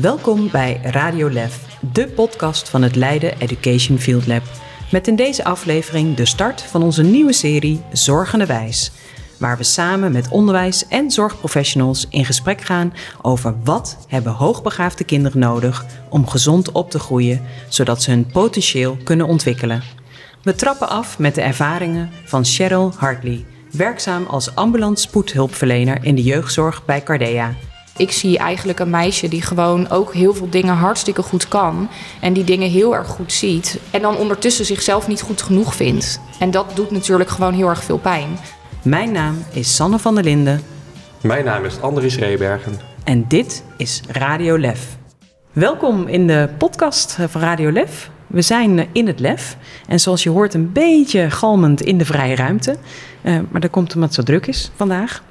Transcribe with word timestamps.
Welkom 0.00 0.50
bij 0.50 0.80
Radio 0.82 1.30
Lef, 1.30 1.78
de 1.92 2.08
podcast 2.08 2.68
van 2.68 2.82
het 2.82 2.96
Leiden 2.96 3.38
Education 3.38 3.98
Field 3.98 4.26
Lab. 4.26 4.42
Met 4.90 5.08
in 5.08 5.16
deze 5.16 5.44
aflevering 5.44 6.16
de 6.16 6.24
start 6.24 6.62
van 6.62 6.82
onze 6.82 7.02
nieuwe 7.02 7.32
serie 7.32 7.80
Zorgende 7.92 8.46
Wijs. 8.46 8.92
Waar 9.38 9.56
we 9.56 9.62
samen 9.62 10.12
met 10.12 10.28
onderwijs- 10.28 10.88
en 10.88 11.10
zorgprofessionals 11.10 12.06
in 12.10 12.24
gesprek 12.24 12.60
gaan 12.60 12.92
over 13.22 13.54
wat 13.64 14.06
hebben 14.08 14.32
hoogbegaafde 14.32 15.04
kinderen 15.04 15.38
nodig 15.38 15.86
om 16.08 16.28
gezond 16.28 16.72
op 16.72 16.90
te 16.90 16.98
groeien, 16.98 17.42
zodat 17.68 18.02
ze 18.02 18.10
hun 18.10 18.26
potentieel 18.26 18.96
kunnen 19.04 19.26
ontwikkelen. 19.26 19.82
We 20.42 20.54
trappen 20.54 20.88
af 20.88 21.18
met 21.18 21.34
de 21.34 21.42
ervaringen 21.42 22.10
van 22.24 22.44
Cheryl 22.44 22.92
Hartley, 22.96 23.44
werkzaam 23.70 24.26
als 24.26 24.54
ambulant 24.54 25.00
spoedhulpverlener 25.00 25.98
in 26.04 26.14
de 26.14 26.22
jeugdzorg 26.22 26.84
bij 26.84 27.02
Cardea. 27.02 27.54
Ik 27.96 28.12
zie 28.12 28.38
eigenlijk 28.38 28.78
een 28.78 28.90
meisje 28.90 29.28
die 29.28 29.42
gewoon 29.42 29.88
ook 29.90 30.14
heel 30.14 30.34
veel 30.34 30.50
dingen 30.50 30.74
hartstikke 30.74 31.22
goed 31.22 31.48
kan. 31.48 31.88
En 32.20 32.32
die 32.32 32.44
dingen 32.44 32.70
heel 32.70 32.94
erg 32.94 33.08
goed 33.08 33.32
ziet. 33.32 33.80
En 33.90 34.02
dan 34.02 34.16
ondertussen 34.16 34.64
zichzelf 34.64 35.08
niet 35.08 35.20
goed 35.20 35.42
genoeg 35.42 35.74
vindt. 35.74 36.20
En 36.38 36.50
dat 36.50 36.66
doet 36.74 36.90
natuurlijk 36.90 37.30
gewoon 37.30 37.54
heel 37.54 37.68
erg 37.68 37.84
veel 37.84 37.98
pijn. 37.98 38.38
Mijn 38.82 39.12
naam 39.12 39.44
is 39.52 39.74
Sanne 39.76 39.98
van 39.98 40.14
der 40.14 40.24
Linden 40.24 40.60
Mijn 41.22 41.44
naam 41.44 41.64
is 41.64 41.80
Andries 41.80 42.16
Rebergen. 42.16 42.72
en 43.04 43.24
dit 43.28 43.64
is 43.76 44.00
Radio 44.08 44.58
Lef. 44.58 44.96
Welkom 45.52 46.06
in 46.06 46.26
de 46.26 46.48
podcast 46.58 47.18
van 47.28 47.40
Radio 47.40 47.72
Lef. 47.72 48.10
We 48.26 48.42
zijn 48.42 48.86
in 48.92 49.06
het 49.06 49.20
Lef 49.20 49.56
en 49.88 50.00
zoals 50.00 50.22
je 50.22 50.30
hoort 50.30 50.54
een 50.54 50.72
beetje 50.72 51.30
galmend 51.30 51.80
in 51.80 51.98
de 51.98 52.04
vrije 52.04 52.36
ruimte. 52.36 52.76
Eh, 53.22 53.38
maar 53.50 53.60
dat 53.60 53.70
komt 53.70 53.94
omdat 53.94 54.08
het 54.08 54.18
zo 54.18 54.22
druk 54.32 54.46
is 54.46 54.70
vandaag. 54.74 55.22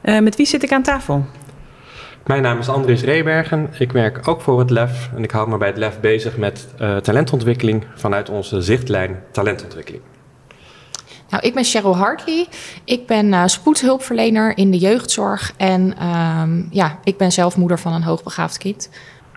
Eh, 0.00 0.18
met 0.18 0.36
wie 0.36 0.46
zit 0.46 0.62
ik 0.62 0.72
aan 0.72 0.82
tafel? 0.82 1.24
Mijn 2.28 2.42
naam 2.42 2.58
is 2.58 2.68
Andries 2.68 3.02
Rebergen. 3.02 3.70
Ik 3.78 3.92
werk 3.92 4.28
ook 4.28 4.40
voor 4.40 4.58
het 4.58 4.70
LEF 4.70 5.10
en 5.16 5.22
ik 5.22 5.30
hou 5.30 5.48
me 5.48 5.56
bij 5.56 5.68
het 5.68 5.76
LEF 5.76 6.00
bezig 6.00 6.36
met 6.36 6.68
eh, 6.78 6.96
talentontwikkeling 6.96 7.84
vanuit 7.94 8.28
onze 8.28 8.60
zichtlijn 8.60 9.22
talentontwikkeling. 9.32 10.02
Nou, 11.28 11.46
ik 11.46 11.54
ben 11.54 11.64
Cheryl 11.64 11.96
Hartley. 11.96 12.46
Ik 12.84 13.06
ben 13.06 13.32
eh, 13.32 13.46
spoedhulpverlener 13.46 14.56
in 14.56 14.70
de 14.70 14.78
jeugdzorg. 14.78 15.52
En 15.56 15.94
ehm, 15.98 16.62
ja, 16.70 16.98
ik 17.04 17.16
ben 17.16 17.32
zelf 17.32 17.56
moeder 17.56 17.78
van 17.78 17.92
een 17.92 18.02
hoogbegaafd 18.02 18.58
kind. 18.58 18.90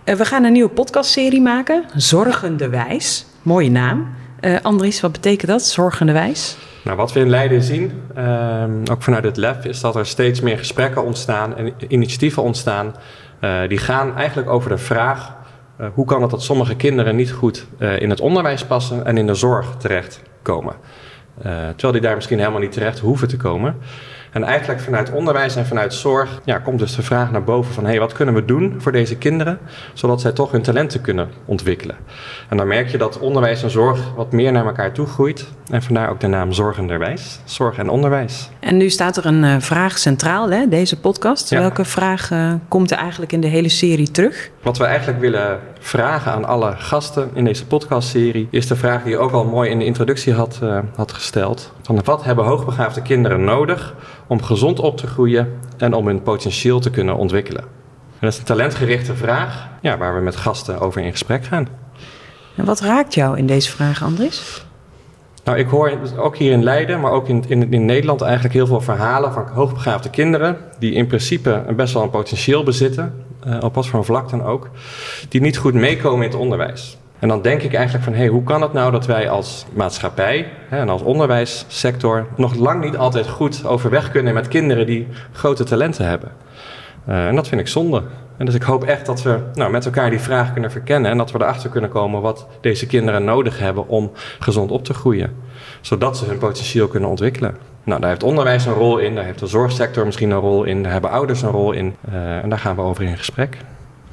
Eh, 0.03 0.15
we 0.15 0.25
gaan 0.25 0.43
een 0.43 0.53
nieuwe 0.53 0.69
podcastserie 0.69 1.41
maken, 1.41 1.83
Zorgende 1.95 2.69
Wijs. 2.69 3.25
Mooie 3.41 3.71
naam. 3.71 4.07
Eh 4.39 4.55
Andries, 4.61 5.01
wat 5.01 5.11
betekent 5.11 5.51
dat, 5.51 5.63
Zorgende 5.63 6.13
Wijs? 6.13 6.57
Nou, 6.83 6.97
wat 6.97 7.13
we 7.13 7.19
in 7.19 7.29
Leiden 7.29 7.61
zien, 7.61 8.01
ehm, 8.15 8.81
ook 8.91 9.01
vanuit 9.01 9.23
het 9.23 9.37
LEF, 9.37 9.65
is 9.65 9.81
dat 9.81 9.95
er 9.95 10.05
steeds 10.05 10.41
meer 10.41 10.57
gesprekken 10.57 11.03
ontstaan 11.03 11.57
en 11.57 11.73
initiatieven 11.87 12.43
ontstaan. 12.43 12.95
eh, 13.39 13.67
die 13.67 13.77
gaan 13.77 14.15
eigenlijk 14.17 14.49
over 14.49 14.69
de 14.69 14.77
vraag, 14.77 15.35
eh, 15.77 15.87
hoe 15.93 16.05
kan 16.05 16.21
het 16.21 16.31
dat 16.31 16.43
sommige 16.43 16.75
kinderen 16.75 17.15
niet 17.15 17.31
goed 17.31 17.65
eh, 17.77 17.99
in 17.99 18.09
het 18.09 18.19
onderwijs 18.19 18.65
passen 18.65 19.05
en 19.05 19.17
in 19.17 19.27
de 19.27 19.33
zorg 19.33 19.75
terechtkomen? 19.77 20.75
Terwijl 21.41 21.91
die 21.91 22.01
daar 22.01 22.15
misschien 22.15 22.39
helemaal 22.39 22.59
niet 22.59 22.71
terecht 22.71 22.99
hoeven 22.99 23.27
te 23.27 23.37
komen. 23.37 23.75
En 24.31 24.43
eigenlijk 24.43 24.81
vanuit 24.81 25.11
onderwijs 25.11 25.55
en 25.55 25.65
vanuit 25.65 25.93
zorg 25.93 26.41
ja, 26.45 26.57
komt 26.57 26.79
dus 26.79 26.95
de 26.95 27.01
vraag 27.01 27.31
naar 27.31 27.43
boven 27.43 27.73
van... 27.73 27.85
Hey, 27.85 27.99
wat 27.99 28.13
kunnen 28.13 28.35
we 28.35 28.45
doen 28.45 28.75
voor 28.77 28.91
deze 28.91 29.17
kinderen, 29.17 29.59
zodat 29.93 30.21
zij 30.21 30.31
toch 30.31 30.51
hun 30.51 30.61
talenten 30.61 31.01
kunnen 31.01 31.29
ontwikkelen? 31.45 31.95
En 32.49 32.57
dan 32.57 32.67
merk 32.67 32.87
je 32.87 32.97
dat 32.97 33.19
onderwijs 33.19 33.63
en 33.63 33.69
zorg 33.69 34.13
wat 34.15 34.31
meer 34.31 34.51
naar 34.51 34.65
elkaar 34.65 34.91
toe 34.91 35.05
groeit. 35.05 35.47
En 35.71 35.81
vandaar 35.81 36.09
ook 36.09 36.19
de 36.19 36.27
naam 36.27 36.51
Zorgenderwijs, 36.51 37.39
zorg 37.43 37.77
en 37.77 37.89
onderwijs. 37.89 38.49
En 38.59 38.77
nu 38.77 38.89
staat 38.89 39.17
er 39.17 39.25
een 39.25 39.43
eh, 39.43 39.55
vraag 39.59 39.97
centraal, 39.97 40.51
hè, 40.51 40.67
deze 40.67 40.99
podcast. 40.99 41.49
Ja. 41.49 41.59
Welke 41.59 41.85
vraag 41.85 42.31
eh, 42.31 42.53
komt 42.67 42.91
er 42.91 42.97
eigenlijk 42.97 43.31
in 43.31 43.41
de 43.41 43.47
hele 43.47 43.69
serie 43.69 44.11
terug? 44.11 44.49
Wat 44.61 44.77
we 44.77 44.83
eigenlijk 44.83 45.19
willen 45.19 45.59
vragen 45.79 46.31
aan 46.31 46.45
alle 46.45 46.73
gasten 46.77 47.29
in 47.33 47.45
deze 47.45 47.65
podcastserie... 47.65 48.47
is 48.51 48.67
de 48.67 48.75
vraag 48.75 49.03
die 49.03 49.11
je 49.11 49.17
ook 49.17 49.31
al 49.31 49.45
mooi 49.45 49.69
in 49.69 49.79
de 49.79 49.85
introductie 49.85 50.33
had, 50.33 50.59
eh, 50.61 50.79
had 50.95 51.11
gesteld. 51.11 51.73
Van 51.91 52.03
wat 52.03 52.23
hebben 52.23 52.45
hoogbegaafde 52.45 53.01
kinderen 53.01 53.43
nodig 53.43 53.95
om 54.27 54.41
gezond 54.41 54.79
op 54.79 54.97
te 54.97 55.07
groeien... 55.07 55.59
en 55.77 55.93
om 55.93 56.07
hun 56.07 56.21
potentieel 56.21 56.79
te 56.79 56.89
kunnen 56.89 57.15
ontwikkelen? 57.15 57.61
En 57.61 58.19
dat 58.19 58.31
is 58.33 58.37
een 58.37 58.43
talentgerichte 58.43 59.15
vraag 59.15 59.69
ja, 59.81 59.97
waar 59.97 60.15
we 60.15 60.21
met 60.21 60.35
gasten 60.35 60.79
over 60.79 61.01
in 61.01 61.11
gesprek 61.11 61.43
gaan. 61.43 61.67
En 62.55 62.65
wat 62.65 62.79
raakt 62.79 63.13
jou 63.13 63.37
in 63.37 63.45
deze 63.45 63.71
vraag, 63.71 64.03
Andries? 64.03 64.65
Nou, 65.43 65.57
ik 65.57 65.67
hoor 65.67 65.91
ook 66.17 66.37
hier 66.37 66.51
in 66.51 66.63
Leiden, 66.63 66.99
maar 66.99 67.11
ook 67.11 67.27
in, 67.27 67.43
in, 67.47 67.73
in 67.73 67.85
Nederland 67.85 68.21
eigenlijk 68.21 68.53
heel 68.53 68.67
veel 68.67 68.81
verhalen 68.81 69.33
van 69.33 69.47
hoogbegaafde 69.47 70.09
kinderen. 70.09 70.57
die 70.79 70.93
in 70.93 71.07
principe 71.07 71.63
best 71.75 71.93
wel 71.93 72.03
een 72.03 72.09
potentieel 72.09 72.63
bezitten, 72.63 73.25
eh, 73.43 73.57
op 73.63 73.75
wat 73.75 73.87
voor 73.87 73.99
een 73.99 74.05
vlak 74.05 74.29
dan 74.29 74.43
ook. 74.43 74.69
die 75.29 75.41
niet 75.41 75.57
goed 75.57 75.73
meekomen 75.73 76.25
in 76.25 76.31
het 76.31 76.39
onderwijs. 76.39 76.97
En 77.21 77.27
dan 77.27 77.41
denk 77.41 77.61
ik 77.61 77.73
eigenlijk 77.73 78.03
van, 78.03 78.13
hé, 78.13 78.19
hey, 78.19 78.27
hoe 78.27 78.43
kan 78.43 78.61
het 78.61 78.73
nou 78.73 78.91
dat 78.91 79.05
wij 79.05 79.29
als 79.29 79.65
maatschappij 79.73 80.51
hè, 80.69 80.77
en 80.77 80.89
als 80.89 81.01
onderwijssector. 81.01 82.27
nog 82.35 82.55
lang 82.55 82.83
niet 82.83 82.97
altijd 82.97 83.27
goed 83.27 83.65
overweg 83.65 84.11
kunnen 84.11 84.33
met 84.33 84.47
kinderen 84.47 84.85
die 84.85 85.07
grote 85.31 85.63
talenten 85.63 86.05
hebben? 86.05 86.31
Eh, 87.05 87.27
en 87.27 87.35
dat 87.35 87.47
vind 87.47 87.61
ik 87.61 87.67
zonde. 87.67 88.03
En 88.37 88.45
dus 88.45 88.55
ik 88.55 88.61
hoop 88.61 88.83
echt 88.83 89.05
dat 89.05 89.21
we 89.21 89.39
nou, 89.53 89.71
met 89.71 89.85
elkaar 89.85 90.09
die 90.09 90.19
vraag 90.19 90.53
kunnen 90.53 90.71
verkennen 90.71 91.11
en 91.11 91.17
dat 91.17 91.31
we 91.31 91.39
erachter 91.41 91.69
kunnen 91.69 91.89
komen 91.89 92.21
wat 92.21 92.47
deze 92.61 92.85
kinderen 92.85 93.23
nodig 93.23 93.59
hebben 93.59 93.87
om 93.87 94.11
gezond 94.39 94.71
op 94.71 94.83
te 94.83 94.93
groeien. 94.93 95.35
Zodat 95.81 96.17
ze 96.17 96.25
hun 96.25 96.37
potentieel 96.37 96.87
kunnen 96.87 97.09
ontwikkelen. 97.09 97.57
Nou, 97.83 97.99
daar 97.99 98.09
heeft 98.09 98.23
onderwijs 98.23 98.65
een 98.65 98.73
rol 98.73 98.97
in, 98.97 99.15
daar 99.15 99.23
heeft 99.23 99.39
de 99.39 99.47
zorgsector 99.47 100.05
misschien 100.05 100.31
een 100.31 100.39
rol 100.39 100.63
in, 100.63 100.83
daar 100.83 100.91
hebben 100.91 101.09
ouders 101.11 101.41
een 101.41 101.49
rol 101.49 101.71
in. 101.71 101.95
Eh, 102.11 102.37
en 102.37 102.49
daar 102.49 102.59
gaan 102.59 102.75
we 102.75 102.81
over 102.81 103.03
in 103.03 103.17
gesprek. 103.17 103.57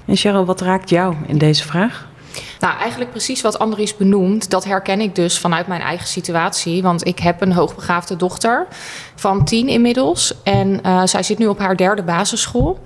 En 0.05 0.17
Cheryl, 0.17 0.45
wat 0.45 0.61
raakt 0.61 0.91
jou 0.91 1.15
in 1.27 1.39
deze 1.39 1.67
vraag? 1.67 2.07
Nou, 2.61 2.79
eigenlijk 2.79 3.11
precies 3.11 3.41
wat 3.41 3.59
Andries 3.59 3.97
benoemt, 3.97 4.51
dat 4.51 4.65
herken 4.65 5.01
ik 5.01 5.15
dus 5.15 5.39
vanuit 5.39 5.67
mijn 5.67 5.81
eigen 5.81 6.07
situatie. 6.09 6.83
Want 6.83 7.07
ik 7.07 7.19
heb 7.19 7.41
een 7.41 7.53
hoogbegaafde 7.53 8.17
dochter 8.17 8.67
van 9.15 9.45
tien 9.45 9.69
inmiddels. 9.69 10.35
En 10.43 10.83
eh, 10.83 11.03
zij 11.05 11.23
zit 11.23 11.39
nu 11.39 11.47
op 11.47 11.59
haar 11.59 11.77
derde 11.77 12.03
basisschool. 12.03 12.79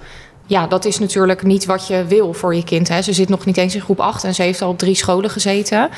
Ja, 0.47 0.66
dat 0.66 0.84
is 0.84 0.98
natuurlijk 0.98 1.42
niet 1.42 1.64
wat 1.64 1.86
je 1.86 2.04
wil 2.04 2.32
voor 2.32 2.54
je 2.54 2.64
kind. 2.64 2.88
Hè. 2.88 3.02
Ze 3.02 3.12
zit 3.12 3.28
nog 3.28 3.44
niet 3.44 3.56
eens 3.56 3.75
in 3.75 3.81
groep 3.81 4.00
8 4.00 4.25
en 4.25 4.34
ze 4.34 4.42
heeft 4.42 4.62
al 4.62 4.69
op 4.69 4.78
drie 4.78 4.94
scholen 4.94 5.31
gezeten. 5.31 5.88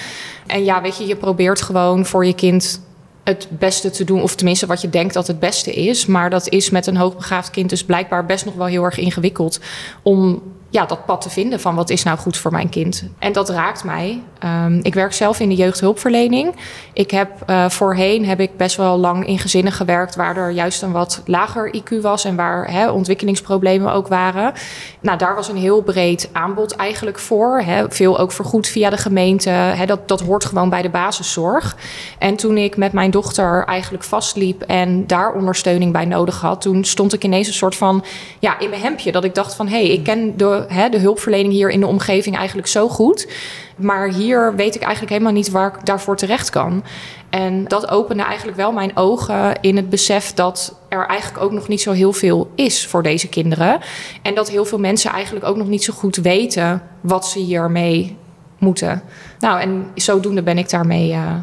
En 0.47 0.65
ja, 0.65 0.83
weet 0.83 0.97
je, 0.97 1.07
je 1.07 1.17
probeert 1.17 1.63
gewoon 1.63 2.07
voor 2.07 2.27
je 2.27 2.35
kind 2.35 2.81
het 3.25 3.47
beste 3.51 3.91
te 3.91 4.05
doen. 4.05 4.23
Of 4.23 4.35
tenminste 4.35 4.67
wat 4.67 4.81
je 4.81 4.91
denkt 4.91 5.15
dat 5.15 5.27
het 5.27 5.39
beste 5.39 5.73
is. 5.73 6.07
Maar 6.07 6.31
dat 6.31 6.49
is 6.49 6.71
met 6.71 6.87
een 6.87 6.97
hoogbegaafd 6.97 7.51
kind 7.51 7.71
dus 7.71 7.85
blijkbaar 7.85 8.27
best 8.27 8.45
nog 8.45 8.55
wel 8.55 8.67
heel 8.67 8.83
erg 8.83 8.99
ingewikkeld. 8.99 9.61
Om 10.03 10.43
ja, 10.75 10.87
dat 10.87 11.05
pad 11.05 11.21
te 11.21 11.31
vinden 11.31 11.61
van 11.61 11.75
wat 11.75 11.91
is 11.91 12.03
nou 12.03 12.19
goed 12.19 12.37
voor 12.37 12.53
mijn 12.53 12.69
kind. 12.69 13.05
En 13.19 13.33
dat 13.33 13.49
raakt 13.49 13.85
mij. 13.85 14.23
Um, 14.45 14.81
ik 14.83 14.95
werk 14.95 15.13
zelf 15.13 15.41
in 15.41 15.49
de 15.49 15.55
jeugdhulpverlening. 15.55 16.55
Ik 16.93 17.11
heb 17.11 17.31
uh, 17.47 17.69
voorheen 17.69 18.27
heb 18.27 18.41
ik 18.41 18.57
best 18.57 18.77
wel 18.77 18.97
lang 18.97 19.27
in 19.27 19.39
gezinnen 19.39 19.73
gewerkt 19.73 20.15
waar 20.15 20.37
er 20.37 20.51
juist 20.51 20.83
een 20.83 20.93
wat 20.93 21.23
lager 21.27 21.75
IQ 21.77 22.01
was 22.01 22.25
en 22.25 22.37
waar 22.37 22.93
ontwikkelingsproblemen 22.93 23.93
ook 23.93 24.09
waren. 24.09 24.53
Nou, 25.01 25.19
daar 25.19 25.35
was 25.35 25.49
een 25.49 25.57
heel 25.57 25.83
breed 25.83 26.29
aanbod 26.33 26.77
eigenlijk 26.77 27.19
voor. 27.19 27.61
Hè. 27.65 27.91
Veel 27.91 28.19
ook 28.19 28.33
vergoed 28.33 28.67
via 28.67 28.91
de 28.91 28.97
gemeente. 28.97 29.51
Hè, 29.51 29.87
dat, 29.87 30.09
dat 30.09 30.21
hoort 30.21 30.45
gewoon 30.45 30.69
bij 30.69 30.83
de 30.83 30.91
basiszorg. 30.91 31.77
En 32.19 32.37
toen 32.37 32.57
ik 32.57 32.77
met 32.77 32.93
mijn 32.93 33.11
dochter 33.11 33.65
eigenlijk 33.65 34.05
vastliep 34.05 34.63
en 34.63 35.07
daar 35.07 35.33
ondersteuning 35.33 35.93
bij 35.93 36.05
nodig 36.05 36.41
had, 36.41 36.61
toen 36.61 36.85
stond 36.85 37.13
ik 37.13 37.25
ineens 37.25 37.47
een 37.47 37.55
soort 37.55 37.77
van 37.77 38.05
ja, 38.39 38.59
in 38.59 38.71
mijn 38.71 38.83
hemdje. 38.83 39.13
Dat 39.13 39.25
ik 39.25 39.35
dacht 39.35 39.55
van 39.55 39.69
hé, 39.69 39.87
hey, 39.87 39.89
ik 39.89 40.03
ken 40.03 40.37
de, 40.37 40.63
hè, 40.69 40.89
de 40.89 40.99
hulpverlening 40.99 41.53
hier 41.53 41.71
in 41.71 41.81
de 41.81 41.87
omgeving 41.87 42.37
eigenlijk 42.37 42.69
zo 42.69 42.89
goed. 42.89 43.29
Maar 43.77 44.09
hier 44.09 44.55
weet 44.55 44.75
ik 44.75 44.83
eigenlijk 44.83 45.13
helemaal 45.13 45.33
niet 45.33 45.51
waar 45.51 45.75
ik 45.75 45.87
daarvoor 45.87 46.17
terecht 46.17 46.51
kan. 46.51 46.85
En 47.31 47.65
dat 47.69 47.91
opende 47.91 48.23
eigenlijk 48.23 48.57
wel 48.57 48.73
mijn 48.73 48.97
ogen 48.97 49.61
in 49.61 49.77
het 49.77 49.89
besef 49.89 50.33
dat 50.33 50.81
er 50.89 51.07
eigenlijk 51.07 51.45
ook 51.45 51.53
nog 51.53 51.69
niet 51.69 51.81
zo 51.81 51.93
heel 51.93 52.13
veel 52.13 52.51
is 52.55 52.87
voor 52.87 53.03
deze 53.03 53.29
kinderen. 53.29 53.81
En 54.23 54.35
dat 54.35 54.51
heel 54.51 54.65
veel 54.65 54.79
mensen 54.79 55.11
eigenlijk 55.11 55.47
ook 55.47 55.57
nog 55.57 55.69
niet 55.69 55.85
zo 55.85 55.93
goed 55.93 56.17
weten 56.17 56.83
wat 57.01 57.27
ze 57.27 57.39
hiermee 57.39 58.17
moeten. 58.59 59.03
Nou, 59.39 59.61
en 59.61 59.87
zodoende 59.95 60.43
ben 60.43 60.59
ik 60.59 60.71
daarmee. 60.71 61.11
Uh, 61.11 61.35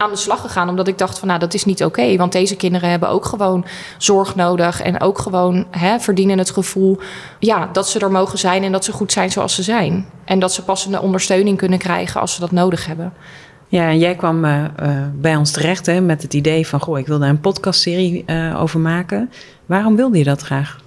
aan 0.00 0.10
de 0.10 0.16
slag 0.16 0.40
gegaan. 0.40 0.68
Omdat 0.68 0.88
ik 0.88 0.98
dacht 0.98 1.18
van 1.18 1.28
nou, 1.28 1.40
dat 1.40 1.54
is 1.54 1.64
niet 1.64 1.84
oké. 1.84 2.00
Okay, 2.00 2.16
want 2.16 2.32
deze 2.32 2.56
kinderen 2.56 2.90
hebben 2.90 3.08
ook 3.08 3.24
gewoon 3.24 3.64
zorg 3.98 4.34
nodig. 4.34 4.82
En 4.82 5.00
ook 5.00 5.18
gewoon 5.18 5.66
hè, 5.70 6.00
verdienen 6.00 6.38
het 6.38 6.50
gevoel 6.50 6.98
ja, 7.38 7.68
dat 7.72 7.88
ze 7.88 7.98
er 7.98 8.10
mogen 8.10 8.38
zijn 8.38 8.62
en 8.62 8.72
dat 8.72 8.84
ze 8.84 8.92
goed 8.92 9.12
zijn 9.12 9.30
zoals 9.30 9.54
ze 9.54 9.62
zijn. 9.62 10.06
En 10.24 10.38
dat 10.38 10.52
ze 10.52 10.64
passende 10.64 11.00
ondersteuning 11.00 11.56
kunnen 11.56 11.78
krijgen 11.78 12.20
als 12.20 12.34
ze 12.34 12.40
dat 12.40 12.50
nodig 12.50 12.86
hebben. 12.86 13.12
Ja, 13.68 13.88
en 13.88 13.98
jij 13.98 14.14
kwam 14.14 14.44
uh, 14.44 14.64
uh, 14.82 14.90
bij 15.14 15.36
ons 15.36 15.50
terecht 15.50 15.86
hè, 15.86 16.00
met 16.00 16.22
het 16.22 16.34
idee 16.34 16.66
van... 16.66 16.80
goh, 16.80 16.98
ik 16.98 17.06
wil 17.06 17.18
daar 17.18 17.28
een 17.28 17.40
podcastserie 17.40 18.24
uh, 18.26 18.62
over 18.62 18.80
maken. 18.80 19.30
Waarom 19.66 19.96
wilde 19.96 20.18
je 20.18 20.24
dat 20.24 20.40
graag? 20.40 20.78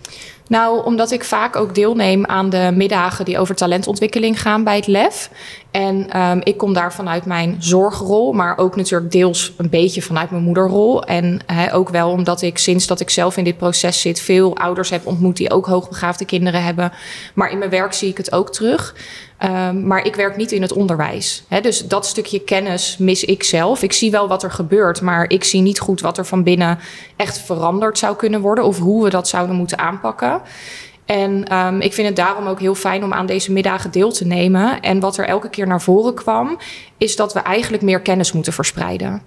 Nou, 0.47 0.85
omdat 0.85 1.11
ik 1.11 1.23
vaak 1.23 1.55
ook 1.55 1.75
deelneem 1.75 2.25
aan 2.25 2.49
de 2.49 2.71
middagen 2.73 3.25
die 3.25 3.39
over 3.39 3.55
talentontwikkeling 3.55 4.41
gaan 4.41 4.63
bij 4.63 4.75
het 4.75 4.87
LEF. 4.87 5.29
En 5.73 6.21
um, 6.21 6.41
ik 6.43 6.57
kom 6.57 6.73
daar 6.73 6.93
vanuit 6.93 7.25
mijn 7.25 7.55
zorgrol, 7.59 8.33
maar 8.33 8.57
ook 8.57 8.75
natuurlijk 8.75 9.11
deels 9.11 9.53
een 9.57 9.69
beetje 9.69 10.01
vanuit 10.01 10.31
mijn 10.31 10.43
moederrol. 10.43 11.03
En 11.03 11.39
he, 11.45 11.73
ook 11.73 11.89
wel 11.89 12.09
omdat 12.09 12.41
ik 12.41 12.57
sinds 12.57 12.87
dat 12.87 12.99
ik 12.99 13.09
zelf 13.09 13.37
in 13.37 13.43
dit 13.43 13.57
proces 13.57 14.01
zit, 14.01 14.19
veel 14.19 14.57
ouders 14.57 14.89
heb 14.89 15.05
ontmoet 15.05 15.37
die 15.37 15.51
ook 15.51 15.65
hoogbegaafde 15.65 16.25
kinderen 16.25 16.63
hebben. 16.63 16.91
Maar 17.33 17.51
in 17.51 17.57
mijn 17.57 17.69
werk 17.69 17.93
zie 17.93 18.09
ik 18.09 18.17
het 18.17 18.31
ook 18.31 18.51
terug. 18.51 18.95
Um, 19.43 19.87
maar 19.87 20.05
ik 20.05 20.15
werk 20.15 20.35
niet 20.35 20.51
in 20.51 20.61
het 20.61 20.73
onderwijs. 20.73 21.43
He, 21.47 21.61
dus 21.61 21.87
dat 21.87 22.05
stukje 22.05 22.39
kennis 22.39 22.97
mis 22.97 23.23
ik 23.23 23.43
zelf. 23.43 23.83
Ik 23.83 23.93
zie 23.93 24.11
wel 24.11 24.27
wat 24.27 24.43
er 24.43 24.51
gebeurt, 24.51 25.01
maar 25.01 25.29
ik 25.29 25.43
zie 25.43 25.61
niet 25.61 25.79
goed 25.79 26.01
wat 26.01 26.17
er 26.17 26.25
van 26.25 26.43
binnen 26.43 26.79
echt 27.15 27.37
veranderd 27.37 27.97
zou 27.97 28.15
kunnen 28.15 28.41
worden 28.41 28.63
of 28.63 28.79
hoe 28.79 29.03
we 29.03 29.09
dat 29.09 29.27
zouden 29.27 29.55
moeten 29.55 29.77
aanpakken. 29.77 30.41
En 31.05 31.57
um, 31.57 31.81
ik 31.81 31.93
vind 31.93 32.07
het 32.07 32.15
daarom 32.15 32.47
ook 32.47 32.59
heel 32.59 32.75
fijn 32.75 33.03
om 33.03 33.13
aan 33.13 33.25
deze 33.25 33.51
middagen 33.51 33.91
deel 33.91 34.11
te 34.11 34.25
nemen. 34.25 34.81
En 34.81 34.99
wat 34.99 35.17
er 35.17 35.27
elke 35.27 35.49
keer 35.49 35.67
naar 35.67 35.81
voren 35.81 36.13
kwam, 36.13 36.57
is 36.97 37.15
dat 37.15 37.33
we 37.33 37.39
eigenlijk 37.39 37.83
meer 37.83 38.01
kennis 38.01 38.31
moeten 38.31 38.53
verspreiden. 38.53 39.21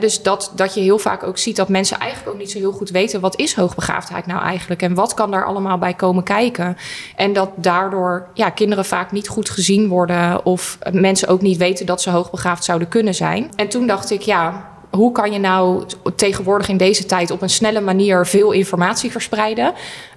Dus 0.00 0.22
dat, 0.22 0.52
dat 0.56 0.74
je 0.74 0.80
heel 0.80 0.98
vaak 0.98 1.22
ook 1.22 1.38
ziet 1.38 1.56
dat 1.56 1.68
mensen 1.68 1.98
eigenlijk 1.98 2.32
ook 2.32 2.38
niet 2.38 2.50
zo 2.50 2.58
heel 2.58 2.72
goed 2.72 2.90
weten... 2.90 3.20
wat 3.20 3.38
is 3.38 3.54
hoogbegaafdheid 3.54 4.26
nou 4.26 4.42
eigenlijk 4.42 4.82
en 4.82 4.94
wat 4.94 5.14
kan 5.14 5.30
daar 5.30 5.44
allemaal 5.44 5.78
bij 5.78 5.94
komen 5.94 6.22
kijken. 6.22 6.76
En 7.16 7.32
dat 7.32 7.50
daardoor 7.56 8.28
ja, 8.34 8.50
kinderen 8.50 8.84
vaak 8.84 9.12
niet 9.12 9.28
goed 9.28 9.50
gezien 9.50 9.88
worden... 9.88 10.44
of 10.44 10.78
mensen 10.90 11.28
ook 11.28 11.42
niet 11.42 11.56
weten 11.56 11.86
dat 11.86 12.02
ze 12.02 12.10
hoogbegaafd 12.10 12.64
zouden 12.64 12.88
kunnen 12.88 13.14
zijn. 13.14 13.50
En 13.56 13.68
toen 13.68 13.86
dacht 13.86 14.10
ik, 14.10 14.20
ja, 14.20 14.74
hoe 14.96 15.12
kan 15.12 15.32
je 15.32 15.38
nou 15.38 15.84
tegenwoordig 16.16 16.68
in 16.68 16.76
deze 16.76 17.06
tijd 17.06 17.30
op 17.30 17.42
een 17.42 17.50
snelle 17.50 17.80
manier 17.80 18.26
veel 18.26 18.52
informatie 18.52 19.10
verspreiden? 19.10 19.66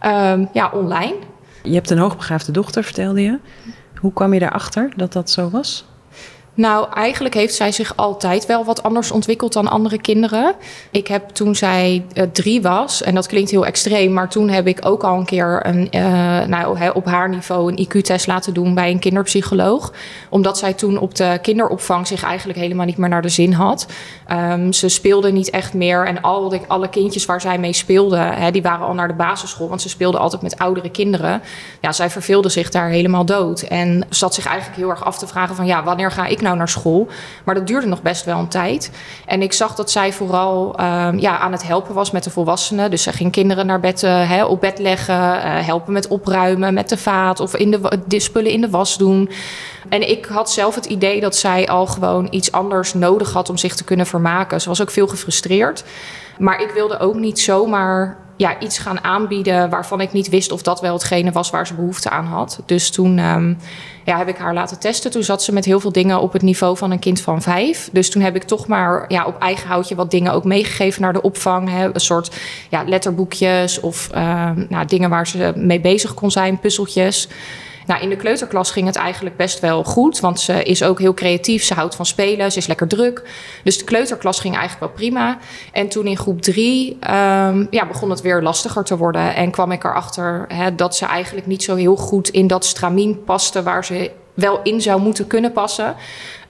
Um, 0.05 0.49
ja, 0.53 0.71
online. 0.73 1.15
Je 1.63 1.73
hebt 1.73 1.89
een 1.89 1.97
hoogbegaafde 1.97 2.51
dochter, 2.51 2.83
vertelde 2.83 3.21
je. 3.21 3.39
Hoe 3.99 4.13
kwam 4.13 4.33
je 4.33 4.39
daarachter 4.39 4.93
dat 4.95 5.13
dat 5.13 5.29
zo 5.29 5.49
was? 5.49 5.85
Nou, 6.59 6.87
eigenlijk 6.93 7.35
heeft 7.35 7.55
zij 7.55 7.71
zich 7.71 7.93
altijd 7.95 8.45
wel 8.45 8.65
wat 8.65 8.83
anders 8.83 9.11
ontwikkeld 9.11 9.53
dan 9.53 9.67
andere 9.67 10.01
kinderen. 10.01 10.55
Ik 10.91 11.07
heb 11.07 11.29
toen 11.29 11.55
zij 11.55 12.05
uh, 12.13 12.23
drie 12.31 12.61
was, 12.61 13.03
en 13.03 13.15
dat 13.15 13.27
klinkt 13.27 13.51
heel 13.51 13.65
extreem, 13.65 14.13
maar 14.13 14.29
toen 14.29 14.49
heb 14.49 14.67
ik 14.67 14.85
ook 14.85 15.03
al 15.03 15.17
een 15.17 15.25
keer 15.25 15.65
een, 15.65 15.87
uh, 15.91 16.01
nou, 16.45 16.91
op 16.93 17.05
haar 17.05 17.29
niveau 17.29 17.71
een 17.71 17.87
IQ-test 17.87 18.27
laten 18.27 18.53
doen 18.53 18.73
bij 18.73 18.91
een 18.91 18.99
kinderpsycholoog. 18.99 19.93
Omdat 20.29 20.57
zij 20.57 20.73
toen 20.73 20.97
op 20.97 21.15
de 21.15 21.39
kinderopvang 21.41 22.07
zich 22.07 22.23
eigenlijk 22.23 22.59
helemaal 22.59 22.85
niet 22.85 22.97
meer 22.97 23.09
naar 23.09 23.21
de 23.21 23.29
zin 23.29 23.53
had. 23.53 23.87
Um, 24.31 24.73
ze 24.73 24.89
speelde 24.89 25.31
niet 25.31 25.49
echt 25.49 25.73
meer 25.73 26.05
en 26.05 26.21
al 26.21 26.53
alle 26.67 26.89
kindjes 26.89 27.25
waar 27.25 27.41
zij 27.41 27.57
mee 27.57 27.73
speelde, 27.73 28.33
die 28.51 28.61
waren 28.61 28.85
al 28.85 28.93
naar 28.93 29.07
de 29.07 29.13
basisschool, 29.13 29.69
want 29.69 29.81
ze 29.81 29.89
speelde 29.89 30.17
altijd 30.17 30.41
met 30.41 30.57
oudere 30.57 30.89
kinderen. 30.89 31.41
Ja, 31.81 31.91
zij 31.91 32.09
verveelde 32.09 32.49
zich 32.49 32.69
daar 32.69 32.89
helemaal 32.89 33.25
dood 33.25 33.61
en 33.61 34.05
zat 34.09 34.33
zich 34.33 34.45
eigenlijk 34.45 34.77
heel 34.77 34.89
erg 34.89 35.05
af 35.05 35.17
te 35.17 35.27
vragen 35.27 35.55
van 35.55 35.65
ja, 35.65 35.83
wanneer 35.83 36.11
ga 36.11 36.25
ik 36.25 36.41
nou 36.41 36.47
naar 36.55 36.69
school. 36.69 37.07
Maar 37.45 37.55
dat 37.55 37.67
duurde 37.67 37.87
nog 37.87 38.01
best 38.01 38.25
wel 38.25 38.39
een 38.39 38.47
tijd. 38.47 38.91
En 39.25 39.41
ik 39.41 39.53
zag 39.53 39.75
dat 39.75 39.91
zij 39.91 40.13
vooral 40.13 40.79
um, 40.79 41.19
ja, 41.19 41.37
aan 41.37 41.51
het 41.51 41.67
helpen 41.67 41.93
was 41.93 42.11
met 42.11 42.23
de 42.23 42.29
volwassenen. 42.29 42.91
Dus 42.91 43.03
ze 43.03 43.13
ging 43.13 43.31
kinderen 43.31 43.65
naar 43.65 43.79
bed, 43.79 44.03
uh, 44.03 44.29
hè, 44.29 44.45
op 44.45 44.61
bed 44.61 44.79
leggen, 44.79 45.15
uh, 45.15 45.41
helpen 45.65 45.93
met 45.93 46.07
opruimen, 46.07 46.73
met 46.73 46.89
de 46.89 46.97
vaat 46.97 47.39
of 47.39 47.55
in 47.55 47.71
de, 47.71 47.99
de 48.07 48.19
spullen 48.19 48.51
in 48.51 48.61
de 48.61 48.69
was 48.69 48.97
doen. 48.97 49.29
En 49.89 50.09
ik 50.09 50.25
had 50.25 50.51
zelf 50.51 50.75
het 50.75 50.85
idee 50.85 51.21
dat 51.21 51.35
zij 51.35 51.67
al 51.67 51.85
gewoon 51.85 52.27
iets 52.29 52.51
anders 52.51 52.93
nodig 52.93 53.33
had 53.33 53.49
om 53.49 53.57
zich 53.57 53.75
te 53.75 53.83
kunnen 53.83 54.05
vermaken. 54.05 54.61
Ze 54.61 54.69
was 54.69 54.81
ook 54.81 54.91
veel 54.91 55.07
gefrustreerd. 55.07 55.83
Maar 56.37 56.61
ik 56.61 56.71
wilde 56.71 56.99
ook 56.99 57.15
niet 57.15 57.39
zomaar 57.39 58.17
ja, 58.39 58.59
iets 58.59 58.77
gaan 58.77 59.03
aanbieden 59.03 59.69
waarvan 59.69 60.01
ik 60.01 60.11
niet 60.11 60.29
wist 60.29 60.51
of 60.51 60.61
dat 60.61 60.81
wel 60.81 60.93
hetgene 60.93 61.31
was 61.31 61.49
waar 61.49 61.67
ze 61.67 61.73
behoefte 61.73 62.09
aan 62.09 62.25
had. 62.25 62.59
Dus 62.65 62.89
toen 62.89 63.17
um, 63.17 63.57
ja, 64.03 64.17
heb 64.17 64.27
ik 64.27 64.37
haar 64.37 64.53
laten 64.53 64.79
testen. 64.79 65.11
Toen 65.11 65.23
zat 65.23 65.43
ze 65.43 65.53
met 65.53 65.65
heel 65.65 65.79
veel 65.79 65.91
dingen 65.91 66.21
op 66.21 66.33
het 66.33 66.41
niveau 66.41 66.77
van 66.77 66.91
een 66.91 66.99
kind 66.99 67.21
van 67.21 67.41
vijf. 67.41 67.89
Dus 67.91 68.09
toen 68.09 68.21
heb 68.21 68.35
ik 68.35 68.43
toch 68.43 68.67
maar 68.67 69.05
ja, 69.07 69.25
op 69.25 69.39
eigen 69.39 69.67
houtje 69.67 69.95
wat 69.95 70.11
dingen 70.11 70.33
ook 70.33 70.43
meegegeven 70.43 71.01
naar 71.01 71.13
de 71.13 71.21
opvang. 71.21 71.69
Hè. 71.69 71.93
Een 71.93 71.99
soort 71.99 72.35
ja, 72.69 72.83
letterboekjes 72.83 73.79
of 73.79 74.09
uh, 74.15 74.51
nou, 74.69 74.85
dingen 74.85 75.09
waar 75.09 75.27
ze 75.27 75.53
mee 75.55 75.79
bezig 75.81 76.13
kon 76.13 76.31
zijn, 76.31 76.59
puzzeltjes. 76.59 77.27
Nou, 77.89 78.01
in 78.01 78.09
de 78.09 78.15
kleuterklas 78.15 78.71
ging 78.71 78.85
het 78.85 78.95
eigenlijk 78.95 79.35
best 79.35 79.59
wel 79.59 79.83
goed, 79.83 80.19
want 80.19 80.39
ze 80.39 80.63
is 80.63 80.83
ook 80.83 80.99
heel 80.99 81.13
creatief. 81.13 81.63
Ze 81.63 81.73
houdt 81.73 81.95
van 81.95 82.05
spelen, 82.05 82.51
ze 82.51 82.57
is 82.57 82.67
lekker 82.67 82.87
druk. 82.87 83.23
Dus 83.63 83.77
de 83.77 83.83
kleuterklas 83.83 84.39
ging 84.39 84.55
eigenlijk 84.55 84.85
wel 84.85 84.95
prima. 84.95 85.37
En 85.71 85.89
toen 85.89 86.05
in 86.05 86.17
groep 86.17 86.41
drie 86.41 86.91
um, 86.91 87.67
ja, 87.69 87.87
begon 87.87 88.09
het 88.09 88.21
weer 88.21 88.41
lastiger 88.41 88.83
te 88.83 88.97
worden. 88.97 89.35
En 89.35 89.51
kwam 89.51 89.71
ik 89.71 89.83
erachter 89.83 90.45
hè, 90.47 90.75
dat 90.75 90.95
ze 90.95 91.05
eigenlijk 91.05 91.47
niet 91.47 91.63
zo 91.63 91.75
heel 91.75 91.95
goed 91.95 92.29
in 92.29 92.47
dat 92.47 92.65
stramien 92.65 93.23
paste 93.23 93.63
waar 93.63 93.85
ze 93.85 94.11
wel 94.33 94.59
in 94.63 94.81
zou 94.81 95.01
moeten 95.01 95.27
kunnen 95.27 95.51
passen. 95.51 95.95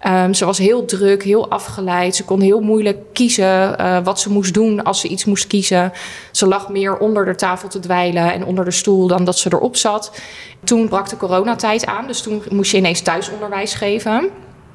Um, 0.07 0.33
ze 0.33 0.45
was 0.45 0.57
heel 0.57 0.85
druk, 0.85 1.23
heel 1.23 1.49
afgeleid. 1.49 2.15
Ze 2.15 2.23
kon 2.23 2.41
heel 2.41 2.61
moeilijk 2.61 2.97
kiezen 3.13 3.81
uh, 3.81 3.97
wat 4.03 4.19
ze 4.19 4.31
moest 4.31 4.53
doen 4.53 4.83
als 4.83 4.99
ze 4.99 5.07
iets 5.07 5.25
moest 5.25 5.47
kiezen. 5.47 5.91
Ze 6.31 6.47
lag 6.47 6.69
meer 6.69 6.97
onder 6.97 7.25
de 7.25 7.35
tafel 7.35 7.69
te 7.69 7.79
dweilen 7.79 8.33
en 8.33 8.45
onder 8.45 8.65
de 8.65 8.71
stoel 8.71 9.07
dan 9.07 9.23
dat 9.23 9.37
ze 9.37 9.49
erop 9.53 9.75
zat. 9.75 10.11
Toen 10.63 10.87
brak 10.87 11.09
de 11.09 11.17
coronatijd 11.17 11.85
aan, 11.85 12.07
dus 12.07 12.21
toen 12.21 12.43
moest 12.49 12.71
je 12.71 12.77
ineens 12.77 13.01
thuisonderwijs 13.01 13.73
geven. 13.73 14.29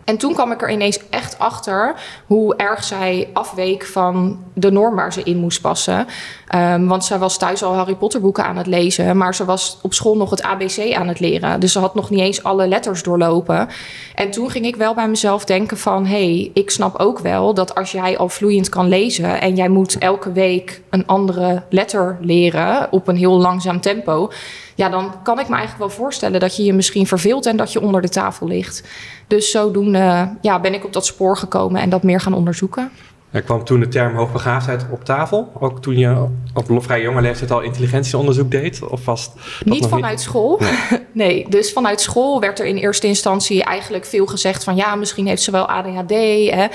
En 0.05 0.19
toen 0.19 0.33
kwam 0.33 0.53
ik 0.53 0.63
er 0.63 0.71
ineens 0.71 1.01
echt 1.11 1.39
achter 1.39 1.95
hoe 2.27 2.57
erg 2.57 2.85
zij 2.85 3.29
afweek 3.33 3.85
van 3.85 4.45
de 4.55 4.71
norm 4.71 4.95
waar 4.95 5.13
ze 5.13 5.23
in 5.23 5.37
moest 5.37 5.61
passen. 5.61 6.07
Um, 6.55 6.87
want 6.89 7.05
zij 7.05 7.19
was 7.19 7.39
thuis 7.39 7.63
al 7.63 7.75
Harry 7.75 7.95
Potter 7.95 8.21
boeken 8.21 8.45
aan 8.45 8.57
het 8.57 8.67
lezen, 8.67 9.17
maar 9.17 9.35
ze 9.35 9.45
was 9.45 9.79
op 9.83 9.95
school 9.95 10.17
nog 10.17 10.31
het 10.31 10.43
ABC 10.43 10.95
aan 10.95 11.09
het 11.09 11.21
leren. 11.21 11.61
Dus 11.61 11.73
ze 11.73 11.79
had 11.79 11.95
nog 11.95 12.11
niet 12.11 12.21
eens 12.21 12.43
alle 12.43 12.69
letters 12.69 13.03
doorlopen. 13.03 13.69
En 14.15 14.31
toen 14.31 14.51
ging 14.51 14.67
ik 14.67 14.77
wel 14.77 14.95
bij 14.95 15.09
mezelf 15.09 15.45
denken 15.45 15.79
van, 15.79 16.07
hé, 16.07 16.35
hey, 16.35 16.51
ik 16.55 16.71
snap 16.71 16.99
ook 16.99 17.19
wel 17.19 17.55
dat 17.55 17.75
als 17.75 17.93
jij 17.93 18.19
al 18.19 18.29
vloeiend 18.29 18.69
kan 18.69 18.89
lezen 18.89 19.41
en 19.41 19.57
jij 19.57 19.69
moet 19.69 19.99
elke 19.99 20.33
week 20.33 20.83
een 20.91 21.07
andere 21.07 21.63
letter 21.69 22.19
leren 22.21 22.89
op 22.91 23.09
een 23.09 23.17
heel 23.17 23.39
langzaam 23.39 23.81
tempo, 23.81 24.31
ja, 24.75 24.89
dan 24.89 25.15
kan 25.23 25.39
ik 25.39 25.49
me 25.49 25.57
eigenlijk 25.57 25.79
wel 25.87 25.97
voorstellen 26.05 26.41
dat 26.41 26.57
je 26.57 26.65
je 26.65 26.73
misschien 26.73 27.07
verveelt 27.07 27.47
en 27.47 27.57
dat 27.57 27.73
je 27.73 27.81
onder 27.81 28.03
de 28.03 28.09
tafel 28.09 28.47
ligt. 28.47 28.83
Dus 29.27 29.51
zodoende 29.51 30.29
ja, 30.41 30.61
ben 30.61 30.75
ik 30.75 30.85
op 30.85 30.93
dat 30.93 31.07
spoor 31.07 31.37
gekomen 31.37 31.81
en 31.81 31.91
dat 31.91 32.03
meer 32.03 32.21
gaan 32.21 32.35
onderzoeken. 32.35 32.91
Er 33.35 33.43
kwam 33.43 33.65
toen 33.65 33.81
de 33.81 33.89
term 33.89 34.15
hoogbegaafdheid 34.15 34.87
op 34.91 35.05
tafel? 35.05 35.53
Ook 35.61 35.83
toen 35.83 35.99
je 35.99 36.27
op 36.55 36.83
vrij 36.83 37.03
jonge 37.03 37.21
leeftijd 37.21 37.51
al 37.51 37.61
intelligentieonderzoek 37.61 38.51
deed? 38.51 38.89
Of 38.89 39.05
was 39.05 39.31
niet 39.65 39.87
vanuit 39.87 40.13
niet? 40.13 40.21
school. 40.21 40.61
Nee. 40.61 41.01
nee. 41.27 41.47
dus 41.49 41.73
vanuit 41.73 42.01
school 42.01 42.41
werd 42.41 42.59
er 42.59 42.67
in 42.67 42.77
eerste 42.77 43.07
instantie 43.07 43.65
eigenlijk 43.65 44.05
veel 44.05 44.27
gezegd 44.27 44.65
van 44.65 44.77
ja, 44.77 44.95
misschien 44.95 45.27
heeft 45.27 45.43
ze 45.43 45.51
wel 45.51 45.69
ADHD. 45.69 46.11
Hè. 46.51 46.67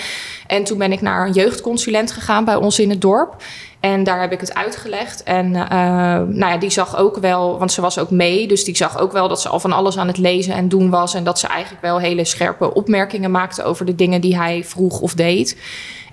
En 0.47 0.63
toen 0.63 0.77
ben 0.77 0.91
ik 0.91 1.01
naar 1.01 1.27
een 1.27 1.33
jeugdconsulent 1.33 2.11
gegaan 2.11 2.45
bij 2.45 2.55
ons 2.55 2.79
in 2.79 2.89
het 2.89 3.01
dorp. 3.01 3.35
En 3.79 4.03
daar 4.03 4.21
heb 4.21 4.31
ik 4.31 4.39
het 4.39 4.53
uitgelegd. 4.53 5.23
En 5.23 5.45
uh, 5.45 5.61
nou 5.61 6.37
ja, 6.37 6.57
die 6.57 6.69
zag 6.69 6.97
ook 6.97 7.17
wel, 7.17 7.59
want 7.59 7.71
ze 7.71 7.81
was 7.81 7.99
ook 7.99 8.09
mee. 8.09 8.47
Dus 8.47 8.63
die 8.63 8.75
zag 8.75 8.99
ook 8.99 9.11
wel 9.11 9.27
dat 9.27 9.41
ze 9.41 9.49
al 9.49 9.59
van 9.59 9.71
alles 9.71 9.97
aan 9.97 10.07
het 10.07 10.17
lezen 10.17 10.53
en 10.53 10.69
doen 10.69 10.89
was. 10.89 11.13
En 11.13 11.23
dat 11.23 11.39
ze 11.39 11.47
eigenlijk 11.47 11.81
wel 11.81 11.97
hele 11.97 12.25
scherpe 12.25 12.73
opmerkingen 12.73 13.31
maakte 13.31 13.63
over 13.63 13.85
de 13.85 13.95
dingen 13.95 14.21
die 14.21 14.37
hij 14.37 14.63
vroeg 14.63 14.99
of 14.99 15.13
deed. 15.13 15.57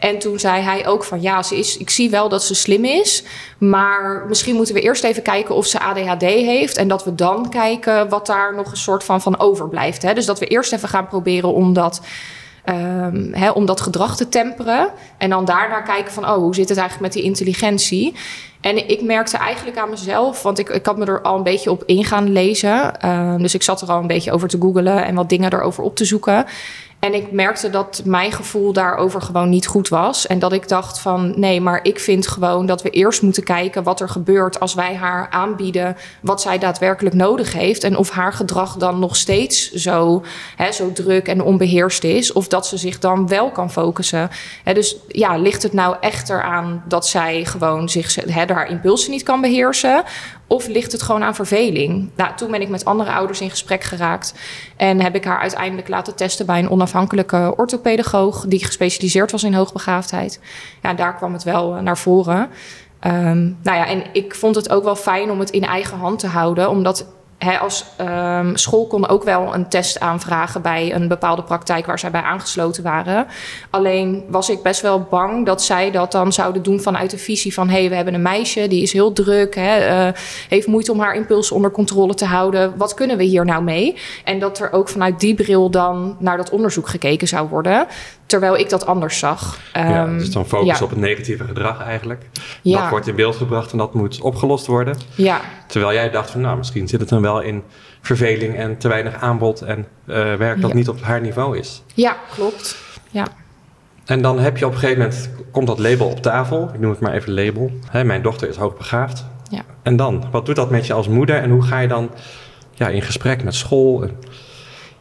En 0.06 0.18
toen 0.18 0.38
zei 0.38 0.62
hij 0.62 0.86
ook 0.86 1.04
van 1.04 1.22
ja, 1.22 1.42
ze 1.42 1.58
is, 1.58 1.76
ik 1.76 1.90
zie 1.90 2.10
wel 2.10 2.28
dat 2.28 2.44
ze 2.44 2.54
slim 2.54 2.84
is. 2.84 3.22
Maar 3.58 4.24
misschien 4.28 4.56
moeten 4.56 4.74
we 4.74 4.80
eerst 4.80 5.04
even 5.04 5.22
kijken 5.22 5.54
of 5.54 5.66
ze 5.66 5.80
ADHD 5.80 6.22
heeft. 6.22 6.76
En 6.76 6.88
dat 6.88 7.04
we 7.04 7.14
dan 7.14 7.48
kijken 7.48 8.08
wat 8.08 8.26
daar 8.26 8.54
nog 8.54 8.70
een 8.70 8.76
soort 8.76 9.04
van 9.04 9.20
van 9.20 9.38
overblijft. 9.38 10.02
Hè? 10.02 10.14
Dus 10.14 10.26
dat 10.26 10.38
we 10.38 10.46
eerst 10.46 10.72
even 10.72 10.88
gaan 10.88 11.08
proberen 11.08 11.52
om 11.52 11.72
dat 11.72 12.00
hè, 13.32 13.50
om 13.50 13.66
dat 13.66 13.80
gedrag 13.80 14.16
te 14.16 14.28
temperen. 14.28 14.88
En 15.18 15.30
dan 15.30 15.44
daarna 15.44 15.80
kijken 15.80 16.12
van, 16.12 16.24
oh, 16.24 16.36
hoe 16.36 16.54
zit 16.54 16.68
het 16.68 16.78
eigenlijk 16.78 17.06
met 17.06 17.22
die 17.22 17.30
intelligentie? 17.30 18.14
En 18.60 18.88
ik 18.88 19.02
merkte 19.02 19.36
eigenlijk 19.36 19.78
aan 19.78 19.90
mezelf, 19.90 20.42
want 20.42 20.58
ik, 20.58 20.68
ik 20.68 20.86
had 20.86 20.96
me 20.96 21.04
er 21.04 21.22
al 21.22 21.36
een 21.36 21.42
beetje 21.42 21.70
op 21.70 21.82
in 21.86 22.04
gaan 22.04 22.32
lezen. 22.32 22.92
Uh, 23.04 23.36
dus 23.36 23.54
ik 23.54 23.62
zat 23.62 23.80
er 23.80 23.88
al 23.88 24.00
een 24.00 24.06
beetje 24.06 24.32
over 24.32 24.48
te 24.48 24.58
googelen 24.60 25.04
en 25.04 25.14
wat 25.14 25.28
dingen 25.28 25.52
erover 25.52 25.82
op 25.82 25.96
te 25.96 26.04
zoeken. 26.04 26.46
En 26.98 27.14
ik 27.14 27.32
merkte 27.32 27.70
dat 27.70 28.02
mijn 28.04 28.32
gevoel 28.32 28.72
daarover 28.72 29.22
gewoon 29.22 29.48
niet 29.48 29.66
goed 29.66 29.88
was. 29.88 30.26
En 30.26 30.38
dat 30.38 30.52
ik 30.52 30.68
dacht 30.68 31.00
van 31.00 31.32
nee, 31.36 31.60
maar 31.60 31.80
ik 31.82 32.00
vind 32.00 32.26
gewoon 32.26 32.66
dat 32.66 32.82
we 32.82 32.90
eerst 32.90 33.22
moeten 33.22 33.42
kijken 33.42 33.82
wat 33.82 34.00
er 34.00 34.08
gebeurt 34.08 34.60
als 34.60 34.74
wij 34.74 34.94
haar 34.94 35.30
aanbieden 35.30 35.96
wat 36.20 36.40
zij 36.40 36.58
daadwerkelijk 36.58 37.14
nodig 37.14 37.52
heeft. 37.52 37.84
En 37.84 37.96
of 37.96 38.10
haar 38.10 38.32
gedrag 38.32 38.76
dan 38.76 38.98
nog 38.98 39.16
steeds 39.16 39.72
zo, 39.72 40.22
hè, 40.56 40.72
zo 40.72 40.92
druk 40.92 41.28
en 41.28 41.42
onbeheerst 41.42 42.04
is. 42.04 42.32
Of 42.32 42.48
dat 42.48 42.66
ze 42.66 42.76
zich 42.76 42.98
dan 42.98 43.28
wel 43.28 43.50
kan 43.50 43.70
focussen. 43.70 44.30
Hè, 44.64 44.74
dus 44.74 44.96
ja, 45.08 45.36
ligt 45.36 45.62
het 45.62 45.72
nou 45.72 45.96
echter 46.00 46.42
aan 46.42 46.82
dat 46.88 47.06
zij 47.06 47.44
gewoon 47.44 47.88
zich, 47.88 48.14
hè, 48.14 48.44
haar 48.52 48.70
impulsen 48.70 49.10
niet 49.10 49.22
kan 49.22 49.40
beheersen? 49.40 50.04
Of 50.46 50.66
ligt 50.66 50.92
het 50.92 51.02
gewoon 51.02 51.22
aan 51.22 51.34
verveling? 51.34 52.10
Nou, 52.16 52.34
toen 52.36 52.50
ben 52.50 52.60
ik 52.60 52.68
met 52.68 52.84
andere 52.84 53.12
ouders 53.12 53.40
in 53.40 53.50
gesprek 53.50 53.84
geraakt. 53.84 54.34
En 54.76 55.00
heb 55.00 55.14
ik 55.14 55.24
haar 55.24 55.40
uiteindelijk 55.40 55.88
laten 55.88 56.14
testen 56.14 56.46
bij 56.46 56.58
een 56.58 56.70
onafhankelijke 56.70 57.54
orthopedagoog. 57.56 58.46
die 58.46 58.64
gespecialiseerd 58.64 59.30
was 59.30 59.44
in 59.44 59.54
hoogbegaafdheid. 59.54 60.40
Ja, 60.82 60.94
daar 60.94 61.16
kwam 61.16 61.32
het 61.32 61.42
wel 61.42 61.72
naar 61.72 61.98
voren. 61.98 62.50
Ehm, 63.00 63.42
nou 63.62 63.76
ja, 63.76 63.86
en 63.86 64.02
ik 64.12 64.34
vond 64.34 64.54
het 64.54 64.70
ook 64.70 64.84
wel 64.84 64.96
fijn 64.96 65.30
om 65.30 65.38
het 65.38 65.50
in 65.50 65.64
eigen 65.64 65.98
hand 65.98 66.18
te 66.18 66.26
houden, 66.26 66.70
omdat 66.70 67.06
als 67.38 67.84
um, 68.00 68.56
school 68.56 68.86
kon 68.86 69.08
ook 69.08 69.24
wel 69.24 69.54
een 69.54 69.68
test 69.68 70.00
aanvragen 70.00 70.62
bij 70.62 70.94
een 70.94 71.08
bepaalde 71.08 71.42
praktijk 71.42 71.86
waar 71.86 71.98
zij 71.98 72.10
bij 72.10 72.22
aangesloten 72.22 72.82
waren. 72.82 73.26
Alleen 73.70 74.24
was 74.28 74.50
ik 74.50 74.62
best 74.62 74.80
wel 74.80 75.06
bang 75.10 75.46
dat 75.46 75.62
zij 75.62 75.90
dat 75.90 76.12
dan 76.12 76.32
zouden 76.32 76.62
doen 76.62 76.80
vanuit 76.80 77.10
de 77.10 77.18
visie 77.18 77.54
van: 77.54 77.68
hé, 77.68 77.78
hey, 77.78 77.88
we 77.88 77.94
hebben 77.94 78.14
een 78.14 78.22
meisje 78.22 78.68
die 78.68 78.82
is 78.82 78.92
heel 78.92 79.12
druk, 79.12 79.54
hè, 79.54 80.06
uh, 80.08 80.12
heeft 80.48 80.66
moeite 80.66 80.92
om 80.92 81.00
haar 81.00 81.14
impulsen 81.14 81.56
onder 81.56 81.70
controle 81.70 82.14
te 82.14 82.24
houden. 82.24 82.76
Wat 82.76 82.94
kunnen 82.94 83.16
we 83.16 83.24
hier 83.24 83.44
nou 83.44 83.62
mee? 83.62 83.96
En 84.24 84.38
dat 84.38 84.58
er 84.58 84.72
ook 84.72 84.88
vanuit 84.88 85.20
die 85.20 85.34
bril 85.34 85.70
dan 85.70 86.16
naar 86.18 86.36
dat 86.36 86.50
onderzoek 86.50 86.88
gekeken 86.88 87.28
zou 87.28 87.48
worden. 87.48 87.86
Terwijl 88.26 88.56
ik 88.56 88.70
dat 88.70 88.86
anders 88.86 89.18
zag. 89.18 89.58
ja, 89.72 90.04
ehm, 90.04 90.18
dus 90.18 90.30
dan 90.30 90.46
focus 90.46 90.82
op 90.82 90.90
het 90.90 90.98
negatieve 90.98 91.44
gedrag 91.44 91.82
eigenlijk. 91.82 92.28
Ja. 92.62 92.80
Dat 92.80 92.90
wordt 92.90 93.06
in 93.06 93.14
beeld 93.14 93.36
gebracht 93.36 93.72
en 93.72 93.78
dat 93.78 93.94
moet 93.94 94.20
opgelost 94.20 94.66
worden. 94.66 94.96
Ja. 95.14 95.40
Terwijl 95.66 95.92
jij 95.92 96.10
dacht 96.10 96.30
van 96.30 96.40
nou, 96.40 96.56
misschien 96.56 96.88
zit 96.88 97.00
het 97.00 97.08
dan 97.08 97.22
wel 97.22 97.35
in 97.44 97.62
verveling 98.00 98.56
en 98.56 98.78
te 98.78 98.88
weinig 98.88 99.14
aanbod 99.14 99.60
en 99.62 99.78
uh, 99.78 100.34
werk 100.34 100.60
dat 100.60 100.74
niet 100.74 100.88
op 100.88 101.02
haar 101.02 101.20
niveau 101.20 101.58
is. 101.58 101.82
Ja, 101.94 102.16
klopt. 102.34 102.76
Ja. 103.10 103.26
En 104.04 104.22
dan 104.22 104.38
heb 104.38 104.56
je 104.56 104.66
op 104.66 104.72
een 104.72 104.78
gegeven 104.78 105.02
moment, 105.02 105.30
komt 105.50 105.66
dat 105.66 105.78
label 105.78 106.06
op 106.08 106.22
tafel. 106.22 106.70
Ik 106.74 106.80
noem 106.80 106.90
het 106.90 107.00
maar 107.00 107.12
even 107.12 107.34
label. 107.34 107.70
Hè, 107.90 108.04
mijn 108.04 108.22
dochter 108.22 108.48
is 108.48 108.56
hoogbegaafd. 108.56 109.24
Ja. 109.50 109.62
En 109.82 109.96
dan, 109.96 110.24
wat 110.30 110.46
doet 110.46 110.56
dat 110.56 110.70
met 110.70 110.86
je 110.86 110.92
als 110.92 111.08
moeder 111.08 111.36
en 111.36 111.50
hoe 111.50 111.62
ga 111.62 111.78
je 111.78 111.88
dan 111.88 112.10
ja, 112.74 112.88
in 112.88 113.02
gesprek 113.02 113.44
met 113.44 113.54
school? 113.54 114.04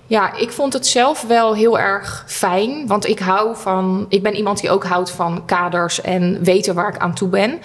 Ja, 0.07 0.35
ik 0.37 0.51
vond 0.51 0.73
het 0.73 0.87
zelf 0.87 1.21
wel 1.27 1.55
heel 1.55 1.79
erg 1.79 2.23
fijn. 2.27 2.87
Want 2.87 3.07
ik 3.07 3.19
hou 3.19 3.55
van. 3.55 4.05
Ik 4.09 4.23
ben 4.23 4.35
iemand 4.35 4.61
die 4.61 4.69
ook 4.69 4.83
houdt 4.83 5.11
van 5.11 5.45
kaders 5.45 6.01
en 6.01 6.43
weten 6.43 6.75
waar 6.75 6.93
ik 6.93 6.97
aan 6.97 7.13
toe 7.13 7.29
ben. 7.29 7.59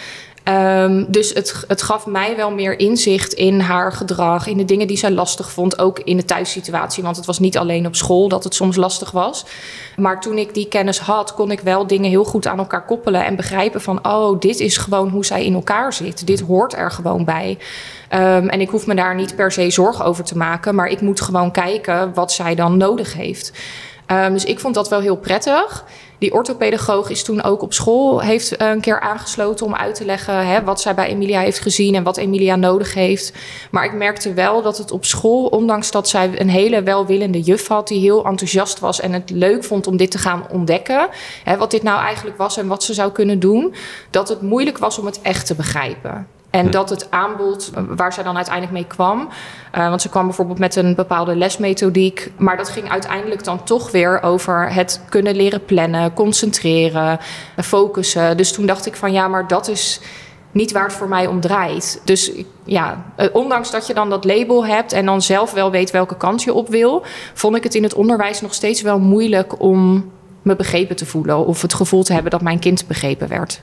Um, 0.49 1.06
dus 1.09 1.35
het, 1.35 1.64
het 1.68 1.82
gaf 1.82 2.06
mij 2.06 2.37
wel 2.37 2.50
meer 2.50 2.78
inzicht 2.78 3.32
in 3.32 3.61
haar 3.61 3.92
gedrag, 3.92 4.47
in 4.47 4.56
de 4.56 4.64
dingen 4.64 4.87
die 4.87 4.97
zij 4.97 5.11
lastig 5.11 5.50
vond, 5.50 5.78
ook 5.78 5.99
in 5.99 6.16
de 6.16 6.25
thuissituatie. 6.25 7.02
Want 7.02 7.16
het 7.16 7.26
was 7.26 7.38
niet 7.38 7.59
alleen 7.59 7.87
op 7.87 7.97
school 7.97 8.28
dat 8.28 8.44
het 8.44 8.54
soms 8.54 8.76
lastig 8.76 9.11
was. 9.11 9.44
Maar 9.97 10.20
toen 10.20 10.38
ik 10.38 10.54
die 10.54 10.68
kennis 10.68 10.99
had, 10.99 11.35
kon 11.35 11.50
ik 11.50 11.61
wel 11.61 11.87
dingen 11.87 12.11
heel 12.11 12.25
goed 12.25 12.47
aan 12.47 12.59
elkaar 12.59 12.85
koppelen 12.85 13.25
en 13.25 13.37
begrijpen 13.37 13.80
van, 13.80 14.06
oh, 14.06 14.40
dit 14.40 14.61
is 14.61 14.76
gewoon 14.76 15.09
hoe 15.09 15.25
zij 15.25 15.44
in 15.44 15.54
elkaar 15.54 15.92
zit. 15.92 16.26
Dit 16.26 16.40
hoort 16.40 16.76
er 16.76 16.90
gewoon 16.90 17.25
bij. 17.25 17.59
Um, 18.12 18.49
en 18.49 18.61
ik 18.61 18.68
hoef 18.68 18.87
me 18.87 18.94
daar 18.94 19.14
niet 19.14 19.37
per 19.37 19.52
se 19.52 19.70
zorgen 19.70 20.04
over 20.04 20.25
te 20.25 20.37
maken, 20.37 20.75
maar 20.75 20.88
ik 20.88 21.00
moet 21.00 21.20
gewoon 21.20 21.50
kijken 21.50 22.14
wat 22.14 22.32
zij 22.32 22.54
dan 22.54 22.76
nodig 22.76 23.14
heeft. 23.14 23.52
Um, 24.12 24.33
dus 24.33 24.45
ik 24.45 24.61
vond 24.61 24.75
dat 24.75 24.88
wel 24.88 25.00
heel 25.00 25.17
prettig. 25.17 25.85
Die 26.19 26.33
orthopedagoog 26.33 27.11
is 27.11 27.23
toen 27.23 27.43
ook 27.43 27.62
op 27.62 27.73
school, 27.73 28.21
heeft 28.21 28.57
eh, 28.57 28.69
een 28.69 28.81
keer 28.81 29.00
aangesloten 29.00 29.67
om 29.67 29.75
uit 29.75 29.95
te 29.95 30.05
leggen 30.05 30.47
hè, 30.47 30.64
wat 30.64 30.81
zij 30.81 30.95
bij 30.95 31.07
Emilia 31.07 31.40
heeft 31.40 31.59
gezien 31.59 31.95
en 31.95 32.02
wat 32.02 32.17
Emilia 32.17 32.57
nodig 32.57 32.95
heeft. 32.95 33.33
Maar 33.71 33.85
ik 33.85 33.93
merkte 33.93 34.33
wel 34.33 34.62
dat 34.62 34.79
het 34.79 34.90
op 34.90 35.05
school, 35.05 35.47
ondanks 35.47 35.90
dat 35.90 36.09
zij 36.09 36.40
een 36.40 36.49
hele 36.49 36.83
welwillende 36.83 37.40
juf 37.40 37.69
had 37.69 37.88
die 37.88 38.00
heel 38.00 38.25
enthousiast 38.25 38.79
was 38.79 39.00
en 39.00 39.12
het 39.12 39.31
leuk 39.31 39.64
vond 39.64 39.87
om 39.87 39.97
dit 39.97 40.11
te 40.11 40.19
gaan 40.19 40.47
ontdekken, 40.50 41.09
hè, 41.45 41.57
wat 41.57 41.71
dit 41.71 41.83
nou 41.83 42.00
eigenlijk 42.00 42.37
was 42.37 42.57
en 42.57 42.67
wat 42.67 42.83
ze 42.83 42.95
zou 42.95 43.12
kunnen 43.12 43.40
doen, 43.40 43.75
dat 44.11 44.29
het 44.29 44.43
moeilijk 44.43 44.79
was 44.79 44.99
om 44.99 45.07
het 45.07 45.21
echt 45.23 45.47
te 45.47 45.55
begrijpen. 45.55 46.26
En 46.50 46.71
dat 46.71 46.90
het 46.90 47.11
aanbod 47.11 47.71
eh, 47.75 47.83
waar 47.88 48.12
zij 48.12 48.25
dan 48.25 48.37
uiteindelijk 48.37 48.75
mee 48.75 48.87
kwam. 48.87 49.28
Uh, 49.76 49.88
want 49.88 50.02
ze 50.02 50.09
kwam 50.09 50.25
bijvoorbeeld 50.25 50.59
met 50.59 50.76
een 50.76 50.95
bepaalde 50.95 51.37
lesmethodiek. 51.37 52.33
Maar 52.37 52.57
dat 52.57 52.69
ging 52.69 52.90
uiteindelijk 52.90 53.45
dan 53.45 53.64
toch 53.64 53.90
weer 53.90 54.23
over 54.23 54.73
het 54.73 55.00
kunnen 55.09 55.37
leren 55.37 55.64
plannen, 55.64 56.12
concentreren, 56.12 57.19
focussen. 57.57 58.37
Dus 58.37 58.52
toen 58.52 58.66
dacht 58.66 58.87
ik 58.87 58.97
van 58.97 59.12
ja, 59.12 59.28
maar 59.28 59.47
dat 59.47 59.69
is 59.69 60.00
niet 60.52 60.73
waar 60.73 60.85
het 60.85 60.92
voor 60.92 61.09
mij 61.09 61.26
om 61.26 61.40
draait. 61.40 62.00
Dus 62.04 62.33
ja, 62.64 63.04
eh, 63.16 63.26
ondanks 63.33 63.71
dat 63.71 63.87
je 63.87 63.95
dan 63.95 64.11
dat 64.11 64.25
label 64.25 64.66
hebt 64.66 64.92
en 64.92 65.07
dan 65.07 65.23
zelf 65.23 65.52
wel 65.52 65.71
weet 65.71 65.90
welke 65.90 66.16
kant 66.16 66.42
je 66.42 66.54
op 66.54 66.69
wil, 66.69 67.02
vond 67.35 67.57
ik 67.57 67.62
het 67.62 67.75
in 67.75 67.83
het 67.83 67.95
onderwijs 67.95 68.40
nog 68.40 68.54
steeds 68.54 68.83
wel 68.83 68.99
moeilijk 68.99 69.61
om 69.61 70.11
me 70.42 70.57
begrepen 70.57 70.97
te 70.97 71.07
voelen 71.07 71.47
of 71.47 71.62
het 71.62 71.75
gevoel 71.75 72.02
te 72.02 72.12
hebben 72.12 72.30
dat 72.30 72.42
mijn 72.42 72.59
kind 72.59 72.87
begrepen 72.87 73.28
werd. 73.28 73.62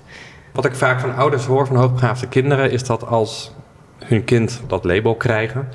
Wat 0.58 0.66
ik 0.66 0.76
vaak 0.76 1.00
van 1.00 1.16
ouders 1.16 1.46
hoor 1.46 1.68
van 1.68 1.76
hoogbegaafde 1.76 2.28
kinderen 2.28 2.72
is 2.72 2.84
dat 2.84 3.08
als 3.08 3.52
hun 4.00 4.24
kind 4.24 4.62
dat 4.68 4.84
label 4.84 5.16
krijgen, 5.16 5.70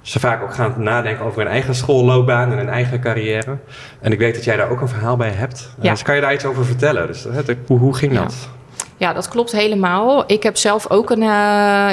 ze 0.00 0.20
vaak 0.20 0.42
ook 0.42 0.54
gaan 0.54 0.74
nadenken 0.76 1.24
over 1.24 1.38
hun 1.38 1.50
eigen 1.50 1.74
schoolloopbaan 1.74 2.50
en 2.50 2.58
hun 2.58 2.68
eigen 2.68 3.00
carrière. 3.00 3.58
En 4.00 4.12
ik 4.12 4.18
weet 4.18 4.34
dat 4.34 4.44
jij 4.44 4.56
daar 4.56 4.70
ook 4.70 4.80
een 4.80 4.88
verhaal 4.88 5.16
bij 5.16 5.30
hebt. 5.30 5.74
Ja. 5.80 5.90
Dus 5.90 6.02
kan 6.02 6.14
je 6.14 6.20
daar 6.20 6.32
iets 6.32 6.44
over 6.44 6.64
vertellen? 6.64 7.06
Dus, 7.06 7.26
hoe, 7.66 7.78
hoe 7.78 7.94
ging 7.94 8.14
dat? 8.14 8.48
Ja, 8.96 9.12
dat 9.12 9.28
klopt 9.28 9.52
helemaal. 9.52 10.24
Ik 10.26 10.42
heb 10.42 10.56
zelf 10.56 10.90
ook 10.90 11.10
een 11.10 11.22
uh, 11.22 11.26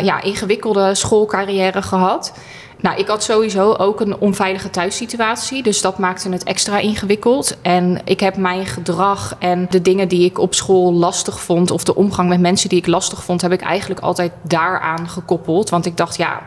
ja, 0.04 0.22
ingewikkelde 0.22 0.96
schoolcarrière 0.96 1.82
gehad. 1.82 2.34
Nou, 2.82 2.98
ik 2.98 3.08
had 3.08 3.24
sowieso 3.24 3.74
ook 3.74 4.00
een 4.00 4.18
onveilige 4.18 4.70
thuissituatie. 4.70 5.64
Dus 5.64 5.82
dat 5.82 5.98
maakte 5.98 6.30
het 6.30 6.44
extra 6.44 6.78
ingewikkeld. 6.78 7.58
En 7.62 8.02
ik 8.04 8.20
heb 8.20 8.38
mijn 8.38 8.66
gedrag 8.66 9.36
en 9.40 9.68
de 9.70 9.82
dingen 9.82 10.08
die 10.08 10.26
ik 10.26 10.40
op 10.40 10.54
school 10.54 10.94
lastig 10.94 11.42
vond, 11.42 11.72
of 11.72 11.84
de 11.84 11.96
omgang 11.96 12.30
met 12.30 12.40
mensen 12.40 12.70
die 12.70 12.78
ik 12.78 12.88
lastig 12.88 13.24
vond, 13.24 13.42
heb 13.42 13.52
ik 13.52 13.62
eigenlijk 13.62 14.02
altijd 14.02 14.32
daaraan 14.42 15.10
gekoppeld. 15.10 15.70
Want 15.70 15.86
ik 15.86 15.98
dacht, 15.98 16.18
ja, 16.18 16.42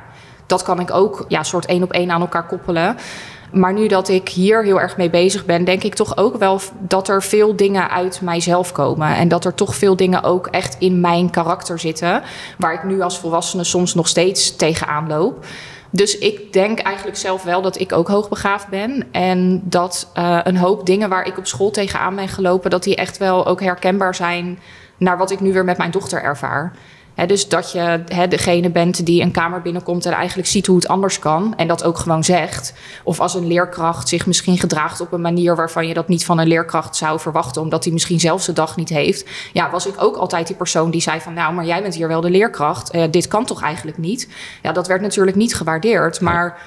dat 0.47 0.63
kan 0.63 0.81
ik 0.81 0.91
ook 0.91 1.25
ja, 1.29 1.43
soort 1.43 1.67
één 1.67 1.83
op 1.83 1.93
één 1.93 2.11
aan 2.11 2.21
elkaar 2.21 2.47
koppelen. 2.47 2.97
Maar 3.53 3.73
nu 3.73 3.87
dat 3.87 4.09
ik 4.09 4.29
hier 4.29 4.65
heel 4.65 4.81
erg 4.81 4.97
mee 4.97 5.11
bezig 5.11 5.45
ben, 5.45 5.65
denk 5.65 5.83
ik 5.83 5.95
toch 5.95 6.17
ook 6.17 6.37
wel 6.37 6.61
dat 6.79 7.09
er 7.09 7.23
veel 7.23 7.57
dingen 7.57 7.91
uit 7.91 8.21
mijzelf 8.21 8.73
komen. 8.73 9.17
En 9.17 9.29
dat 9.29 9.45
er 9.45 9.55
toch 9.55 9.75
veel 9.75 9.97
dingen 9.97 10.23
ook 10.23 10.47
echt 10.47 10.77
in 10.79 11.01
mijn 11.01 11.31
karakter 11.31 11.79
zitten. 11.79 12.23
Waar 12.59 12.73
ik 12.73 12.85
nu 12.85 13.01
als 13.01 13.19
volwassene 13.19 13.65
soms 13.65 13.95
nog 13.95 14.09
steeds 14.09 14.57
tegenaan 14.57 15.09
loop. 15.09 15.45
Dus 15.95 16.19
ik 16.19 16.53
denk 16.53 16.79
eigenlijk 16.79 17.17
zelf 17.17 17.43
wel 17.43 17.63
dat 17.63 17.81
ik 17.81 17.93
ook 17.93 18.09
hoogbegaafd 18.09 18.69
ben. 18.69 19.13
En 19.13 19.63
dat 19.65 20.11
uh, 20.19 20.41
een 20.43 20.57
hoop 20.57 20.87
dingen 20.87 21.09
waar 21.09 21.27
ik 21.27 21.39
op 21.39 21.47
school 21.47 21.71
tegenaan 21.71 22.15
ben 22.15 22.29
gelopen, 22.29 22.71
dat 22.71 22.83
die 22.83 22.97
echt 22.97 23.19
wel 23.19 23.47
ook 23.47 23.61
herkenbaar 23.61 24.15
zijn 24.15 24.59
naar 24.97 25.19
wat 25.19 25.31
ik 25.31 25.41
nu 25.41 25.53
weer 25.53 25.65
met 25.65 25.79
mijn 25.79 25.91
dochter 25.91 26.23
ervaar 26.23 26.73
dus 27.15 27.49
dat 27.49 27.73
je 27.73 28.05
degene 28.29 28.71
bent 28.71 29.07
die 29.07 29.23
een 29.23 29.31
kamer 29.31 29.63
binnenkomt 29.63 30.07
en 30.07 30.13
eigenlijk 30.13 30.49
ziet 30.49 30.67
hoe 30.67 30.77
het 30.77 30.89
anders 30.89 31.19
kan. 31.19 31.55
En 31.57 31.69
dat 31.69 31.85
ook 31.85 31.99
gewoon 31.99 32.25
zegt. 32.25 32.75
Of 33.05 33.21
als 33.21 33.35
een 33.35 33.47
leerkracht 33.47 34.09
zich 34.09 34.27
misschien 34.27 34.59
gedraagt 34.59 35.01
op 35.01 35.13
een 35.13 35.21
manier 35.21 35.57
waarvan 35.57 35.87
je 35.87 35.95
dat 35.95 36.09
niet 36.09 36.25
van 36.25 36.39
een 36.39 36.47
leerkracht 36.47 36.97
zou 36.97 37.21
verwachten, 37.21 37.63
omdat 37.63 37.85
hij 37.85 37.93
misschien 37.93 38.21
zelfs 38.21 38.47
de 38.47 38.53
dag 38.53 38.77
niet 38.77 38.89
heeft. 38.89 39.29
Ja, 39.53 39.71
was 39.71 39.87
ik 39.87 40.03
ook 40.03 40.17
altijd 40.17 40.47
die 40.47 40.57
persoon 40.57 40.91
die 40.91 41.01
zei 41.01 41.21
van 41.21 41.35
nou, 41.35 41.55
maar 41.55 41.65
jij 41.65 41.83
bent 41.83 41.95
hier 41.95 42.09
wel 42.09 42.21
de 42.21 42.31
leerkracht. 42.31 42.95
Uh, 42.95 43.05
dit 43.11 43.29
kan 43.29 43.45
toch 43.45 43.63
eigenlijk 43.63 43.99
niet? 43.99 44.29
Ja, 44.63 44.73
dat 44.73 44.87
werd 44.87 45.01
natuurlijk 45.01 45.37
niet 45.37 45.55
gewaardeerd. 45.55 46.21
Maar 46.21 46.59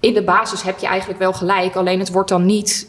in 0.00 0.14
de 0.14 0.24
basis 0.24 0.62
heb 0.62 0.78
je 0.78 0.86
eigenlijk 0.86 1.18
wel 1.18 1.32
gelijk. 1.32 1.76
Alleen 1.76 1.98
het 1.98 2.12
wordt 2.12 2.28
dan 2.28 2.46
niet 2.46 2.88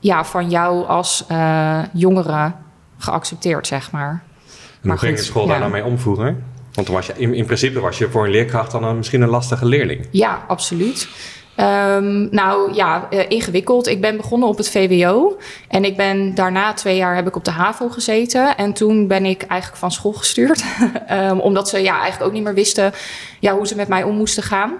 ja, 0.00 0.24
van 0.24 0.50
jou 0.50 0.86
als 0.86 1.24
uh, 1.30 1.78
jongere 1.92 2.52
geaccepteerd, 2.98 3.66
zeg 3.66 3.90
maar 3.90 4.22
hoe 4.90 4.98
ging 4.98 5.16
de 5.16 5.22
school 5.22 5.46
daar 5.46 5.58
nou 5.58 5.70
mee 5.70 5.84
omvoeren? 5.84 6.44
Want 6.72 6.88
was 6.88 7.06
je, 7.06 7.12
in, 7.16 7.34
in, 7.34 7.44
principe 7.44 7.80
was 7.80 7.98
je 7.98 8.10
voor 8.10 8.24
een 8.24 8.30
leerkracht 8.30 8.70
dan 8.70 8.84
een, 8.84 8.96
misschien 8.96 9.22
een 9.22 9.28
lastige 9.28 9.66
leerling. 9.66 10.06
Ja, 10.10 10.44
absoluut. 10.48 11.08
Um, 11.56 12.28
nou 12.30 12.74
ja, 12.74 13.08
uh, 13.10 13.20
ingewikkeld. 13.28 13.86
Ik 13.86 14.00
ben 14.00 14.16
begonnen 14.16 14.48
op 14.48 14.56
het 14.56 14.70
VWO. 14.70 15.38
En 15.68 15.84
ik 15.84 15.96
ben 15.96 16.34
daarna 16.34 16.72
twee 16.72 16.96
jaar 16.96 17.14
heb 17.14 17.26
ik 17.26 17.36
op 17.36 17.44
de 17.44 17.50
HAVO 17.50 17.88
gezeten. 17.88 18.56
En 18.56 18.72
toen 18.72 19.06
ben 19.06 19.24
ik 19.24 19.42
eigenlijk 19.42 19.80
van 19.80 19.92
school 19.92 20.12
gestuurd. 20.12 20.64
um, 21.10 21.40
omdat 21.48 21.68
ze 21.68 21.78
ja, 21.78 22.00
eigenlijk 22.00 22.24
ook 22.24 22.32
niet 22.32 22.44
meer 22.44 22.54
wisten 22.54 22.92
ja, 23.40 23.56
hoe 23.56 23.66
ze 23.66 23.76
met 23.76 23.88
mij 23.88 24.02
om 24.02 24.16
moesten 24.16 24.42
gaan. 24.42 24.72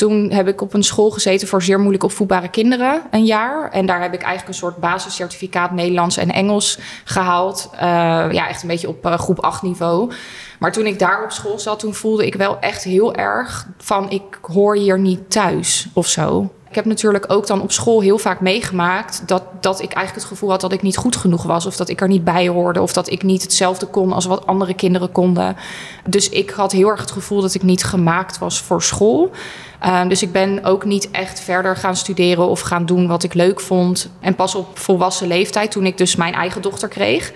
Toen 0.00 0.30
heb 0.30 0.48
ik 0.48 0.60
op 0.60 0.74
een 0.74 0.82
school 0.82 1.10
gezeten 1.10 1.48
voor 1.48 1.62
zeer 1.62 1.78
moeilijk 1.78 2.04
opvoedbare 2.04 2.48
kinderen 2.48 3.02
een 3.10 3.24
jaar. 3.24 3.70
En 3.70 3.86
daar 3.86 4.00
heb 4.02 4.14
ik 4.14 4.22
eigenlijk 4.22 4.48
een 4.48 4.60
soort 4.60 4.76
basiscertificaat 4.76 5.72
Nederlands 5.72 6.16
en 6.16 6.30
Engels 6.30 6.78
gehaald. 7.04 7.70
Uh, 7.74 7.80
ja, 8.30 8.48
echt 8.48 8.62
een 8.62 8.68
beetje 8.68 8.88
op 8.88 9.06
uh, 9.06 9.18
groep 9.18 9.40
8 9.40 9.62
niveau. 9.62 10.12
Maar 10.58 10.72
toen 10.72 10.86
ik 10.86 10.98
daar 10.98 11.24
op 11.24 11.30
school 11.30 11.58
zat, 11.58 11.78
toen 11.78 11.94
voelde 11.94 12.26
ik 12.26 12.34
wel 12.34 12.58
echt 12.58 12.84
heel 12.84 13.14
erg 13.14 13.66
van 13.78 14.10
ik 14.10 14.38
hoor 14.42 14.76
hier 14.76 14.98
niet 14.98 15.30
thuis 15.30 15.88
of 15.92 16.06
zo. 16.06 16.50
Ik 16.70 16.76
heb 16.76 16.84
natuurlijk 16.84 17.32
ook 17.32 17.46
dan 17.46 17.62
op 17.62 17.72
school 17.72 18.00
heel 18.00 18.18
vaak 18.18 18.40
meegemaakt 18.40 19.22
dat, 19.26 19.42
dat 19.60 19.74
ik 19.80 19.92
eigenlijk 19.92 20.14
het 20.14 20.24
gevoel 20.24 20.50
had 20.50 20.60
dat 20.60 20.72
ik 20.72 20.82
niet 20.82 20.96
goed 20.96 21.16
genoeg 21.16 21.42
was. 21.42 21.66
Of 21.66 21.76
dat 21.76 21.88
ik 21.88 22.00
er 22.00 22.08
niet 22.08 22.24
bij 22.24 22.48
hoorde. 22.48 22.82
Of 22.82 22.92
dat 22.92 23.10
ik 23.10 23.22
niet 23.22 23.42
hetzelfde 23.42 23.86
kon 23.86 24.12
als 24.12 24.24
wat 24.24 24.46
andere 24.46 24.74
kinderen 24.74 25.12
konden. 25.12 25.56
Dus 26.08 26.28
ik 26.28 26.50
had 26.50 26.72
heel 26.72 26.88
erg 26.88 27.00
het 27.00 27.10
gevoel 27.10 27.40
dat 27.40 27.54
ik 27.54 27.62
niet 27.62 27.84
gemaakt 27.84 28.38
was 28.38 28.60
voor 28.60 28.82
school. 28.82 29.30
Uh, 29.84 30.08
dus 30.08 30.22
ik 30.22 30.32
ben 30.32 30.64
ook 30.64 30.84
niet 30.84 31.10
echt 31.10 31.40
verder 31.40 31.76
gaan 31.76 31.96
studeren 31.96 32.48
of 32.48 32.60
gaan 32.60 32.86
doen 32.86 33.06
wat 33.06 33.22
ik 33.22 33.34
leuk 33.34 33.60
vond. 33.60 34.10
En 34.20 34.34
pas 34.34 34.54
op 34.54 34.78
volwassen 34.78 35.26
leeftijd, 35.26 35.70
toen 35.70 35.86
ik 35.86 35.98
dus 35.98 36.16
mijn 36.16 36.34
eigen 36.34 36.62
dochter 36.62 36.88
kreeg. 36.88 37.32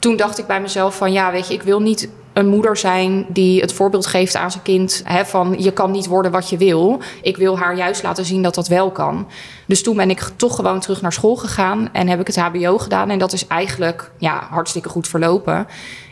Toen 0.00 0.16
dacht 0.16 0.38
ik 0.38 0.46
bij 0.46 0.60
mezelf 0.60 0.96
van 0.96 1.12
ja, 1.12 1.32
weet 1.32 1.48
je, 1.48 1.54
ik 1.54 1.62
wil 1.62 1.80
niet 1.80 2.08
een 2.32 2.46
moeder 2.46 2.76
zijn 2.76 3.26
die 3.28 3.60
het 3.60 3.72
voorbeeld 3.72 4.06
geeft 4.06 4.36
aan 4.36 4.50
zijn 4.50 4.62
kind 4.62 5.02
hè, 5.04 5.26
van 5.26 5.54
je 5.58 5.72
kan 5.72 5.90
niet 5.90 6.06
worden 6.06 6.30
wat 6.30 6.48
je 6.48 6.56
wil. 6.56 7.00
Ik 7.22 7.36
wil 7.36 7.58
haar 7.58 7.76
juist 7.76 8.02
laten 8.02 8.24
zien 8.24 8.42
dat 8.42 8.54
dat 8.54 8.68
wel 8.68 8.90
kan. 8.90 9.28
Dus 9.66 9.82
toen 9.82 9.96
ben 9.96 10.10
ik 10.10 10.30
toch 10.36 10.56
gewoon 10.56 10.80
terug 10.80 11.02
naar 11.02 11.12
school 11.12 11.36
gegaan 11.36 11.88
en 11.92 12.08
heb 12.08 12.20
ik 12.20 12.26
het 12.26 12.36
HBO 12.36 12.78
gedaan. 12.78 13.10
En 13.10 13.18
dat 13.18 13.32
is 13.32 13.46
eigenlijk 13.46 14.10
ja, 14.18 14.46
hartstikke 14.50 14.88
goed 14.88 15.08
verlopen. 15.08 15.66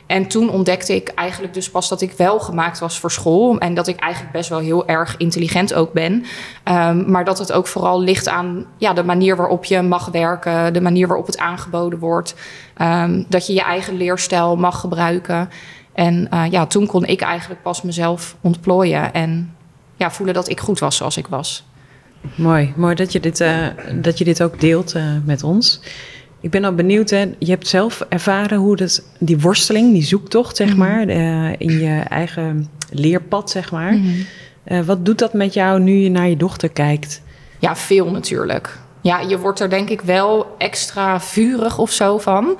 En 0.08 0.26
toen 0.26 0.50
ontdekte 0.50 0.94
ik 0.94 1.08
eigenlijk 1.08 1.54
dus 1.54 1.70
pas 1.70 1.88
dat 1.88 2.00
ik 2.00 2.12
wel 2.12 2.40
gemaakt 2.40 2.78
was 2.78 3.00
voor 3.00 3.10
school. 3.10 3.58
En 3.58 3.74
dat 3.74 3.86
ik 3.86 4.00
eigenlijk 4.00 4.32
best 4.32 4.48
wel 4.48 4.58
heel 4.58 4.86
erg 4.86 5.16
intelligent 5.16 5.74
ook 5.74 5.92
ben. 5.92 6.24
Um, 6.64 7.10
maar 7.10 7.24
dat 7.24 7.38
het 7.38 7.52
ook 7.52 7.66
vooral 7.66 8.00
ligt 8.00 8.28
aan 8.28 8.66
ja, 8.76 8.92
de 8.92 9.04
manier 9.04 9.36
waarop 9.36 9.64
je 9.64 9.82
mag 9.82 10.06
werken, 10.06 10.72
de 10.72 10.80
manier 10.80 11.06
waarop 11.06 11.26
het 11.26 11.38
aangeboden 11.38 11.98
wordt. 11.98 12.34
Um, 12.82 13.24
dat 13.28 13.46
je 13.46 13.52
je 13.52 13.62
eigen 13.62 13.96
leerstijl 13.96 14.56
mag 14.56 14.80
gebruiken. 14.80 15.50
En 15.92 16.28
uh, 16.32 16.44
ja, 16.50 16.66
toen 16.66 16.86
kon 16.86 17.04
ik 17.04 17.20
eigenlijk 17.20 17.62
pas 17.62 17.82
mezelf 17.82 18.36
ontplooien 18.40 19.12
en 19.12 19.54
ja, 19.96 20.10
voelen 20.10 20.34
dat 20.34 20.48
ik 20.48 20.60
goed 20.60 20.78
was 20.78 20.96
zoals 20.96 21.16
ik 21.16 21.26
was. 21.26 21.64
Mooi, 22.34 22.72
mooi 22.76 22.94
dat 22.94 23.12
je 23.12 23.20
dit, 23.20 23.40
uh, 23.40 23.66
dat 23.94 24.18
je 24.18 24.24
dit 24.24 24.42
ook 24.42 24.60
deelt 24.60 24.94
uh, 24.94 25.02
met 25.24 25.42
ons. 25.42 25.80
Ik 26.40 26.50
ben 26.50 26.64
al 26.64 26.74
benieuwd, 26.74 27.10
hè? 27.10 27.34
je 27.38 27.50
hebt 27.50 27.68
zelf 27.68 28.00
ervaren 28.08 28.58
hoe 28.58 28.76
dat, 28.76 29.02
die 29.18 29.40
worsteling, 29.40 29.92
die 29.92 30.04
zoektocht, 30.04 30.56
zeg 30.56 30.70
mm. 30.70 30.78
maar, 30.78 31.08
in 31.58 31.78
je 31.78 32.00
eigen 32.08 32.68
leerpad, 32.90 33.50
zeg 33.50 33.70
maar. 33.70 33.92
Mm. 33.92 34.84
wat 34.84 35.04
doet 35.04 35.18
dat 35.18 35.32
met 35.32 35.54
jou 35.54 35.80
nu 35.80 35.92
je 35.92 36.10
naar 36.10 36.28
je 36.28 36.36
dochter 36.36 36.68
kijkt? 36.68 37.22
Ja, 37.58 37.76
veel 37.76 38.10
natuurlijk. 38.10 38.78
Ja, 39.00 39.20
je 39.20 39.38
wordt 39.38 39.60
er 39.60 39.70
denk 39.70 39.88
ik 39.88 40.00
wel 40.00 40.54
extra 40.58 41.20
vurig 41.20 41.78
of 41.78 41.90
zo 41.90 42.18
van 42.18 42.56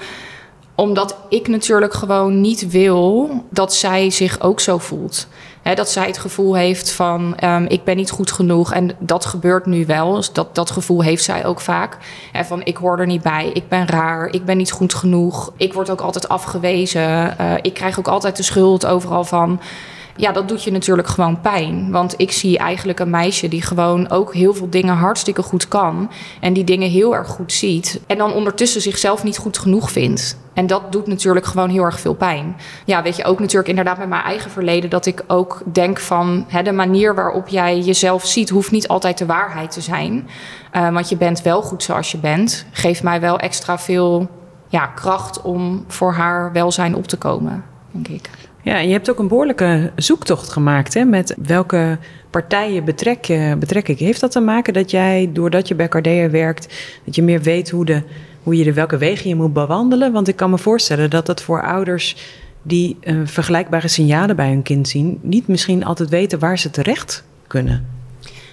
omdat 0.78 1.16
ik 1.28 1.48
natuurlijk 1.48 1.94
gewoon 1.94 2.40
niet 2.40 2.70
wil 2.70 3.30
dat 3.50 3.74
zij 3.74 4.10
zich 4.10 4.40
ook 4.40 4.60
zo 4.60 4.78
voelt. 4.78 5.28
Dat 5.74 5.90
zij 5.90 6.06
het 6.06 6.18
gevoel 6.18 6.56
heeft 6.56 6.92
van 6.92 7.36
um, 7.44 7.66
ik 7.66 7.84
ben 7.84 7.96
niet 7.96 8.10
goed 8.10 8.32
genoeg. 8.32 8.72
En 8.72 8.90
dat 8.98 9.24
gebeurt 9.24 9.66
nu 9.66 9.86
wel. 9.86 10.14
Dus 10.14 10.32
dat, 10.32 10.54
dat 10.54 10.70
gevoel 10.70 11.02
heeft 11.02 11.24
zij 11.24 11.44
ook 11.46 11.60
vaak. 11.60 11.96
En 12.32 12.46
van 12.46 12.64
ik 12.64 12.76
hoor 12.76 12.98
er 12.98 13.06
niet 13.06 13.22
bij, 13.22 13.50
ik 13.52 13.68
ben 13.68 13.86
raar, 13.86 14.26
ik 14.26 14.44
ben 14.44 14.56
niet 14.56 14.70
goed 14.70 14.94
genoeg. 14.94 15.52
Ik 15.56 15.72
word 15.72 15.90
ook 15.90 16.00
altijd 16.00 16.28
afgewezen. 16.28 17.36
Uh, 17.40 17.52
ik 17.62 17.74
krijg 17.74 17.98
ook 17.98 18.08
altijd 18.08 18.36
de 18.36 18.42
schuld 18.42 18.86
overal 18.86 19.24
van 19.24 19.60
ja, 20.18 20.32
dat 20.32 20.48
doet 20.48 20.64
je 20.64 20.72
natuurlijk 20.72 21.08
gewoon 21.08 21.40
pijn. 21.40 21.90
Want 21.90 22.14
ik 22.16 22.32
zie 22.32 22.58
eigenlijk 22.58 22.98
een 22.98 23.10
meisje 23.10 23.48
die 23.48 23.62
gewoon 23.62 24.10
ook 24.10 24.34
heel 24.34 24.54
veel 24.54 24.70
dingen 24.70 24.94
hartstikke 24.94 25.42
goed 25.42 25.68
kan. 25.68 26.10
En 26.40 26.52
die 26.52 26.64
dingen 26.64 26.90
heel 26.90 27.14
erg 27.14 27.28
goed 27.28 27.52
ziet. 27.52 28.00
En 28.06 28.18
dan 28.18 28.32
ondertussen 28.32 28.80
zichzelf 28.80 29.24
niet 29.24 29.38
goed 29.38 29.58
genoeg 29.58 29.90
vindt. 29.90 30.38
En 30.52 30.66
dat 30.66 30.92
doet 30.92 31.06
natuurlijk 31.06 31.46
gewoon 31.46 31.68
heel 31.68 31.84
erg 31.84 32.00
veel 32.00 32.14
pijn. 32.14 32.56
Ja, 32.84 33.02
weet 33.02 33.16
je, 33.16 33.24
ook 33.24 33.38
natuurlijk 33.38 33.68
inderdaad 33.68 33.98
met 33.98 34.08
mijn 34.08 34.22
eigen 34.22 34.50
verleden... 34.50 34.90
dat 34.90 35.06
ik 35.06 35.24
ook 35.26 35.62
denk 35.72 35.98
van 35.98 36.44
hè, 36.48 36.62
de 36.62 36.72
manier 36.72 37.14
waarop 37.14 37.48
jij 37.48 37.78
jezelf 37.78 38.26
ziet... 38.26 38.48
hoeft 38.48 38.70
niet 38.70 38.88
altijd 38.88 39.18
de 39.18 39.26
waarheid 39.26 39.70
te 39.70 39.80
zijn. 39.80 40.28
Uh, 40.76 40.92
want 40.92 41.08
je 41.08 41.16
bent 41.16 41.42
wel 41.42 41.62
goed 41.62 41.82
zoals 41.82 42.10
je 42.10 42.18
bent. 42.18 42.66
Geeft 42.70 43.02
mij 43.02 43.20
wel 43.20 43.38
extra 43.38 43.78
veel 43.78 44.28
ja, 44.68 44.86
kracht 44.86 45.42
om 45.42 45.84
voor 45.88 46.12
haar 46.12 46.52
welzijn 46.52 46.94
op 46.94 47.06
te 47.06 47.16
komen, 47.16 47.64
denk 47.90 48.08
ik. 48.08 48.30
Ja, 48.62 48.78
je 48.78 48.92
hebt 48.92 49.10
ook 49.10 49.18
een 49.18 49.28
behoorlijke 49.28 49.90
zoektocht 49.96 50.48
gemaakt 50.48 50.94
hè, 50.94 51.04
met 51.04 51.34
welke 51.42 51.98
partijen 52.30 52.84
betrek, 52.84 53.38
betrek 53.58 53.88
ik. 53.88 53.98
Heeft 53.98 54.20
dat 54.20 54.30
te 54.30 54.40
maken 54.40 54.72
dat 54.72 54.90
jij, 54.90 55.30
doordat 55.32 55.68
je 55.68 55.74
bij 55.74 55.88
Cardea 55.88 56.30
werkt, 56.30 56.74
dat 57.04 57.14
je 57.14 57.22
meer 57.22 57.42
weet 57.42 57.70
hoe, 57.70 57.84
de, 57.84 58.02
hoe 58.42 58.56
je 58.56 58.64
de 58.64 58.72
welke 58.72 58.96
wegen 58.96 59.28
je 59.28 59.34
moet 59.34 59.52
bewandelen? 59.52 60.12
Want 60.12 60.28
ik 60.28 60.36
kan 60.36 60.50
me 60.50 60.58
voorstellen 60.58 61.10
dat 61.10 61.26
dat 61.26 61.42
voor 61.42 61.62
ouders 61.62 62.16
die 62.62 62.96
uh, 63.02 63.20
vergelijkbare 63.24 63.88
signalen 63.88 64.36
bij 64.36 64.48
hun 64.48 64.62
kind 64.62 64.88
zien, 64.88 65.18
niet 65.22 65.48
misschien 65.48 65.84
altijd 65.84 66.08
weten 66.08 66.38
waar 66.38 66.58
ze 66.58 66.70
terecht 66.70 67.24
kunnen. 67.46 67.97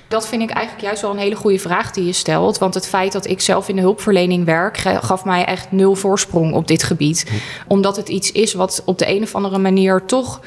Dat 0.08 0.28
vind 0.28 0.42
ik 0.42 0.50
eigenlijk 0.50 0.86
juist 0.86 1.02
wel 1.02 1.12
een 1.12 1.18
hele 1.18 1.36
goede 1.36 1.60
vraag 1.60 1.92
die 1.92 2.06
je 2.06 2.14
stelt. 2.14 2.58
Want 2.58 2.74
het 2.74 2.88
feit 2.88 3.12
dat 3.12 3.28
ik 3.28 3.42
zelf 3.42 3.70
in 3.70 3.76
de 3.76 3.82
hulpverlening 3.82 4.46
werk, 4.46 4.78
gaf 4.78 5.26
mij 5.26 5.46
echt 5.46 5.72
nul 5.72 5.96
voorsprong 5.96 6.54
op 6.54 6.68
dit 6.68 6.84
gebied. 6.84 7.32
Omdat 7.68 7.96
het 7.96 8.10
iets 8.10 8.32
is 8.32 8.54
wat 8.54 8.82
op 8.86 8.98
de 8.98 9.10
een 9.10 9.24
of 9.24 9.36
andere 9.36 9.58
manier 9.58 10.06
toch 10.06 10.42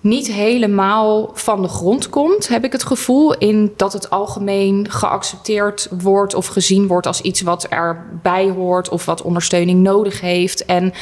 niet 0.00 0.26
helemaal 0.32 1.30
van 1.34 1.62
de 1.62 1.68
grond 1.68 2.08
komt, 2.08 2.48
heb 2.48 2.64
ik 2.64 2.72
het 2.72 2.84
gevoel. 2.84 3.34
In 3.34 3.72
dat 3.76 3.92
het 3.92 4.10
algemeen 4.10 4.90
geaccepteerd 4.90 5.88
wordt 5.90 6.34
of 6.34 6.46
gezien 6.46 6.86
wordt 6.86 7.06
als 7.06 7.20
iets 7.20 7.40
wat 7.40 7.64
erbij 7.64 8.50
hoort 8.50 8.88
of 8.88 9.04
wat 9.04 9.22
ondersteuning 9.22 9.82
nodig 9.82 10.20
heeft. 10.20 10.64
En 10.64 10.92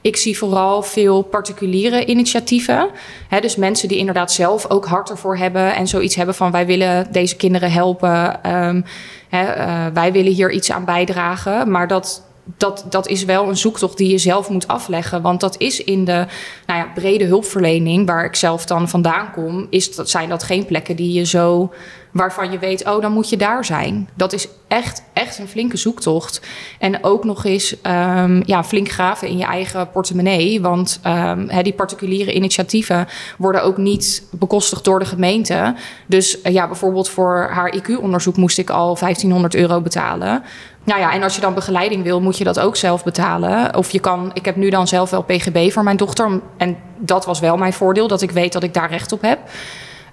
ik 0.00 0.16
zie 0.16 0.38
vooral 0.38 0.82
veel 0.82 1.22
particuliere 1.22 2.04
initiatieven. 2.04 2.90
Hè, 3.28 3.40
dus 3.40 3.56
mensen 3.56 3.88
die 3.88 3.98
inderdaad 3.98 4.32
zelf 4.32 4.70
ook 4.70 4.86
hart 4.86 5.10
ervoor 5.10 5.36
hebben 5.36 5.74
en 5.74 5.88
zoiets 5.88 6.14
hebben 6.14 6.34
van 6.34 6.50
wij 6.50 6.66
willen 6.66 7.12
deze 7.12 7.36
kinderen 7.36 7.72
helpen. 7.72 8.40
Um, 8.54 8.84
hè, 9.28 9.56
uh, 9.56 9.86
wij 9.94 10.12
willen 10.12 10.32
hier 10.32 10.50
iets 10.50 10.72
aan 10.72 10.84
bijdragen. 10.84 11.70
Maar 11.70 11.88
dat 11.88 12.28
dat, 12.56 12.84
dat 12.90 13.08
is 13.08 13.24
wel 13.24 13.48
een 13.48 13.56
zoektocht 13.56 13.96
die 13.96 14.10
je 14.10 14.18
zelf 14.18 14.48
moet 14.48 14.68
afleggen. 14.68 15.22
Want 15.22 15.40
dat 15.40 15.58
is 15.58 15.84
in 15.84 16.04
de 16.04 16.26
nou 16.66 16.80
ja, 16.80 16.90
brede 16.94 17.24
hulpverlening, 17.24 18.06
waar 18.06 18.24
ik 18.24 18.34
zelf 18.34 18.64
dan 18.64 18.88
vandaan 18.88 19.32
kom, 19.32 19.66
is 19.70 19.94
dat, 19.94 20.10
zijn 20.10 20.28
dat 20.28 20.42
geen 20.42 20.64
plekken 20.64 20.96
die 20.96 21.12
je 21.12 21.26
zo 21.26 21.72
waarvan 22.10 22.50
je 22.50 22.58
weet, 22.58 22.86
oh, 22.86 23.00
dan 23.00 23.12
moet 23.12 23.28
je 23.28 23.36
daar 23.36 23.64
zijn. 23.64 24.08
Dat 24.14 24.32
is 24.32 24.48
echt, 24.68 25.02
echt 25.12 25.38
een 25.38 25.48
flinke 25.48 25.76
zoektocht. 25.76 26.40
En 26.78 27.04
ook 27.04 27.24
nog 27.24 27.44
eens 27.44 27.76
um, 27.82 28.42
ja, 28.46 28.64
flink 28.64 28.88
graven 28.88 29.28
in 29.28 29.36
je 29.36 29.44
eigen 29.44 29.90
portemonnee. 29.90 30.60
Want 30.60 31.00
um, 31.06 31.48
die 31.62 31.72
particuliere 31.72 32.34
initiatieven 32.34 33.08
worden 33.38 33.62
ook 33.62 33.76
niet 33.76 34.22
bekostigd 34.30 34.84
door 34.84 34.98
de 34.98 35.04
gemeente. 35.04 35.74
Dus 36.06 36.38
uh, 36.42 36.52
ja, 36.52 36.66
bijvoorbeeld 36.66 37.08
voor 37.08 37.48
haar 37.52 37.74
IQ-onderzoek 37.76 38.36
moest 38.36 38.58
ik 38.58 38.70
al 38.70 38.96
1500 38.98 39.54
euro 39.54 39.80
betalen. 39.80 40.42
Nou 40.84 41.00
ja, 41.00 41.12
en 41.12 41.22
als 41.22 41.34
je 41.34 41.40
dan 41.40 41.54
begeleiding 41.54 42.02
wil, 42.02 42.20
moet 42.20 42.38
je 42.38 42.44
dat 42.44 42.60
ook 42.60 42.76
zelf 42.76 43.04
betalen. 43.04 43.76
Of 43.76 43.90
je 43.90 44.00
kan, 44.00 44.30
ik 44.34 44.44
heb 44.44 44.56
nu 44.56 44.70
dan 44.70 44.88
zelf 44.88 45.10
wel 45.10 45.22
PGB 45.22 45.70
voor 45.70 45.82
mijn 45.82 45.96
dochter. 45.96 46.40
En 46.56 46.76
dat 46.98 47.24
was 47.24 47.40
wel 47.40 47.56
mijn 47.56 47.72
voordeel, 47.72 48.08
dat 48.08 48.22
ik 48.22 48.30
weet 48.30 48.52
dat 48.52 48.62
ik 48.62 48.74
daar 48.74 48.90
recht 48.90 49.12
op 49.12 49.22
heb. 49.22 49.38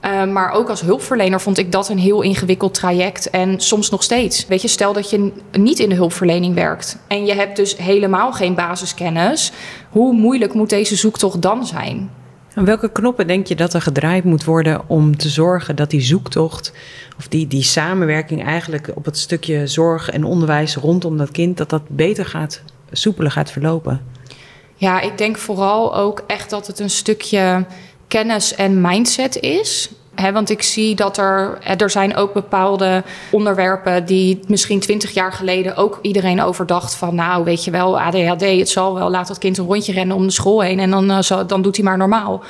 Uh, 0.07 0.23
maar 0.25 0.51
ook 0.51 0.69
als 0.69 0.81
hulpverlener 0.81 1.41
vond 1.41 1.57
ik 1.57 1.71
dat 1.71 1.89
een 1.89 1.97
heel 1.97 2.21
ingewikkeld 2.21 2.73
traject. 2.73 3.29
En 3.29 3.59
soms 3.59 3.89
nog 3.89 4.03
steeds. 4.03 4.47
Weet 4.47 4.61
je, 4.61 4.67
stel 4.67 4.93
dat 4.93 5.09
je 5.09 5.31
niet 5.51 5.79
in 5.79 5.89
de 5.89 5.95
hulpverlening 5.95 6.55
werkt. 6.55 6.97
En 7.07 7.25
je 7.25 7.33
hebt 7.33 7.55
dus 7.55 7.77
helemaal 7.77 8.33
geen 8.33 8.55
basiskennis. 8.55 9.51
Hoe 9.89 10.13
moeilijk 10.13 10.53
moet 10.53 10.69
deze 10.69 10.95
zoektocht 10.95 11.41
dan 11.41 11.65
zijn? 11.65 12.09
En 12.53 12.65
welke 12.65 12.91
knoppen 12.91 13.27
denk 13.27 13.47
je 13.47 13.55
dat 13.55 13.73
er 13.73 13.81
gedraaid 13.81 14.23
moet 14.23 14.43
worden 14.43 14.81
om 14.87 15.17
te 15.17 15.29
zorgen 15.29 15.75
dat 15.75 15.89
die 15.89 16.01
zoektocht 16.01 16.73
of 17.17 17.27
die, 17.27 17.47
die 17.47 17.63
samenwerking 17.63 18.45
eigenlijk 18.45 18.91
op 18.95 19.05
het 19.05 19.17
stukje 19.17 19.67
zorg 19.67 20.09
en 20.09 20.23
onderwijs 20.23 20.75
rondom 20.75 21.17
dat 21.17 21.31
kind, 21.31 21.57
dat 21.57 21.69
dat 21.69 21.81
beter 21.87 22.25
gaat, 22.25 22.61
soepeler 22.91 23.31
gaat 23.31 23.51
verlopen? 23.51 24.01
Ja, 24.75 25.01
ik 25.01 25.17
denk 25.17 25.37
vooral 25.37 25.95
ook 25.95 26.23
echt 26.27 26.49
dat 26.49 26.67
het 26.67 26.79
een 26.79 26.89
stukje 26.89 27.65
kennis 28.07 28.55
en 28.55 28.81
mindset 28.81 29.39
is. 29.39 29.89
He, 30.21 30.31
want 30.31 30.49
ik 30.49 30.61
zie 30.61 30.95
dat 30.95 31.17
er, 31.17 31.57
er 31.77 31.89
zijn 31.89 32.15
ook 32.15 32.33
bepaalde 32.33 33.03
onderwerpen 33.31 34.05
die 34.05 34.39
misschien 34.47 34.79
twintig 34.79 35.11
jaar 35.11 35.33
geleden 35.33 35.75
ook 35.75 35.99
iedereen 36.01 36.41
overdacht 36.41 36.95
van 36.95 37.15
nou 37.15 37.43
weet 37.43 37.63
je 37.63 37.71
wel, 37.71 37.99
ADHD, 37.99 38.41
het 38.41 38.69
zal 38.69 38.93
wel, 38.93 39.09
laat 39.09 39.27
dat 39.27 39.37
kind 39.37 39.57
een 39.57 39.65
rondje 39.65 39.93
rennen 39.93 40.15
om 40.15 40.25
de 40.25 40.31
school 40.33 40.61
heen 40.61 40.79
en 40.79 40.89
dan, 40.89 41.11
uh, 41.11 41.39
dan 41.47 41.61
doet 41.61 41.75
hij 41.75 41.85
maar 41.85 41.97
normaal. 41.97 42.43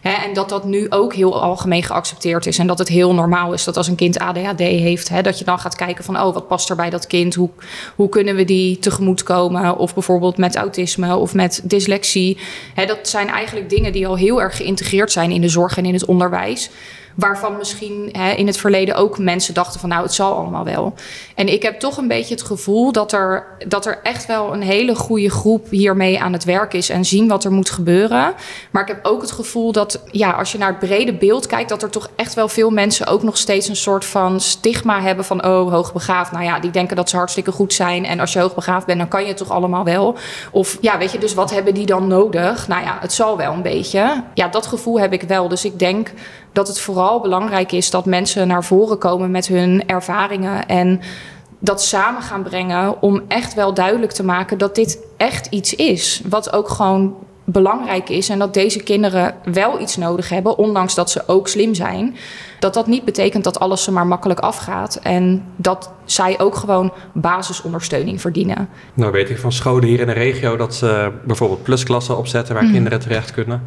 Hè, 0.00 0.10
en 0.10 0.34
dat 0.34 0.48
dat 0.48 0.64
nu 0.64 0.86
ook 0.90 1.14
heel 1.14 1.42
algemeen 1.42 1.82
geaccepteerd 1.82 2.46
is. 2.46 2.58
En 2.58 2.66
dat 2.66 2.78
het 2.78 2.88
heel 2.88 3.14
normaal 3.14 3.52
is 3.52 3.64
dat 3.64 3.76
als 3.76 3.88
een 3.88 3.94
kind 3.94 4.18
ADHD 4.18 4.58
heeft, 4.58 5.08
hè, 5.08 5.22
dat 5.22 5.38
je 5.38 5.44
dan 5.44 5.58
gaat 5.58 5.76
kijken 5.76 6.04
van 6.04 6.20
oh, 6.20 6.34
wat 6.34 6.48
past 6.48 6.70
er 6.70 6.76
bij 6.76 6.90
dat 6.90 7.06
kind? 7.06 7.34
Hoe, 7.34 7.50
hoe 7.96 8.08
kunnen 8.08 8.36
we 8.36 8.44
die 8.44 8.78
tegemoetkomen? 8.78 9.76
Of 9.76 9.94
bijvoorbeeld 9.94 10.36
met 10.36 10.56
autisme 10.56 11.16
of 11.16 11.34
met 11.34 11.60
dyslexie. 11.64 12.38
Hè, 12.74 12.86
dat 12.86 13.08
zijn 13.08 13.28
eigenlijk 13.28 13.70
dingen 13.70 13.92
die 13.92 14.06
al 14.06 14.16
heel 14.16 14.42
erg 14.42 14.56
geïntegreerd 14.56 15.12
zijn 15.12 15.30
in 15.30 15.40
de 15.40 15.48
zorg 15.48 15.76
en 15.76 15.84
in 15.84 15.94
het 15.94 16.04
onderwijs 16.04 16.70
waarvan 17.18 17.56
misschien 17.56 18.08
hè, 18.12 18.32
in 18.32 18.46
het 18.46 18.56
verleden 18.56 18.94
ook 18.94 19.18
mensen 19.18 19.54
dachten 19.54 19.80
van 19.80 19.88
nou, 19.88 20.02
het 20.02 20.14
zal 20.14 20.36
allemaal 20.36 20.64
wel. 20.64 20.94
En 21.34 21.48
ik 21.48 21.62
heb 21.62 21.80
toch 21.80 21.96
een 21.96 22.08
beetje 22.08 22.34
het 22.34 22.42
gevoel 22.42 22.92
dat 22.92 23.12
er, 23.12 23.46
dat 23.68 23.86
er 23.86 24.00
echt 24.02 24.26
wel 24.26 24.52
een 24.52 24.62
hele 24.62 24.94
goede 24.94 25.30
groep 25.30 25.70
hiermee 25.70 26.20
aan 26.20 26.32
het 26.32 26.44
werk 26.44 26.72
is 26.72 26.88
en 26.88 27.04
zien 27.04 27.28
wat 27.28 27.44
er 27.44 27.52
moet 27.52 27.70
gebeuren. 27.70 28.34
Maar 28.70 28.82
ik 28.82 28.88
heb 28.88 29.04
ook 29.04 29.20
het 29.20 29.30
gevoel 29.30 29.72
dat 29.72 29.87
ja, 30.10 30.30
als 30.30 30.52
je 30.52 30.58
naar 30.58 30.68
het 30.68 30.78
brede 30.78 31.14
beeld 31.14 31.46
kijkt, 31.46 31.68
dat 31.68 31.82
er 31.82 31.90
toch 31.90 32.10
echt 32.16 32.34
wel 32.34 32.48
veel 32.48 32.70
mensen 32.70 33.06
ook 33.06 33.22
nog 33.22 33.36
steeds 33.36 33.68
een 33.68 33.76
soort 33.76 34.04
van 34.04 34.40
stigma 34.40 35.00
hebben 35.00 35.24
van 35.24 35.44
oh, 35.46 35.72
hoogbegaafd. 35.72 36.32
Nou 36.32 36.44
ja, 36.44 36.60
die 36.60 36.70
denken 36.70 36.96
dat 36.96 37.10
ze 37.10 37.16
hartstikke 37.16 37.52
goed 37.52 37.72
zijn. 37.72 38.04
En 38.04 38.20
als 38.20 38.32
je 38.32 38.38
hoogbegaafd 38.38 38.86
bent, 38.86 38.98
dan 38.98 39.08
kan 39.08 39.22
je 39.22 39.28
het 39.28 39.36
toch 39.36 39.50
allemaal 39.50 39.84
wel. 39.84 40.16
Of 40.50 40.78
ja, 40.80 40.98
weet 40.98 41.12
je, 41.12 41.18
dus 41.18 41.34
wat 41.34 41.50
hebben 41.50 41.74
die 41.74 41.86
dan 41.86 42.06
nodig? 42.06 42.68
Nou 42.68 42.82
ja, 42.82 42.98
het 43.00 43.12
zal 43.12 43.36
wel 43.36 43.52
een 43.52 43.62
beetje. 43.62 44.24
Ja, 44.34 44.48
dat 44.48 44.66
gevoel 44.66 45.00
heb 45.00 45.12
ik 45.12 45.22
wel. 45.22 45.48
Dus 45.48 45.64
ik 45.64 45.78
denk 45.78 46.12
dat 46.52 46.68
het 46.68 46.80
vooral 46.80 47.20
belangrijk 47.20 47.72
is 47.72 47.90
dat 47.90 48.04
mensen 48.04 48.48
naar 48.48 48.64
voren 48.64 48.98
komen 48.98 49.30
met 49.30 49.46
hun 49.46 49.82
ervaringen 49.86 50.66
en 50.66 51.00
dat 51.58 51.82
samen 51.82 52.22
gaan 52.22 52.42
brengen 52.42 53.02
om 53.02 53.22
echt 53.28 53.54
wel 53.54 53.74
duidelijk 53.74 54.12
te 54.12 54.24
maken 54.24 54.58
dat 54.58 54.74
dit 54.74 54.98
echt 55.16 55.46
iets 55.46 55.74
is. 55.74 56.22
Wat 56.28 56.52
ook 56.52 56.68
gewoon 56.68 57.14
belangrijk 57.50 58.08
is 58.08 58.28
en 58.28 58.38
dat 58.38 58.54
deze 58.54 58.82
kinderen 58.82 59.34
wel 59.44 59.80
iets 59.80 59.96
nodig 59.96 60.28
hebben, 60.28 60.58
ondanks 60.58 60.94
dat 60.94 61.10
ze 61.10 61.22
ook 61.26 61.48
slim 61.48 61.74
zijn, 61.74 62.16
dat 62.58 62.74
dat 62.74 62.86
niet 62.86 63.04
betekent 63.04 63.44
dat 63.44 63.60
alles 63.60 63.82
ze 63.82 63.92
maar 63.92 64.06
makkelijk 64.06 64.40
afgaat 64.40 64.96
en 65.02 65.44
dat 65.56 65.92
zij 66.04 66.40
ook 66.40 66.56
gewoon 66.56 66.92
basisondersteuning 67.12 68.20
verdienen. 68.20 68.68
Nou 68.94 69.12
weet 69.12 69.30
ik 69.30 69.38
van 69.38 69.52
scholen 69.52 69.88
hier 69.88 70.00
in 70.00 70.06
de 70.06 70.12
regio 70.12 70.56
dat 70.56 70.74
ze 70.74 71.12
bijvoorbeeld 71.24 71.62
plusklassen 71.62 72.18
opzetten 72.18 72.54
waar 72.54 72.70
kinderen 72.70 73.00
terecht 73.00 73.30
kunnen. 73.30 73.62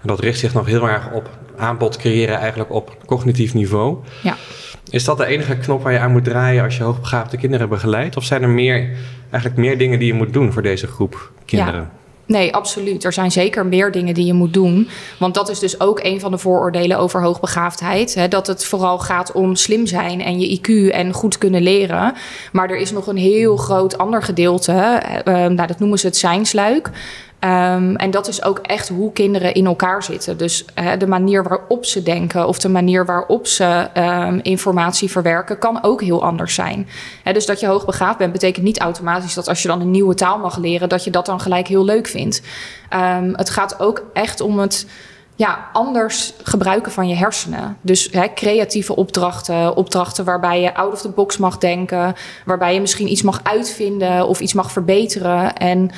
En 0.00 0.08
dat 0.08 0.20
richt 0.20 0.38
zich 0.38 0.54
nog 0.54 0.66
heel 0.66 0.88
erg 0.88 1.12
op 1.12 1.28
aanbod 1.56 1.96
creëren 1.96 2.38
eigenlijk 2.38 2.72
op 2.72 2.96
cognitief 3.06 3.54
niveau. 3.54 3.98
Ja. 4.22 4.36
Is 4.90 5.04
dat 5.04 5.18
de 5.18 5.26
enige 5.26 5.56
knop 5.56 5.82
waar 5.82 5.92
je 5.92 5.98
aan 5.98 6.12
moet 6.12 6.24
draaien 6.24 6.64
als 6.64 6.76
je 6.76 6.82
hoogbegaafde 6.82 7.36
kinderen 7.36 7.68
begeleidt? 7.68 8.16
Of 8.16 8.24
zijn 8.24 8.42
er 8.42 8.48
meer, 8.48 8.90
eigenlijk 9.30 9.56
meer 9.56 9.78
dingen 9.78 9.98
die 9.98 10.08
je 10.08 10.14
moet 10.14 10.32
doen 10.32 10.52
voor 10.52 10.62
deze 10.62 10.86
groep 10.86 11.32
kinderen? 11.44 11.80
Ja. 11.80 11.99
Nee, 12.30 12.54
absoluut. 12.54 13.04
Er 13.04 13.12
zijn 13.12 13.30
zeker 13.30 13.66
meer 13.66 13.90
dingen 13.92 14.14
die 14.14 14.26
je 14.26 14.32
moet 14.32 14.52
doen. 14.52 14.88
Want 15.18 15.34
dat 15.34 15.48
is 15.48 15.58
dus 15.58 15.80
ook 15.80 16.00
een 16.02 16.20
van 16.20 16.30
de 16.30 16.38
vooroordelen 16.38 16.98
over 16.98 17.22
hoogbegaafdheid. 17.22 18.14
Hè, 18.14 18.28
dat 18.28 18.46
het 18.46 18.64
vooral 18.64 18.98
gaat 18.98 19.32
om 19.32 19.56
slim 19.56 19.86
zijn 19.86 20.20
en 20.20 20.40
je 20.40 20.58
IQ 20.58 20.94
en 20.94 21.12
goed 21.12 21.38
kunnen 21.38 21.62
leren. 21.62 22.14
Maar 22.52 22.70
er 22.70 22.76
is 22.76 22.92
nog 22.92 23.06
een 23.06 23.16
heel 23.16 23.56
groot 23.56 23.98
ander 23.98 24.22
gedeelte. 24.22 25.02
Uh, 25.24 25.34
nou, 25.34 25.66
dat 25.66 25.78
noemen 25.78 25.98
ze 25.98 26.06
het 26.06 26.16
zijnsluik. 26.16 26.90
Um, 27.44 27.96
en 27.96 28.10
dat 28.10 28.28
is 28.28 28.44
ook 28.44 28.58
echt 28.58 28.88
hoe 28.88 29.12
kinderen 29.12 29.54
in 29.54 29.66
elkaar 29.66 30.02
zitten. 30.02 30.36
Dus 30.36 30.64
de 30.98 31.06
manier 31.06 31.42
waarop 31.42 31.84
ze 31.84 32.02
denken 32.02 32.46
of 32.46 32.58
de 32.58 32.68
manier 32.68 33.06
waarop 33.06 33.46
ze 33.46 33.88
um, 33.94 34.40
informatie 34.42 35.10
verwerken, 35.10 35.58
kan 35.58 35.82
ook 35.82 36.02
heel 36.02 36.22
anders 36.22 36.54
zijn. 36.54 36.88
Dus 37.32 37.46
dat 37.46 37.60
je 37.60 37.66
hoogbegaafd 37.66 38.18
bent, 38.18 38.32
betekent 38.32 38.64
niet 38.64 38.80
automatisch 38.80 39.34
dat 39.34 39.48
als 39.48 39.62
je 39.62 39.68
dan 39.68 39.80
een 39.80 39.90
nieuwe 39.90 40.14
taal 40.14 40.38
mag 40.38 40.56
leren, 40.56 40.88
dat 40.88 41.04
je 41.04 41.10
dat 41.10 41.26
dan 41.26 41.40
gelijk 41.40 41.68
heel 41.68 41.84
leuk 41.84 42.06
vindt. 42.06 42.42
Um, 42.94 43.32
het 43.36 43.50
gaat 43.50 43.80
ook 43.80 44.02
echt 44.12 44.40
om 44.40 44.58
het 44.58 44.86
ja, 45.36 45.68
anders 45.72 46.32
gebruiken 46.42 46.92
van 46.92 47.08
je 47.08 47.14
hersenen. 47.14 47.76
Dus 47.80 48.10
creatieve 48.34 48.96
opdrachten, 48.96 49.76
opdrachten 49.76 50.24
waarbij 50.24 50.60
je 50.60 50.74
out 50.74 50.92
of 50.92 51.00
the 51.00 51.08
box 51.08 51.36
mag 51.36 51.58
denken, 51.58 52.14
waarbij 52.44 52.74
je 52.74 52.80
misschien 52.80 53.10
iets 53.10 53.22
mag 53.22 53.40
uitvinden 53.42 54.26
of 54.26 54.40
iets 54.40 54.52
mag 54.52 54.72
verbeteren. 54.72 55.56
En 55.56 55.90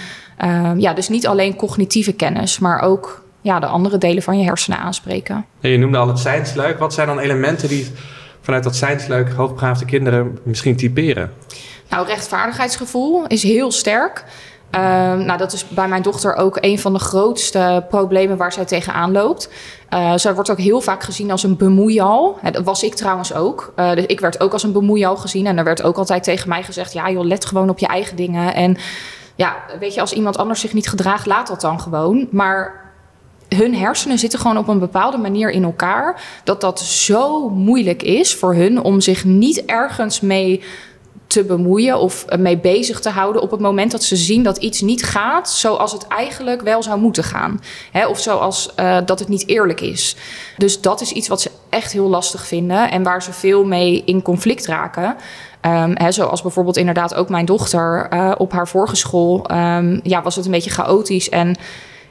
uh, 0.44 0.70
ja, 0.76 0.92
dus 0.92 1.08
niet 1.08 1.26
alleen 1.26 1.56
cognitieve 1.56 2.12
kennis, 2.12 2.58
maar 2.58 2.80
ook 2.80 3.22
ja, 3.40 3.60
de 3.60 3.66
andere 3.66 3.98
delen 3.98 4.22
van 4.22 4.38
je 4.38 4.44
hersenen 4.44 4.78
aanspreken. 4.78 5.44
En 5.60 5.70
je 5.70 5.78
noemde 5.78 5.98
al 5.98 6.08
het 6.08 6.18
zijnsluik. 6.18 6.78
Wat 6.78 6.94
zijn 6.94 7.06
dan 7.06 7.18
elementen 7.18 7.68
die 7.68 7.86
vanuit 8.40 8.64
dat 8.64 8.76
zijnsluik 8.76 9.30
hoogbegaafde 9.30 9.84
kinderen 9.84 10.38
misschien 10.42 10.76
typeren? 10.76 11.32
Nou, 11.88 12.06
rechtvaardigheidsgevoel 12.06 13.26
is 13.26 13.42
heel 13.42 13.70
sterk. 13.72 14.24
Uh, 14.76 14.80
nou, 15.14 15.38
dat 15.38 15.52
is 15.52 15.68
bij 15.68 15.88
mijn 15.88 16.02
dochter 16.02 16.34
ook 16.34 16.58
een 16.60 16.78
van 16.78 16.92
de 16.92 16.98
grootste 16.98 17.84
problemen 17.88 18.36
waar 18.36 18.52
zij 18.52 18.64
tegenaan 18.64 19.12
loopt. 19.12 19.48
Uh, 19.90 20.12
zij 20.16 20.34
wordt 20.34 20.50
ook 20.50 20.58
heel 20.58 20.80
vaak 20.80 21.02
gezien 21.02 21.30
als 21.30 21.42
een 21.42 21.56
bemoeial. 21.56 22.38
Dat 22.52 22.64
was 22.64 22.82
ik 22.82 22.94
trouwens 22.94 23.34
ook. 23.34 23.72
Uh, 23.76 23.94
dus 23.94 24.06
ik 24.06 24.20
werd 24.20 24.40
ook 24.40 24.52
als 24.52 24.62
een 24.62 24.72
bemoeial 24.72 25.16
gezien. 25.16 25.46
En 25.46 25.58
er 25.58 25.64
werd 25.64 25.82
ook 25.82 25.96
altijd 25.96 26.24
tegen 26.24 26.48
mij 26.48 26.62
gezegd: 26.62 26.92
ja, 26.92 27.10
joh, 27.10 27.24
let 27.24 27.44
gewoon 27.44 27.70
op 27.70 27.78
je 27.78 27.86
eigen 27.86 28.16
dingen. 28.16 28.54
En 28.54 28.76
ja, 29.34 29.56
weet 29.78 29.94
je, 29.94 30.00
als 30.00 30.12
iemand 30.12 30.36
anders 30.36 30.60
zich 30.60 30.72
niet 30.72 30.88
gedraagt, 30.88 31.26
laat 31.26 31.46
dat 31.46 31.60
dan 31.60 31.80
gewoon. 31.80 32.28
Maar 32.30 32.82
hun 33.48 33.74
hersenen 33.74 34.18
zitten 34.18 34.38
gewoon 34.38 34.58
op 34.58 34.68
een 34.68 34.78
bepaalde 34.78 35.16
manier 35.16 35.50
in 35.50 35.64
elkaar. 35.64 36.22
Dat 36.44 36.60
dat 36.60 36.80
zo 36.80 37.48
moeilijk 37.48 38.02
is 38.02 38.34
voor 38.34 38.54
hun 38.54 38.80
om 38.80 39.00
zich 39.00 39.24
niet 39.24 39.64
ergens 39.64 40.20
mee 40.20 40.62
te 41.26 41.44
bemoeien 41.44 41.98
of 41.98 42.24
mee 42.38 42.58
bezig 42.58 43.00
te 43.00 43.10
houden 43.10 43.42
op 43.42 43.50
het 43.50 43.60
moment 43.60 43.90
dat 43.90 44.02
ze 44.02 44.16
zien 44.16 44.42
dat 44.42 44.56
iets 44.56 44.80
niet 44.80 45.04
gaat 45.04 45.50
zoals 45.50 45.92
het 45.92 46.06
eigenlijk 46.06 46.62
wel 46.62 46.82
zou 46.82 47.00
moeten 47.00 47.24
gaan. 47.24 47.60
Of 48.08 48.20
zoals 48.20 48.72
uh, 48.76 48.98
dat 49.04 49.18
het 49.18 49.28
niet 49.28 49.48
eerlijk 49.48 49.80
is. 49.80 50.16
Dus 50.56 50.80
dat 50.80 51.00
is 51.00 51.12
iets 51.12 51.28
wat 51.28 51.40
ze 51.40 51.50
echt 51.68 51.92
heel 51.92 52.08
lastig 52.08 52.46
vinden 52.46 52.90
en 52.90 53.02
waar 53.02 53.22
ze 53.22 53.32
veel 53.32 53.64
mee 53.64 54.02
in 54.04 54.22
conflict 54.22 54.66
raken. 54.66 55.16
Hè, 55.94 56.12
zoals 56.12 56.42
bijvoorbeeld 56.42 56.76
inderdaad 56.76 57.14
ook 57.14 57.28
mijn 57.28 57.44
dochter 57.44 58.08
uh, 58.12 58.32
op 58.36 58.52
haar 58.52 58.68
vorige 58.68 58.96
school. 58.96 59.50
Um, 59.50 60.00
ja, 60.02 60.22
was 60.22 60.36
het 60.36 60.44
een 60.44 60.50
beetje 60.50 60.70
chaotisch 60.70 61.28
en 61.28 61.56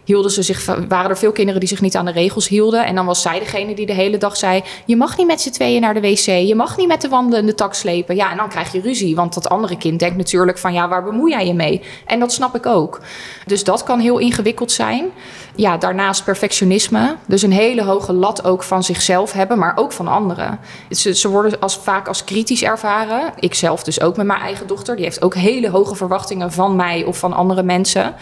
hielden 0.04 0.32
ze 0.32 0.42
zich, 0.42 0.66
waren 0.88 1.10
er 1.10 1.18
veel 1.18 1.32
kinderen 1.32 1.60
die 1.60 1.70
zich 1.70 1.82
niet 1.82 1.96
aan 1.96 2.06
de 2.06 2.12
regels 2.12 2.48
hielden. 2.48 2.86
En 2.86 2.96
dan 2.96 3.06
was 3.06 3.22
zij 3.22 3.40
degene 3.40 3.74
die 3.74 3.86
de 3.86 3.94
hele 3.94 4.18
dag 4.18 4.38
zei: 4.38 4.64
Je 4.86 4.96
mag 4.96 5.18
niet 5.18 5.28
met 5.28 5.42
z'n 5.42 5.50
tweeën 5.50 5.82
naar 5.82 5.94
de 5.94 6.02
wc. 6.02 6.26
Je 6.26 6.56
mag 6.56 6.78
niet 6.78 6.88
met 6.88 7.02
de 7.02 7.10
wandelende 7.10 7.56
tak 7.56 7.74
slepen. 7.74 8.16
Ja, 8.16 8.32
en 8.32 8.38
dan 8.38 8.50
krijg 8.50 8.72
je 8.72 8.82
ruzie. 8.82 9.16
Want 9.16 9.34
dat 9.34 9.50
andere 9.50 9.78
kind 9.78 10.00
denkt 10.00 10.18
natuurlijk: 10.18 10.58
van 10.58 10.74
ja, 10.74 10.88
waar 10.88 11.04
bemoei 11.04 11.32
jij 11.32 11.46
je 11.46 11.54
mee? 11.54 11.82
En 12.06 12.20
dat 12.20 12.34
snap 12.34 12.56
ik 12.56 12.66
ook. 12.66 13.02
Dus 13.46 13.64
dat 13.64 13.84
kan 13.84 14.00
heel 14.00 14.18
ingewikkeld 14.18 14.72
zijn. 14.72 15.12
Ja, 15.56 15.78
daarnaast 15.78 16.24
perfectionisme. 16.24 17.16
Dus 17.26 17.42
een 17.42 17.52
hele 17.52 17.84
hoge 17.84 18.14
lat 18.14 18.44
ook 18.44 18.64
van 18.64 18.84
zichzelf 18.84 19.32
hebben, 19.32 19.58
maar 19.58 19.78
ook 19.78 19.92
van 19.92 20.08
anderen. 20.08 20.60
Ze, 20.90 21.16
ze 21.16 21.30
worden 21.30 21.60
als, 21.60 21.78
vaak 21.78 22.08
als 22.08 22.24
kritisch 22.24 22.64
ervaren. 22.64 23.34
Ik 23.40 23.54
zelf 23.54 23.84
dus 23.84 24.02
ook 24.02 24.18
met 24.18 24.26
mijn 24.26 24.42
eigen 24.42 24.68
dochter. 24.68 24.96
Die 24.96 25.06
heeft 25.06 25.22
ook 25.22 25.36
hele 25.36 25.70
hoge 25.70 25.96
verwachtingen 25.96 26.52
van 26.52 26.76
mij 26.76 27.04
of 27.04 27.18
van 27.18 27.34
andere 27.34 27.64
mensen. 27.64 28.16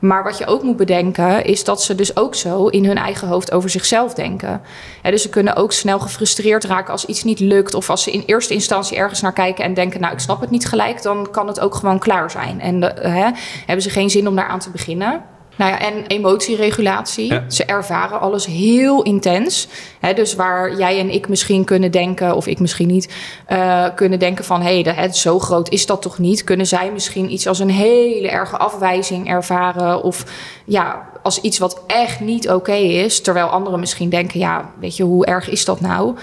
Maar 0.00 0.24
wat 0.24 0.38
je 0.38 0.46
ook 0.46 0.62
moet 0.62 0.76
bedenken, 0.76 1.44
is 1.44 1.64
dat 1.64 1.82
ze 1.82 1.94
dus 1.94 2.16
ook 2.16 2.34
zo 2.34 2.66
in 2.66 2.84
hun 2.84 2.96
eigen 2.96 3.28
hoofd 3.28 3.52
over 3.52 3.70
zichzelf 3.70 4.14
denken. 4.14 4.60
dus 5.02 5.22
ze 5.22 5.28
kunnen 5.28 5.56
ook 5.56 5.72
snel 5.72 5.98
gefrustreerd 5.98 6.64
raken 6.64 6.92
als 6.92 7.04
iets 7.04 7.24
niet 7.24 7.40
lukt. 7.40 7.74
Of 7.74 7.90
als 7.90 8.02
ze 8.02 8.10
in 8.10 8.22
eerste 8.26 8.54
instantie 8.54 8.96
ergens 8.96 9.20
naar 9.20 9.32
kijken 9.32 9.64
en 9.64 9.74
denken: 9.74 10.00
Nou, 10.00 10.12
ik 10.12 10.18
snap 10.18 10.40
het 10.40 10.50
niet 10.50 10.66
gelijk, 10.66 11.02
dan 11.02 11.30
kan 11.30 11.46
het 11.46 11.60
ook 11.60 11.74
gewoon 11.74 11.98
klaar 11.98 12.30
zijn. 12.30 12.60
En 12.60 12.82
he, 12.82 13.30
hebben 13.66 13.82
ze 13.82 13.90
geen 13.90 14.10
zin 14.10 14.28
om 14.28 14.36
daar 14.36 14.48
aan 14.48 14.58
te 14.58 14.70
beginnen. 14.70 15.22
Nou 15.60 15.72
ja, 15.72 15.80
en 15.80 16.06
emotieregulatie. 16.06 17.32
Ja. 17.32 17.44
Ze 17.48 17.64
ervaren 17.64 18.20
alles 18.20 18.46
heel 18.46 19.02
intens. 19.02 19.68
Hè, 20.00 20.14
dus 20.14 20.34
waar 20.34 20.78
jij 20.78 20.98
en 20.98 21.10
ik 21.10 21.28
misschien 21.28 21.64
kunnen 21.64 21.90
denken, 21.90 22.36
of 22.36 22.46
ik 22.46 22.58
misschien 22.58 22.88
niet, 22.88 23.14
uh, 23.48 23.86
kunnen 23.94 24.18
denken 24.18 24.44
van 24.44 24.62
hé, 24.62 24.80
hey, 24.80 25.12
zo 25.12 25.38
groot 25.38 25.70
is 25.70 25.86
dat 25.86 26.02
toch 26.02 26.18
niet? 26.18 26.44
Kunnen 26.44 26.66
zij 26.66 26.90
misschien 26.92 27.32
iets 27.32 27.46
als 27.46 27.58
een 27.58 27.70
hele 27.70 28.28
erge 28.28 28.56
afwijzing 28.56 29.28
ervaren? 29.28 30.02
Of 30.02 30.24
ja, 30.64 31.08
als 31.22 31.40
iets 31.40 31.58
wat 31.58 31.82
echt 31.86 32.20
niet 32.20 32.46
oké 32.46 32.56
okay 32.56 32.82
is. 32.82 33.20
Terwijl 33.20 33.46
anderen 33.46 33.80
misschien 33.80 34.08
denken, 34.08 34.38
ja, 34.38 34.70
weet 34.78 34.96
je, 34.96 35.02
hoe 35.02 35.26
erg 35.26 35.50
is 35.50 35.64
dat 35.64 35.80
nou? 35.80 36.16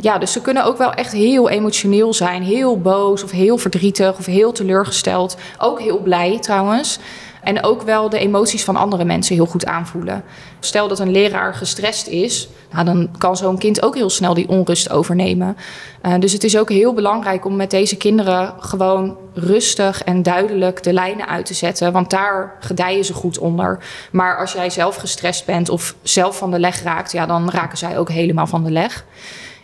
Ja, 0.00 0.18
dus 0.18 0.32
ze 0.32 0.40
kunnen 0.40 0.64
ook 0.64 0.78
wel 0.78 0.94
echt 0.94 1.12
heel 1.12 1.48
emotioneel 1.48 2.14
zijn. 2.14 2.42
Heel 2.42 2.80
boos 2.80 3.24
of 3.24 3.30
heel 3.30 3.58
verdrietig 3.58 4.18
of 4.18 4.26
heel 4.26 4.52
teleurgesteld. 4.52 5.36
Ook 5.58 5.80
heel 5.80 5.98
blij 5.98 6.38
trouwens. 6.38 6.98
En 7.42 7.64
ook 7.64 7.82
wel 7.82 8.08
de 8.08 8.18
emoties 8.18 8.64
van 8.64 8.76
andere 8.76 9.04
mensen 9.04 9.34
heel 9.34 9.46
goed 9.46 9.66
aanvoelen. 9.66 10.24
Stel 10.60 10.88
dat 10.88 10.98
een 10.98 11.10
leraar 11.10 11.54
gestrest 11.54 12.06
is, 12.06 12.48
nou, 12.72 12.84
dan 12.84 13.08
kan 13.18 13.36
zo'n 13.36 13.58
kind 13.58 13.82
ook 13.82 13.94
heel 13.94 14.10
snel 14.10 14.34
die 14.34 14.48
onrust 14.48 14.90
overnemen. 14.90 15.56
Uh, 16.06 16.14
dus 16.18 16.32
het 16.32 16.44
is 16.44 16.58
ook 16.58 16.68
heel 16.68 16.94
belangrijk 16.94 17.44
om 17.44 17.56
met 17.56 17.70
deze 17.70 17.96
kinderen 17.96 18.54
gewoon 18.58 19.16
rustig 19.34 20.02
en 20.02 20.22
duidelijk 20.22 20.82
de 20.82 20.92
lijnen 20.92 21.28
uit 21.28 21.46
te 21.46 21.54
zetten. 21.54 21.92
Want 21.92 22.10
daar 22.10 22.56
gedijen 22.60 23.04
ze 23.04 23.14
goed 23.14 23.38
onder. 23.38 23.78
Maar 24.12 24.38
als 24.38 24.52
jij 24.52 24.70
zelf 24.70 24.96
gestrest 24.96 25.46
bent 25.46 25.68
of 25.68 25.94
zelf 26.02 26.38
van 26.38 26.50
de 26.50 26.58
leg 26.58 26.82
raakt, 26.82 27.12
ja, 27.12 27.26
dan 27.26 27.50
raken 27.50 27.78
zij 27.78 27.98
ook 27.98 28.08
helemaal 28.08 28.46
van 28.46 28.64
de 28.64 28.70
leg. 28.70 29.04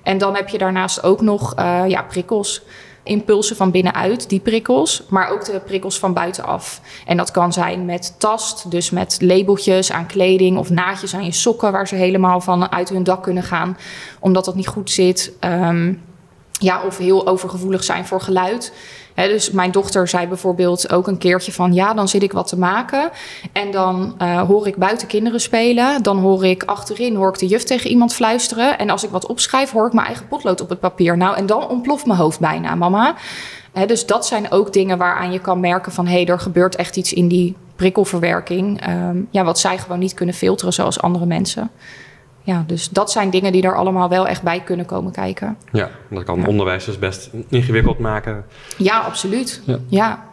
En 0.03 0.19
dan 0.19 0.35
heb 0.35 0.49
je 0.49 0.59
daarnaast 0.59 1.03
ook 1.03 1.21
nog 1.21 1.59
uh, 1.59 1.83
ja, 1.89 2.03
prikkels 2.03 2.63
impulsen 3.07 3.57
van 3.57 3.71
binnenuit, 3.71 4.29
die 4.29 4.41
prikkels, 4.41 5.03
maar 5.09 5.31
ook 5.31 5.45
de 5.45 5.61
prikkels 5.61 5.99
van 5.99 6.13
buitenaf. 6.13 6.81
En 7.07 7.17
dat 7.17 7.31
kan 7.31 7.53
zijn 7.53 7.85
met 7.85 8.15
tast, 8.19 8.71
dus 8.71 8.91
met 8.91 9.17
labeltjes 9.21 9.93
aan 9.93 10.07
kleding 10.07 10.59
of 10.59 10.71
naadjes 10.71 11.15
aan 11.15 11.25
je 11.25 11.33
sokken 11.33 11.73
waar 11.73 11.89
ze 11.89 11.95
helemaal 11.95 12.41
van 12.41 12.73
uit 12.73 12.89
hun 12.89 13.05
dak 13.05 13.23
kunnen 13.23 13.43
gaan, 13.43 13.77
omdat 14.21 14.45
dat 14.45 14.55
niet 14.55 14.67
goed 14.67 14.91
zit. 14.91 15.33
Um, 15.41 16.03
ja, 16.59 16.83
of 16.83 16.99
heel 16.99 17.27
overgevoelig 17.27 17.85
zijn 17.85 18.07
voor 18.07 18.21
geluid. 18.21 18.73
Dus 19.17 19.51
mijn 19.51 19.71
dochter 19.71 20.09
zei 20.09 20.27
bijvoorbeeld 20.27 20.93
ook 20.93 21.07
een 21.07 21.19
keertje 21.19 21.53
van... 21.53 21.75
ja, 21.75 21.95
dan 21.95 22.09
zit 22.09 22.23
ik 22.23 22.33
wat 22.33 22.49
te 22.49 22.59
maken 22.59 23.11
en 23.53 23.71
dan 23.71 24.15
uh, 24.23 24.41
hoor 24.41 24.67
ik 24.67 24.77
buiten 24.77 25.09
kinderen 25.09 25.41
spelen. 25.41 26.03
Dan 26.03 26.19
hoor 26.19 26.45
ik 26.47 26.63
achterin 26.63 27.15
hoor 27.15 27.29
ik 27.29 27.39
de 27.39 27.47
juf 27.47 27.65
tegen 27.65 27.91
iemand 27.91 28.15
fluisteren. 28.15 28.79
En 28.79 28.91
als 28.91 29.05
ik 29.05 29.11
wat 29.11 29.27
opschrijf, 29.27 29.71
hoor 29.71 29.87
ik 29.87 29.93
mijn 29.93 30.07
eigen 30.07 30.29
potlood 30.29 30.61
op 30.61 30.69
het 30.69 30.81
papier. 30.81 31.17
Nou, 31.17 31.37
en 31.37 31.47
dan 31.47 31.69
ontploft 31.69 32.07
mijn 32.07 32.19
hoofd 32.19 32.41
bijna, 32.41 32.75
mama. 32.75 33.15
Dus 33.87 34.07
dat 34.07 34.27
zijn 34.27 34.51
ook 34.51 34.73
dingen 34.73 34.99
waaraan 34.99 35.33
je 35.33 35.41
kan 35.41 35.61
merken 35.61 35.93
van... 35.93 36.07
hé, 36.07 36.13
hey, 36.13 36.27
er 36.27 36.41
gebeurt 36.41 36.77
echt 36.77 36.97
iets 36.97 37.13
in 37.13 37.29
die 37.29 37.57
prikkelverwerking... 37.77 38.89
Um, 38.89 39.29
ja, 39.31 39.45
wat 39.45 39.59
zij 39.59 39.79
gewoon 39.79 39.99
niet 39.99 40.15
kunnen 40.15 40.35
filteren 40.35 40.73
zoals 40.73 41.01
andere 41.01 41.27
mensen 41.27 41.71
ja, 42.47 42.65
dus 42.67 42.89
dat 42.89 43.11
zijn 43.11 43.31
dingen 43.31 43.53
die 43.53 43.63
er 43.63 43.77
allemaal 43.77 44.09
wel 44.09 44.29
echt 44.29 44.43
bij 44.43 44.61
kunnen 44.61 44.87
komen 44.87 45.13
kijken. 45.13 45.57
Ja, 45.73 45.91
dat 46.09 46.25
kan 46.25 46.41
ja. 46.41 46.47
onderwijs 46.47 46.85
dus 46.85 46.99
best 46.99 47.31
ingewikkeld 47.49 47.99
maken. 47.99 48.45
Ja, 48.77 48.99
absoluut. 48.99 49.63
Ja. 49.65 49.79
ja. 49.89 50.25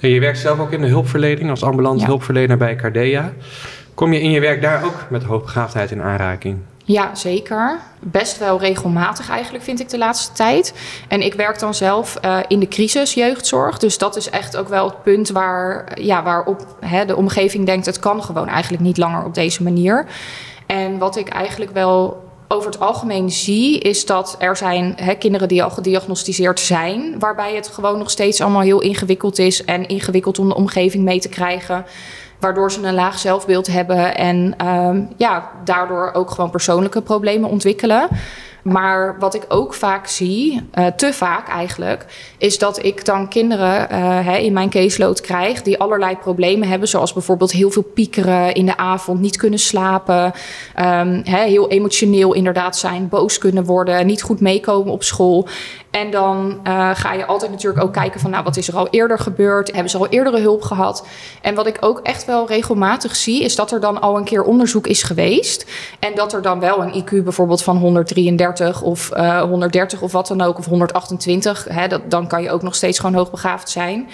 En 0.00 0.08
je 0.08 0.20
werkt 0.20 0.38
zelf 0.38 0.58
ook 0.58 0.72
in 0.72 0.80
de 0.80 0.86
hulpverlening 0.86 1.50
als 1.50 1.62
ambulant 1.62 2.04
hulpverlener 2.04 2.56
bij 2.56 2.76
Cardea. 2.76 3.32
Kom 3.94 4.12
je 4.12 4.20
in 4.20 4.30
je 4.30 4.40
werk 4.40 4.62
daar 4.62 4.84
ook 4.84 5.06
met 5.10 5.22
hoogbegaafdheid 5.22 5.90
in 5.90 6.02
aanraking? 6.02 6.58
Ja, 6.84 7.14
zeker. 7.14 7.78
Best 8.00 8.38
wel 8.38 8.60
regelmatig 8.60 9.30
eigenlijk 9.30 9.64
vind 9.64 9.80
ik 9.80 9.88
de 9.88 9.98
laatste 9.98 10.32
tijd. 10.32 10.74
En 11.08 11.20
ik 11.20 11.34
werk 11.34 11.58
dan 11.58 11.74
zelf 11.74 12.18
uh, 12.24 12.38
in 12.48 12.60
de 12.60 12.68
crisis 12.68 13.14
jeugdzorg. 13.14 13.78
Dus 13.78 13.98
dat 13.98 14.16
is 14.16 14.30
echt 14.30 14.56
ook 14.56 14.68
wel 14.68 14.84
het 14.84 15.02
punt 15.02 15.28
waar, 15.28 16.00
ja, 16.00 16.22
waarop 16.22 16.76
hè, 16.80 17.04
de 17.04 17.16
omgeving 17.16 17.66
denkt... 17.66 17.86
het 17.86 17.98
kan 17.98 18.22
gewoon 18.22 18.48
eigenlijk 18.48 18.82
niet 18.82 18.96
langer 18.96 19.24
op 19.24 19.34
deze 19.34 19.62
manier. 19.62 20.06
En 20.66 20.98
wat 20.98 21.16
ik 21.16 21.28
eigenlijk 21.28 21.70
wel 21.70 22.24
over 22.48 22.70
het 22.70 22.80
algemeen 22.80 23.30
zie, 23.30 23.78
is 23.78 24.06
dat 24.06 24.36
er 24.38 24.56
zijn 24.56 24.92
hè, 24.96 25.14
kinderen 25.14 25.48
die 25.48 25.62
al 25.62 25.70
gediagnosticeerd 25.70 26.60
zijn, 26.60 27.18
waarbij 27.18 27.54
het 27.54 27.68
gewoon 27.68 27.98
nog 27.98 28.10
steeds 28.10 28.40
allemaal 28.40 28.60
heel 28.60 28.80
ingewikkeld 28.80 29.38
is 29.38 29.64
en 29.64 29.88
ingewikkeld 29.88 30.38
om 30.38 30.48
de 30.48 30.54
omgeving 30.54 31.04
mee 31.04 31.20
te 31.20 31.28
krijgen. 31.28 31.84
Waardoor 32.40 32.72
ze 32.72 32.82
een 32.82 32.94
laag 32.94 33.18
zelfbeeld 33.18 33.66
hebben 33.66 34.16
en 34.16 34.54
uh, 34.64 34.98
ja, 35.16 35.50
daardoor 35.64 36.10
ook 36.12 36.30
gewoon 36.30 36.50
persoonlijke 36.50 37.02
problemen 37.02 37.50
ontwikkelen. 37.50 38.08
Maar 38.66 39.16
wat 39.18 39.34
ik 39.34 39.44
ook 39.48 39.74
vaak 39.74 40.06
zie, 40.06 40.68
uh, 40.74 40.86
te 40.86 41.12
vaak 41.12 41.48
eigenlijk, 41.48 42.06
is 42.38 42.58
dat 42.58 42.84
ik 42.84 43.04
dan 43.04 43.28
kinderen 43.28 43.88
hè, 44.24 44.36
in 44.36 44.52
mijn 44.52 44.70
caseload 44.70 45.20
krijg 45.20 45.62
die 45.62 45.78
allerlei 45.78 46.16
problemen 46.16 46.68
hebben, 46.68 46.88
zoals 46.88 47.12
bijvoorbeeld 47.12 47.52
heel 47.52 47.70
veel 47.70 47.82
piekeren 47.82 48.54
in 48.54 48.66
de 48.66 48.76
avond, 48.76 49.20
niet 49.20 49.36
kunnen 49.36 49.58
slapen, 49.58 50.32
hè, 51.22 51.44
heel 51.44 51.70
emotioneel 51.70 52.32
inderdaad 52.32 52.76
zijn, 52.76 53.08
boos 53.08 53.38
kunnen 53.38 53.64
worden, 53.64 54.06
niet 54.06 54.22
goed 54.22 54.40
meekomen 54.40 54.92
op 54.92 55.02
school. 55.02 55.48
En 55.90 56.10
dan 56.10 56.60
uh, 56.66 56.90
ga 56.94 57.12
je 57.12 57.26
altijd 57.26 57.50
natuurlijk 57.50 57.84
ook 57.84 57.92
kijken 57.92 58.20
van, 58.20 58.30
nou, 58.30 58.44
wat 58.44 58.56
is 58.56 58.68
er 58.68 58.76
al 58.76 58.88
eerder 58.90 59.18
gebeurd? 59.18 59.72
Hebben 59.72 59.90
ze 59.90 59.98
al 59.98 60.08
eerdere 60.08 60.40
hulp 60.40 60.62
gehad? 60.62 61.06
En 61.42 61.54
wat 61.54 61.66
ik 61.66 61.76
ook 61.80 62.00
echt 62.02 62.24
wel 62.24 62.46
regelmatig 62.46 63.16
zie, 63.16 63.42
is 63.42 63.56
dat 63.56 63.70
er 63.70 63.80
dan 63.80 64.00
al 64.00 64.16
een 64.16 64.24
keer 64.24 64.42
onderzoek 64.42 64.86
is 64.86 65.02
geweest. 65.02 65.66
En 65.98 66.14
dat 66.14 66.32
er 66.32 66.42
dan 66.42 66.60
wel 66.60 66.82
een 66.82 67.02
IQ 67.02 67.22
bijvoorbeeld 67.24 67.62
van 67.62 67.76
133 67.76 68.55
of 68.60 69.10
uh, 69.16 69.40
130 69.40 70.02
of 70.02 70.12
wat 70.12 70.26
dan 70.26 70.40
ook, 70.40 70.58
of 70.58 70.66
128, 70.66 71.66
hè, 71.70 71.88
dat, 71.88 72.10
dan 72.10 72.26
kan 72.26 72.42
je 72.42 72.50
ook 72.50 72.62
nog 72.62 72.74
steeds 72.74 72.98
gewoon 72.98 73.14
hoogbegaafd 73.14 73.68
zijn 73.68 74.08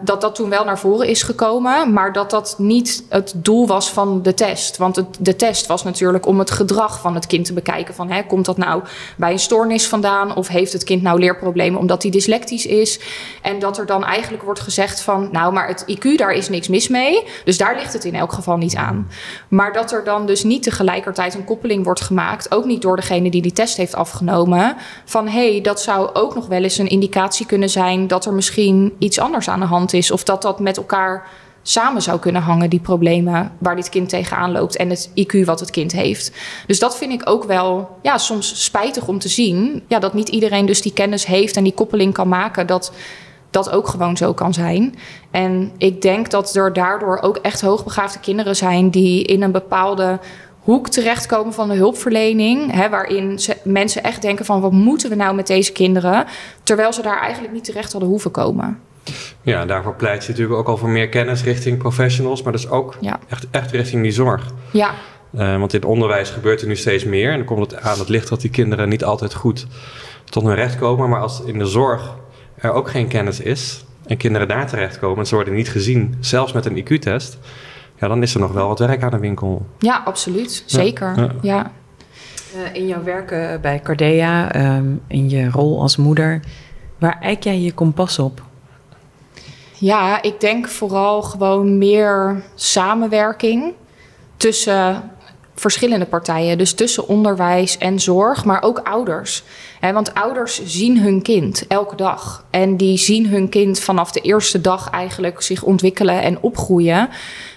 dat 0.00 0.20
dat 0.20 0.34
toen 0.34 0.50
wel 0.50 0.64
naar 0.64 0.78
voren 0.78 1.08
is 1.08 1.22
gekomen, 1.22 1.92
maar 1.92 2.12
dat 2.12 2.30
dat 2.30 2.54
niet 2.58 3.04
het 3.08 3.32
doel 3.36 3.66
was 3.66 3.90
van 3.90 4.22
de 4.22 4.34
test. 4.34 4.76
Want 4.76 5.04
de 5.18 5.36
test 5.36 5.66
was 5.66 5.84
natuurlijk 5.84 6.26
om 6.26 6.38
het 6.38 6.50
gedrag 6.50 7.00
van 7.00 7.14
het 7.14 7.26
kind 7.26 7.44
te 7.44 7.52
bekijken. 7.52 7.94
Van, 7.94 8.10
hè, 8.10 8.22
komt 8.22 8.44
dat 8.44 8.56
nou 8.56 8.82
bij 9.16 9.32
een 9.32 9.38
stoornis 9.38 9.86
vandaan 9.86 10.36
of 10.36 10.48
heeft 10.48 10.72
het 10.72 10.84
kind 10.84 11.02
nou 11.02 11.18
leerproblemen 11.18 11.80
omdat 11.80 12.02
hij 12.02 12.10
dyslectisch 12.10 12.66
is? 12.66 13.00
En 13.42 13.58
dat 13.58 13.78
er 13.78 13.86
dan 13.86 14.04
eigenlijk 14.04 14.42
wordt 14.42 14.60
gezegd 14.60 15.00
van, 15.00 15.28
nou, 15.32 15.52
maar 15.52 15.68
het 15.68 15.84
IQ, 15.90 16.16
daar 16.16 16.32
is 16.32 16.48
niks 16.48 16.68
mis 16.68 16.88
mee. 16.88 17.24
Dus 17.44 17.58
daar 17.58 17.76
ligt 17.76 17.92
het 17.92 18.04
in 18.04 18.14
elk 18.14 18.32
geval 18.32 18.56
niet 18.56 18.76
aan. 18.76 19.08
Maar 19.48 19.72
dat 19.72 19.92
er 19.92 20.04
dan 20.04 20.26
dus 20.26 20.44
niet 20.44 20.62
tegelijkertijd 20.62 21.34
een 21.34 21.44
koppeling 21.44 21.84
wordt 21.84 22.00
gemaakt, 22.00 22.54
ook 22.54 22.64
niet 22.64 22.82
door 22.82 22.96
degene 22.96 23.30
die 23.30 23.42
die 23.42 23.52
test 23.52 23.76
heeft 23.76 23.94
afgenomen, 23.94 24.76
van 25.04 25.28
hé, 25.28 25.50
hey, 25.50 25.60
dat 25.60 25.80
zou 25.80 26.10
ook 26.12 26.34
nog 26.34 26.46
wel 26.46 26.62
eens 26.62 26.78
een 26.78 26.88
indicatie 26.88 27.46
kunnen 27.46 27.70
zijn 27.70 28.06
dat 28.06 28.24
er 28.24 28.32
misschien 28.32 28.94
iets 28.98 29.18
anders 29.18 29.48
aan 29.48 29.60
de 29.60 29.66
hand 29.66 29.87
is. 29.92 30.10
Of 30.10 30.24
dat 30.24 30.42
dat 30.42 30.60
met 30.60 30.76
elkaar 30.76 31.26
samen 31.62 32.02
zou 32.02 32.18
kunnen 32.18 32.42
hangen, 32.42 32.70
die 32.70 32.80
problemen 32.80 33.52
waar 33.58 33.76
dit 33.76 33.88
kind 33.88 34.08
tegenaan 34.08 34.52
loopt 34.52 34.76
en 34.76 34.90
het 34.90 35.10
IQ 35.14 35.44
wat 35.44 35.60
het 35.60 35.70
kind 35.70 35.92
heeft. 35.92 36.32
Dus 36.66 36.78
dat 36.78 36.96
vind 36.96 37.12
ik 37.12 37.28
ook 37.28 37.44
wel 37.44 37.96
ja, 38.02 38.18
soms 38.18 38.64
spijtig 38.64 39.08
om 39.08 39.18
te 39.18 39.28
zien. 39.28 39.82
Ja, 39.88 39.98
dat 39.98 40.14
niet 40.14 40.28
iedereen 40.28 40.66
dus 40.66 40.82
die 40.82 40.92
kennis 40.92 41.26
heeft 41.26 41.56
en 41.56 41.64
die 41.64 41.74
koppeling 41.74 42.12
kan 42.12 42.28
maken. 42.28 42.66
Dat 42.66 42.92
dat 43.50 43.70
ook 43.70 43.88
gewoon 43.88 44.16
zo 44.16 44.32
kan 44.32 44.54
zijn. 44.54 44.94
En 45.30 45.72
ik 45.78 46.02
denk 46.02 46.30
dat 46.30 46.54
er 46.54 46.72
daardoor 46.72 47.18
ook 47.20 47.36
echt 47.36 47.60
hoogbegaafde 47.60 48.20
kinderen 48.20 48.56
zijn 48.56 48.90
die 48.90 49.24
in 49.24 49.42
een 49.42 49.52
bepaalde 49.52 50.18
hoek 50.60 50.88
terechtkomen 50.88 51.52
van 51.52 51.68
de 51.68 51.74
hulpverlening. 51.74 52.72
Hè, 52.72 52.88
waarin 52.88 53.38
ze, 53.38 53.56
mensen 53.64 54.02
echt 54.02 54.22
denken 54.22 54.44
van 54.44 54.60
wat 54.60 54.72
moeten 54.72 55.08
we 55.08 55.14
nou 55.14 55.34
met 55.34 55.46
deze 55.46 55.72
kinderen. 55.72 56.26
Terwijl 56.62 56.92
ze 56.92 57.02
daar 57.02 57.20
eigenlijk 57.20 57.52
niet 57.52 57.64
terecht 57.64 57.92
hadden 57.92 58.10
hoeven 58.10 58.30
komen. 58.30 58.87
Ja, 59.42 59.66
daarvoor 59.66 59.94
pleit 59.94 60.24
je 60.24 60.30
natuurlijk 60.30 60.58
ook 60.58 60.68
al 60.68 60.76
voor 60.76 60.88
meer 60.88 61.08
kennis 61.08 61.42
richting 61.42 61.78
professionals, 61.78 62.42
maar 62.42 62.52
dus 62.52 62.68
ook 62.68 62.96
ja. 63.00 63.18
echt, 63.28 63.46
echt 63.50 63.70
richting 63.70 64.02
die 64.02 64.12
zorg. 64.12 64.42
Ja. 64.72 64.90
Uh, 65.34 65.58
want 65.58 65.72
in 65.72 65.80
het 65.80 65.88
onderwijs 65.88 66.30
gebeurt 66.30 66.60
er 66.60 66.66
nu 66.66 66.76
steeds 66.76 67.04
meer. 67.04 67.30
En 67.30 67.36
dan 67.36 67.46
komt 67.46 67.70
het 67.70 67.80
aan 67.80 67.98
het 67.98 68.08
licht 68.08 68.28
dat 68.28 68.40
die 68.40 68.50
kinderen 68.50 68.88
niet 68.88 69.04
altijd 69.04 69.34
goed 69.34 69.66
tot 70.24 70.42
hun 70.42 70.54
recht 70.54 70.76
komen. 70.76 71.08
Maar 71.08 71.20
als 71.20 71.42
in 71.42 71.58
de 71.58 71.66
zorg 71.66 72.16
er 72.56 72.72
ook 72.72 72.90
geen 72.90 73.08
kennis 73.08 73.40
is 73.40 73.84
en 74.06 74.16
kinderen 74.16 74.48
daar 74.48 74.66
terechtkomen 74.66 75.18
en 75.18 75.26
ze 75.26 75.34
worden 75.34 75.54
niet 75.54 75.70
gezien, 75.70 76.16
zelfs 76.20 76.52
met 76.52 76.66
een 76.66 76.76
IQ-test, 76.76 77.38
ja, 77.98 78.08
dan 78.08 78.22
is 78.22 78.34
er 78.34 78.40
nog 78.40 78.52
wel 78.52 78.68
wat 78.68 78.78
werk 78.78 79.02
aan 79.02 79.10
de 79.10 79.18
winkel. 79.18 79.66
Ja, 79.78 80.02
absoluut. 80.04 80.62
Zeker. 80.66 81.12
Ja. 81.16 81.34
ja. 81.42 81.72
Uh, 82.56 82.74
in 82.74 82.86
jouw 82.86 83.02
werken 83.02 83.60
bij 83.60 83.80
Cardea, 83.80 84.56
um, 84.76 85.00
in 85.06 85.30
je 85.30 85.50
rol 85.50 85.80
als 85.80 85.96
moeder, 85.96 86.40
waar 86.98 87.18
eik 87.20 87.42
jij 87.42 87.60
je 87.60 87.72
kompas 87.72 88.18
op? 88.18 88.42
Ja, 89.80 90.22
ik 90.22 90.40
denk 90.40 90.68
vooral 90.68 91.22
gewoon 91.22 91.78
meer 91.78 92.42
samenwerking 92.54 93.74
tussen 94.36 95.10
verschillende 95.54 96.06
partijen. 96.06 96.58
Dus 96.58 96.74
tussen 96.74 97.08
onderwijs 97.08 97.78
en 97.78 98.00
zorg, 98.00 98.44
maar 98.44 98.62
ook 98.62 98.78
ouders. 98.78 99.42
want 99.80 100.14
ouders 100.14 100.64
zien 100.64 101.00
hun 101.00 101.22
kind 101.22 101.66
elke 101.66 101.96
dag. 101.96 102.44
En 102.50 102.76
die 102.76 102.98
zien 102.98 103.26
hun 103.26 103.48
kind 103.48 103.80
vanaf 103.80 104.12
de 104.12 104.20
eerste 104.20 104.60
dag 104.60 104.90
eigenlijk 104.90 105.42
zich 105.42 105.62
ontwikkelen 105.62 106.22
en 106.22 106.40
opgroeien. 106.40 107.08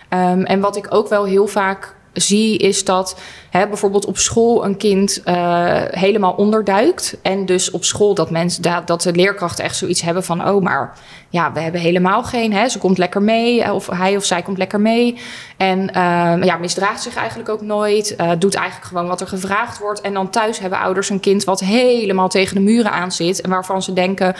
Um, 0.09 0.43
en 0.43 0.59
wat 0.59 0.75
ik 0.75 0.87
ook 0.89 1.09
wel 1.09 1.25
heel 1.25 1.47
vaak 1.47 1.95
zie, 2.13 2.57
is 2.57 2.85
dat 2.85 3.19
hè, 3.49 3.67
bijvoorbeeld 3.67 4.05
op 4.05 4.17
school 4.17 4.65
een 4.65 4.77
kind 4.77 5.21
uh, 5.25 5.81
helemaal 5.87 6.33
onderduikt. 6.33 7.17
En 7.21 7.45
dus 7.45 7.71
op 7.71 7.83
school 7.83 8.13
dat 8.13 8.31
mensen 8.31 8.61
dat, 8.61 8.87
dat 8.87 9.01
de 9.01 9.11
leerkrachten 9.11 9.63
echt 9.63 9.75
zoiets 9.75 10.01
hebben 10.01 10.23
van: 10.23 10.47
oh, 10.47 10.63
maar 10.63 10.97
ja, 11.29 11.51
we 11.51 11.59
hebben 11.59 11.81
helemaal 11.81 12.23
geen. 12.23 12.53
Hè, 12.53 12.69
ze 12.69 12.77
komt 12.77 12.97
lekker 12.97 13.21
mee, 13.21 13.73
of 13.73 13.87
hij 13.87 14.15
of 14.15 14.25
zij 14.25 14.41
komt 14.41 14.57
lekker 14.57 14.81
mee. 14.81 15.17
En 15.57 15.79
uh, 15.79 16.43
ja, 16.43 16.57
misdraagt 16.59 17.01
zich 17.01 17.15
eigenlijk 17.15 17.49
ook 17.49 17.61
nooit. 17.61 18.15
Doet 18.39 18.55
eigenlijk 18.55 18.87
gewoon 18.87 19.07
wat 19.07 19.21
er 19.21 19.27
gevraagd 19.27 19.79
wordt. 19.79 20.01
En 20.01 20.13
dan 20.13 20.29
thuis 20.29 20.59
hebben 20.59 20.79
ouders 20.79 21.09
een 21.09 21.19
kind 21.19 21.43
wat 21.43 21.59
helemaal 21.59 22.29
tegen 22.29 22.55
de 22.55 22.61
muren 22.61 22.91
aan 22.91 23.11
zit. 23.11 23.41
En 23.41 23.49
waarvan 23.49 23.81
ze 23.81 23.93
denken 23.93 24.35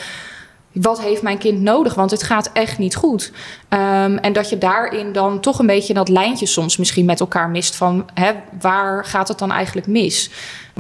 wat 0.71 1.01
heeft 1.01 1.21
mijn 1.21 1.37
kind 1.37 1.61
nodig? 1.61 1.93
Want 1.95 2.11
het 2.11 2.23
gaat 2.23 2.49
echt 2.53 2.77
niet 2.77 2.95
goed. 2.95 3.31
Um, 3.69 4.17
en 4.17 4.33
dat 4.33 4.49
je 4.49 4.57
daarin 4.57 5.11
dan 5.11 5.39
toch 5.39 5.59
een 5.59 5.65
beetje 5.65 5.93
dat 5.93 6.09
lijntje 6.09 6.45
soms 6.45 6.77
misschien 6.77 7.05
met 7.05 7.19
elkaar 7.19 7.49
mist 7.49 7.75
van 7.75 8.09
hè, 8.13 8.31
waar 8.61 9.05
gaat 9.05 9.27
het 9.27 9.39
dan 9.39 9.51
eigenlijk 9.51 9.87
mis? 9.87 10.29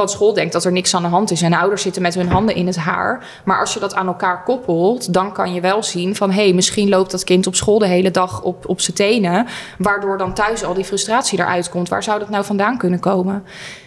Want 0.01 0.13
school 0.13 0.33
denkt 0.33 0.53
dat 0.53 0.65
er 0.65 0.71
niks 0.71 0.95
aan 0.95 1.01
de 1.01 1.07
hand 1.07 1.31
is 1.31 1.41
en 1.41 1.53
ouders 1.53 1.81
zitten 1.81 2.01
met 2.01 2.15
hun 2.15 2.29
handen 2.29 2.55
in 2.55 2.67
het 2.67 2.75
haar. 2.75 3.25
Maar 3.45 3.59
als 3.59 3.73
je 3.73 3.79
dat 3.79 3.95
aan 3.95 4.07
elkaar 4.07 4.43
koppelt, 4.43 5.13
dan 5.13 5.33
kan 5.33 5.53
je 5.53 5.61
wel 5.61 5.83
zien 5.83 6.15
van 6.15 6.31
hé, 6.31 6.43
hey, 6.43 6.53
misschien 6.53 6.89
loopt 6.89 7.11
dat 7.11 7.23
kind 7.23 7.47
op 7.47 7.55
school 7.55 7.79
de 7.79 7.87
hele 7.87 8.11
dag 8.11 8.41
op, 8.41 8.69
op 8.69 8.81
zijn 8.81 8.95
tenen. 8.95 9.47
Waardoor 9.77 10.17
dan 10.17 10.33
thuis 10.33 10.63
al 10.63 10.73
die 10.73 10.83
frustratie 10.83 11.39
eruit 11.39 11.69
komt. 11.69 11.89
Waar 11.89 12.03
zou 12.03 12.19
dat 12.19 12.29
nou 12.29 12.45
vandaan 12.45 12.77
kunnen 12.77 12.99
komen? 12.99 13.43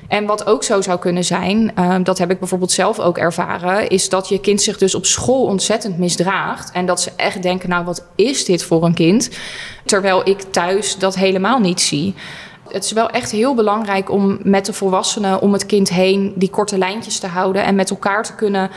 En 0.09 0.27
wat 0.27 0.47
ook 0.47 0.65
zo 0.65 0.81
zou 0.81 0.99
kunnen 0.99 1.25
zijn, 1.25 1.73
uh, 1.79 1.97
dat 2.03 2.19
heb 2.19 2.31
ik 2.31 2.39
bijvoorbeeld 2.39 2.73
zelf 2.73 2.99
ook 2.99 3.19
ervaren, 3.19 3.89
is 3.89 4.09
dat 4.09 4.29
je 4.29 4.41
kind 4.41 4.63
zich 4.63 4.79
dus 4.79 4.95
op 4.95 5.07
school 5.07 5.45
ontzettend 5.45 5.99
misdraagt. 5.99 6.71
En 6.73 6.87
dat 6.87 7.01
ze 7.01 7.11
echt 7.17 7.43
denken, 7.43 7.69
nou 7.69 7.85
wat 7.85 8.07
is 8.15 8.45
dit 8.45 8.65
voor 8.65 8.85
een 8.85 8.95
kind? 8.95 9.31
Terwijl 9.85 10.29
ik 10.29 10.41
thuis 10.41 10.99
dat 10.99 11.15
helemaal 11.15 11.59
niet 11.59 11.81
zie. 11.81 12.15
Het 12.69 12.85
is 12.85 12.93
wel 12.93 13.11
echt 13.11 13.31
heel 13.31 13.55
belangrijk 13.55 14.11
om 14.11 14.39
met 14.43 14.67
de 14.67 14.73
volwassenen 14.73 15.41
om 15.41 15.53
het 15.53 15.67
kind 15.67 15.89
heen 15.89 16.33
die 16.37 16.51
korte 16.51 16.79
lijntjes 16.79 17.19
te 17.19 17.27
houden 17.27 17.65
en 17.65 17.75
met 17.75 17.91
elkaar 17.91 18.23
te 18.23 18.35
kunnen 18.35 18.71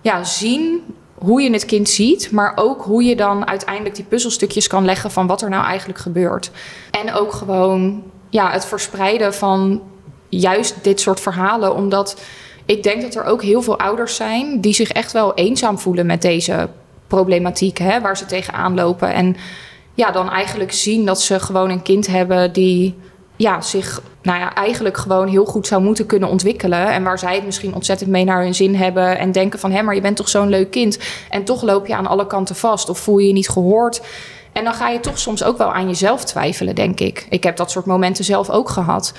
ja, 0.00 0.24
zien 0.24 0.82
hoe 1.14 1.42
je 1.42 1.52
het 1.52 1.64
kind 1.64 1.88
ziet, 1.88 2.30
maar 2.30 2.52
ook 2.54 2.82
hoe 2.82 3.04
je 3.04 3.16
dan 3.16 3.46
uiteindelijk 3.46 3.94
die 3.94 4.04
puzzelstukjes 4.04 4.66
kan 4.66 4.84
leggen 4.84 5.10
van 5.10 5.26
wat 5.26 5.42
er 5.42 5.48
nou 5.48 5.64
eigenlijk 5.64 5.98
gebeurt. 5.98 6.50
En 6.90 7.12
ook 7.12 7.32
gewoon 7.32 8.02
ja, 8.30 8.50
het 8.50 8.66
verspreiden 8.66 9.34
van 9.34 9.82
juist 10.28 10.84
dit 10.84 11.00
soort 11.00 11.20
verhalen, 11.20 11.74
omdat 11.74 12.20
ik 12.64 12.82
denk 12.82 13.02
dat 13.02 13.14
er 13.14 13.24
ook 13.24 13.42
heel 13.42 13.62
veel 13.62 13.78
ouders 13.78 14.16
zijn 14.16 14.60
die 14.60 14.74
zich 14.74 14.90
echt 14.90 15.12
wel 15.12 15.34
eenzaam 15.34 15.78
voelen 15.78 16.06
met 16.06 16.22
deze 16.22 16.68
problematiek, 17.06 17.78
hè, 17.78 18.00
waar 18.00 18.16
ze 18.16 18.26
tegenaan 18.26 18.74
lopen. 18.74 19.12
En 19.12 19.36
ja, 19.94 20.10
dan 20.10 20.30
eigenlijk 20.30 20.72
zien 20.72 21.04
dat 21.04 21.20
ze 21.20 21.40
gewoon 21.40 21.70
een 21.70 21.82
kind 21.82 22.06
hebben 22.06 22.52
die 22.52 22.94
ja, 23.36 23.60
zich 23.60 24.02
nou 24.22 24.38
ja, 24.38 24.54
eigenlijk 24.54 24.96
gewoon 24.96 25.28
heel 25.28 25.44
goed 25.44 25.66
zou 25.66 25.82
moeten 25.82 26.06
kunnen 26.06 26.28
ontwikkelen. 26.28 26.92
En 26.92 27.02
waar 27.02 27.18
zij 27.18 27.34
het 27.34 27.44
misschien 27.44 27.74
ontzettend 27.74 28.10
mee 28.10 28.24
naar 28.24 28.42
hun 28.42 28.54
zin 28.54 28.74
hebben. 28.74 29.18
En 29.18 29.32
denken 29.32 29.58
van 29.58 29.70
hé, 29.70 29.82
maar 29.82 29.94
je 29.94 30.00
bent 30.00 30.16
toch 30.16 30.28
zo'n 30.28 30.48
leuk 30.48 30.70
kind. 30.70 30.98
En 31.30 31.44
toch 31.44 31.62
loop 31.62 31.86
je 31.86 31.94
aan 31.94 32.06
alle 32.06 32.26
kanten 32.26 32.56
vast. 32.56 32.88
Of 32.88 32.98
voel 32.98 33.18
je 33.18 33.26
je 33.26 33.32
niet 33.32 33.48
gehoord. 33.48 34.00
En 34.52 34.64
dan 34.64 34.74
ga 34.74 34.88
je 34.88 35.00
toch 35.00 35.18
soms 35.18 35.44
ook 35.44 35.58
wel 35.58 35.72
aan 35.72 35.88
jezelf 35.88 36.24
twijfelen, 36.24 36.74
denk 36.74 37.00
ik. 37.00 37.26
Ik 37.30 37.44
heb 37.44 37.56
dat 37.56 37.70
soort 37.70 37.86
momenten 37.86 38.24
zelf 38.24 38.50
ook 38.50 38.68
gehad. 38.68 39.12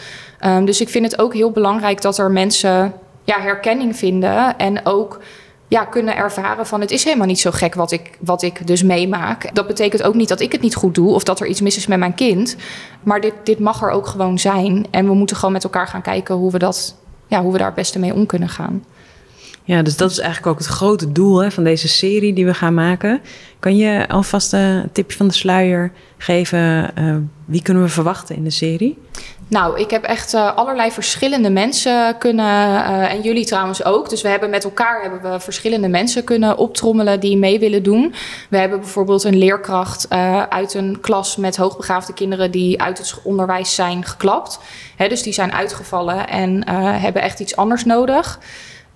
Um, 0.45 0.65
dus 0.65 0.81
ik 0.81 0.89
vind 0.89 1.11
het 1.11 1.21
ook 1.21 1.33
heel 1.33 1.51
belangrijk 1.51 2.01
dat 2.01 2.17
er 2.17 2.31
mensen 2.31 2.93
ja, 3.23 3.39
herkenning 3.39 3.97
vinden. 3.97 4.57
En 4.57 4.85
ook 4.85 5.19
ja, 5.67 5.85
kunnen 5.85 6.15
ervaren 6.15 6.65
van 6.65 6.81
het 6.81 6.91
is 6.91 7.03
helemaal 7.03 7.27
niet 7.27 7.39
zo 7.39 7.51
gek 7.51 7.73
wat 7.73 7.91
ik, 7.91 8.17
wat 8.19 8.41
ik 8.41 8.67
dus 8.67 8.83
meemaak. 8.83 9.55
Dat 9.55 9.67
betekent 9.67 10.03
ook 10.03 10.13
niet 10.13 10.29
dat 10.29 10.39
ik 10.39 10.51
het 10.51 10.61
niet 10.61 10.75
goed 10.75 10.95
doe 10.95 11.13
of 11.13 11.23
dat 11.23 11.39
er 11.39 11.47
iets 11.47 11.61
mis 11.61 11.77
is 11.77 11.87
met 11.87 11.99
mijn 11.99 12.13
kind. 12.13 12.55
Maar 13.03 13.21
dit, 13.21 13.33
dit 13.43 13.59
mag 13.59 13.81
er 13.81 13.89
ook 13.89 14.07
gewoon 14.07 14.39
zijn. 14.39 14.85
En 14.91 15.05
we 15.05 15.13
moeten 15.13 15.35
gewoon 15.35 15.51
met 15.51 15.63
elkaar 15.63 15.87
gaan 15.87 16.01
kijken 16.01 16.35
hoe 16.35 16.51
we, 16.51 16.59
dat, 16.59 16.95
ja, 17.27 17.41
hoe 17.41 17.51
we 17.51 17.57
daar 17.57 17.67
het 17.67 17.75
beste 17.75 17.99
mee 17.99 18.13
om 18.13 18.25
kunnen 18.25 18.49
gaan. 18.49 18.83
Ja, 19.63 19.81
dus 19.81 19.97
dat 19.97 20.11
is 20.11 20.19
eigenlijk 20.19 20.47
ook 20.47 20.57
het 20.57 20.67
grote 20.67 21.11
doel 21.11 21.37
hè, 21.37 21.51
van 21.51 21.63
deze 21.63 21.87
serie 21.87 22.33
die 22.33 22.45
we 22.45 22.53
gaan 22.53 22.73
maken. 22.73 23.21
Kan 23.59 23.77
je 23.77 24.07
alvast 24.07 24.53
een 24.53 24.89
tipje 24.91 25.17
van 25.17 25.27
de 25.27 25.33
sluier 25.33 25.91
geven? 26.17 26.91
Uh, 26.99 27.15
wie 27.45 27.61
kunnen 27.61 27.83
we 27.83 27.89
verwachten 27.89 28.35
in 28.35 28.43
de 28.43 28.49
serie? 28.49 28.97
Nou, 29.49 29.79
ik 29.79 29.89
heb 29.89 30.03
echt 30.03 30.33
uh, 30.33 30.55
allerlei 30.55 30.91
verschillende 30.91 31.49
mensen 31.49 32.17
kunnen, 32.17 32.45
uh, 32.45 33.11
en 33.11 33.21
jullie 33.21 33.45
trouwens 33.45 33.83
ook. 33.83 34.09
Dus 34.09 34.21
we 34.21 34.29
hebben 34.29 34.49
met 34.49 34.63
elkaar 34.63 35.01
hebben 35.01 35.31
we 35.31 35.39
verschillende 35.39 35.87
mensen 35.87 36.23
kunnen 36.23 36.57
optrommelen 36.57 37.19
die 37.19 37.37
mee 37.37 37.59
willen 37.59 37.83
doen. 37.83 38.13
We 38.49 38.57
hebben 38.57 38.79
bijvoorbeeld 38.79 39.23
een 39.23 39.37
leerkracht 39.37 40.07
uh, 40.11 40.43
uit 40.43 40.73
een 40.73 40.97
klas 41.01 41.35
met 41.35 41.57
hoogbegaafde 41.57 42.13
kinderen 42.13 42.51
die 42.51 42.81
uit 42.81 42.97
het 42.97 43.19
onderwijs 43.23 43.75
zijn 43.75 44.05
geklapt. 44.05 44.59
Dus 44.97 45.23
die 45.23 45.33
zijn 45.33 45.53
uitgevallen 45.53 46.27
en 46.27 46.69
hebben 47.01 47.21
echt 47.21 47.39
iets 47.39 47.55
anders 47.55 47.85
nodig. 47.85 48.39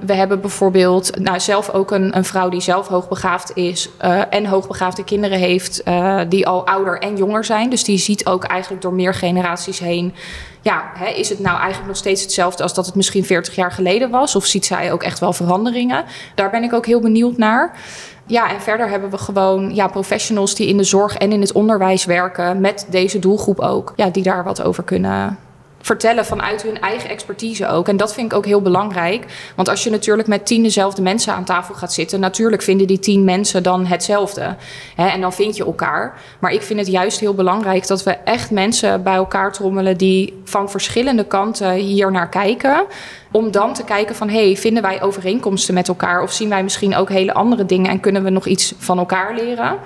We 0.06 0.14
hebben 0.14 0.42
bijvoorbeeld 0.42 1.20
nou, 1.20 1.40
zelf 1.40 1.70
ook 1.70 1.92
een, 1.92 2.18
een 2.18 2.26
vrouw 2.26 2.50
die 2.50 2.62
zelf 2.62 2.88
hoogbegaafd 2.88 3.56
is 3.56 3.90
uh, 4.02 4.22
en 4.30 4.46
hoogbegaafde 4.46 5.04
kinderen 5.04 5.38
heeft, 5.38 5.82
uh, 5.88 6.22
die 6.30 6.48
al 6.48 6.68
ouder 6.68 7.00
en 7.00 7.18
jonger 7.18 7.44
zijn. 7.44 7.70
Dus 7.70 7.84
die 7.84 7.98
ziet 7.98 8.26
ook 8.26 8.44
eigenlijk 8.44 8.82
door 8.82 8.94
meer 8.94 9.14
generaties 9.14 9.80
heen. 9.80 10.14
Ja, 10.62 10.92
hè, 10.94 11.06
is 11.06 11.30
het 11.30 11.40
nou 11.40 11.58
eigenlijk 11.58 11.88
nog 11.88 11.98
steeds 11.98 12.22
hetzelfde 12.22 12.64
als 12.64 12.74
dat 12.74 12.86
het 12.86 12.96
misschien 12.96 13.26
40 13.26 13.56
jaar 13.56 13.72
geleden 13.72 14.10
was? 14.10 14.36
Of 14.36 14.46
ziet 14.46 14.66
zij 14.66 14.92
ook 14.92 15.04
echt 15.04 15.20
wel 15.20 15.34
veranderingen? 15.34 16.06
Daar 16.36 16.50
ben 16.50 16.64
ik 16.64 16.74
ook 16.74 16.86
heel 16.86 17.02
benieuwd 17.02 17.38
naar. 17.38 17.78
Ja, 18.26 18.50
en 18.54 18.62
verder 18.62 18.90
hebben 18.90 19.10
we 19.10 19.18
gewoon 19.18 19.76
ja, 19.76 19.88
professionals 19.88 20.56
die 20.56 20.68
in 20.68 20.78
de 20.78 20.84
zorg 20.84 21.18
en 21.18 21.32
in 21.32 21.42
het 21.42 21.52
onderwijs 21.52 22.06
werken, 22.06 22.62
met 22.62 22.88
deze 22.90 23.20
doelgroep 23.20 23.60
ook, 23.60 23.94
ja, 23.96 24.10
die 24.10 24.24
daar 24.24 24.44
wat 24.44 24.62
over 24.62 24.84
kunnen 24.84 25.38
vertellen 25.82 26.26
vanuit 26.26 26.62
hun 26.62 26.80
eigen 26.80 27.10
expertise 27.10 27.67
ook. 27.67 27.88
En 27.88 27.98
dat 27.98 28.13
vind 28.13 28.32
ik 28.32 28.38
ook 28.38 28.46
heel 28.46 28.62
belangrijk. 28.62 29.26
Want 29.56 29.70
als 29.70 29.84
je 29.84 29.89
natuurlijk 29.89 30.28
met 30.28 30.46
tien 30.46 30.63
dezelfde 30.63 31.02
mensen 31.02 31.34
aan 31.34 31.44
tafel 31.44 31.76
gaat 31.76 31.94
zitten, 31.94 32.20
natuurlijk 32.20 32.62
vinden 32.62 32.88
die 32.88 33.00
tien 33.00 33.24
mensen 33.24 33.63
dan 33.63 33.86
hetzelfde. 33.86 34.56
Hè, 34.96 35.08
en 35.08 35.22
dan 35.22 35.34
vind 35.34 35.56
je 35.56 35.65
elkaar. 35.65 36.20
Maar 36.39 36.52
ik 36.52 36.62
vind 36.62 36.80
het 36.80 36.88
juist 36.88 37.20
heel 37.20 37.34
belangrijk 37.34 37.88
dat 37.88 38.04
we 38.04 38.12
echt 38.12 38.52
mensen 38.52 39.04
bij 39.04 39.15
elkaar 39.15 39.52
trommelen 39.52 39.98
die 39.98 40.41
van 40.44 40.70
verschillende 40.70 41.24
kanten 41.24 41.72
hier 41.74 42.12
naar 42.12 42.30
kijken. 42.30 42.86
Om 43.32 43.52
dan 43.52 43.74
te 43.74 43.84
kijken 43.84 44.15
van, 44.15 44.30
hey, 44.30 44.58
vinden 44.58 44.84
wij 44.84 45.02
overeenkomsten 45.02 45.74
met 45.74 45.88
elkaar? 45.88 46.22
Of 46.22 46.32
zien 46.32 46.50
wij 46.50 46.63
misschien 46.63 46.96
ook 46.96 47.10
hele 47.10 47.34
andere 47.34 47.65
dingen 47.65 47.91
en 47.91 48.00
kunnen 48.00 48.24
we 48.24 48.30
nog 48.30 48.46
iets 48.46 48.74
van 48.78 48.98
elkaar 48.98 49.36
leren? 49.36 49.78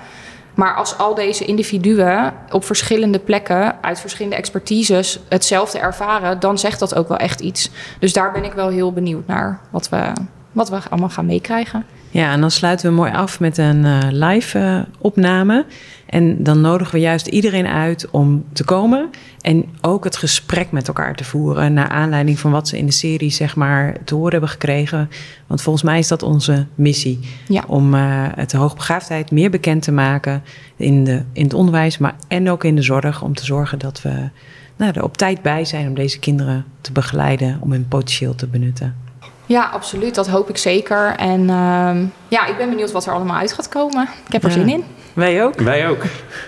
Maar 0.56 0.74
als 0.74 0.98
al 0.98 1.14
deze 1.14 1.44
individuen 1.44 2.34
op 2.50 2.64
verschillende 2.64 3.18
plekken 3.18 3.82
uit 3.82 4.00
verschillende 4.00 4.36
expertises 4.36 5.20
hetzelfde 5.28 5.78
ervaren, 5.78 6.40
dan 6.40 6.58
zegt 6.58 6.78
dat 6.78 6.94
ook 6.94 7.08
wel 7.08 7.16
echt 7.16 7.40
iets. 7.40 7.70
Dus 7.98 8.12
daar 8.12 8.32
ben 8.32 8.44
ik 8.44 8.52
wel 8.52 8.68
heel 8.68 8.92
benieuwd 8.92 9.26
naar 9.26 9.60
wat 9.70 9.88
we, 9.88 10.12
wat 10.52 10.68
we 10.68 10.78
allemaal 10.90 11.08
gaan 11.08 11.26
meekrijgen. 11.26 11.86
Ja, 12.16 12.32
en 12.32 12.40
dan 12.40 12.50
sluiten 12.50 12.88
we 12.88 12.94
mooi 12.94 13.12
af 13.12 13.40
met 13.40 13.58
een 13.58 13.84
uh, 13.84 13.98
live 14.10 14.58
uh, 14.58 14.78
opname. 14.98 15.64
En 16.06 16.42
dan 16.42 16.60
nodigen 16.60 16.94
we 16.94 17.00
juist 17.00 17.26
iedereen 17.26 17.66
uit 17.66 18.10
om 18.10 18.44
te 18.52 18.64
komen. 18.64 19.10
En 19.40 19.64
ook 19.80 20.04
het 20.04 20.16
gesprek 20.16 20.70
met 20.70 20.88
elkaar 20.88 21.14
te 21.14 21.24
voeren. 21.24 21.72
Naar 21.72 21.88
aanleiding 21.88 22.38
van 22.38 22.50
wat 22.50 22.68
ze 22.68 22.78
in 22.78 22.86
de 22.86 22.92
serie 22.92 23.30
zeg 23.30 23.56
maar 23.56 23.96
te 24.04 24.14
horen 24.14 24.30
hebben 24.30 24.48
gekregen. 24.48 25.10
Want 25.46 25.62
volgens 25.62 25.84
mij 25.84 25.98
is 25.98 26.08
dat 26.08 26.22
onze 26.22 26.66
missie. 26.74 27.20
Ja. 27.48 27.64
Om 27.66 27.94
uh, 27.94 28.26
het 28.34 28.52
hoogbegaafdheid 28.52 29.30
meer 29.30 29.50
bekend 29.50 29.82
te 29.82 29.92
maken 29.92 30.42
in, 30.76 31.04
de, 31.04 31.22
in 31.32 31.44
het 31.44 31.54
onderwijs. 31.54 31.98
Maar 31.98 32.16
en 32.28 32.50
ook 32.50 32.64
in 32.64 32.76
de 32.76 32.82
zorg. 32.82 33.22
Om 33.22 33.34
te 33.34 33.44
zorgen 33.44 33.78
dat 33.78 34.02
we 34.02 34.28
nou, 34.76 34.92
er 34.92 35.02
op 35.04 35.16
tijd 35.16 35.42
bij 35.42 35.64
zijn 35.64 35.88
om 35.88 35.94
deze 35.94 36.18
kinderen 36.18 36.64
te 36.80 36.92
begeleiden. 36.92 37.58
Om 37.60 37.72
hun 37.72 37.88
potentieel 37.88 38.34
te 38.34 38.46
benutten. 38.46 39.05
Ja, 39.46 39.64
absoluut. 39.64 40.14
Dat 40.14 40.28
hoop 40.28 40.48
ik 40.48 40.56
zeker. 40.56 41.14
En 41.16 41.40
uh, 41.40 41.96
ja, 42.28 42.46
ik 42.46 42.56
ben 42.56 42.68
benieuwd 42.68 42.92
wat 42.92 43.06
er 43.06 43.12
allemaal 43.12 43.36
uit 43.36 43.52
gaat 43.52 43.68
komen. 43.68 44.08
Ik 44.26 44.32
heb 44.32 44.42
er 44.42 44.48
ja. 44.48 44.54
zin 44.54 44.68
in. 44.68 44.84
Wij 45.14 45.44
ook. 45.44 45.60
Wij 45.60 45.88
ook. 45.88 46.02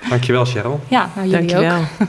Dankjewel, 0.09 0.45
Cheryl. 0.45 0.81
Ja, 0.89 1.11
nou 1.15 1.29
jullie 1.29 1.47
Dankjewel. 1.47 1.81
ook. 1.81 2.09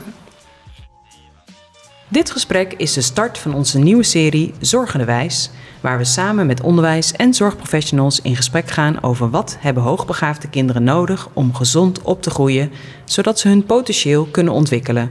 Dit 2.08 2.30
gesprek 2.30 2.74
is 2.76 2.92
de 2.92 3.00
start 3.00 3.38
van 3.38 3.54
onze 3.54 3.78
nieuwe 3.78 4.02
serie 4.02 4.54
Zorgende 4.60 5.04
Wijs, 5.04 5.50
waar 5.80 5.98
we 5.98 6.04
samen 6.04 6.46
met 6.46 6.60
onderwijs 6.60 7.12
en 7.12 7.34
zorgprofessionals 7.34 8.20
in 8.20 8.36
gesprek 8.36 8.70
gaan 8.70 9.02
over 9.02 9.30
wat 9.30 9.56
hebben 9.60 9.82
hoogbegaafde 9.82 10.48
kinderen 10.48 10.84
nodig 10.84 11.28
om 11.32 11.54
gezond 11.54 12.02
op 12.02 12.22
te 12.22 12.30
groeien, 12.30 12.72
zodat 13.04 13.38
ze 13.38 13.48
hun 13.48 13.64
potentieel 13.64 14.24
kunnen 14.30 14.52
ontwikkelen. 14.52 15.10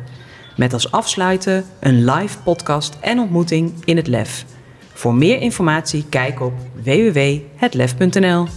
Met 0.55 0.73
als 0.73 0.91
afsluiten 0.91 1.65
een 1.79 2.05
live 2.05 2.37
podcast 2.39 2.97
en 3.01 3.19
ontmoeting 3.19 3.73
in 3.85 3.97
het 3.97 4.07
LEF. 4.07 4.45
Voor 4.99 5.13
meer 5.15 5.41
informatie 5.41 6.05
kijk 6.09 6.41
op 6.41 6.53
www.hetlef.nl. 6.83 8.47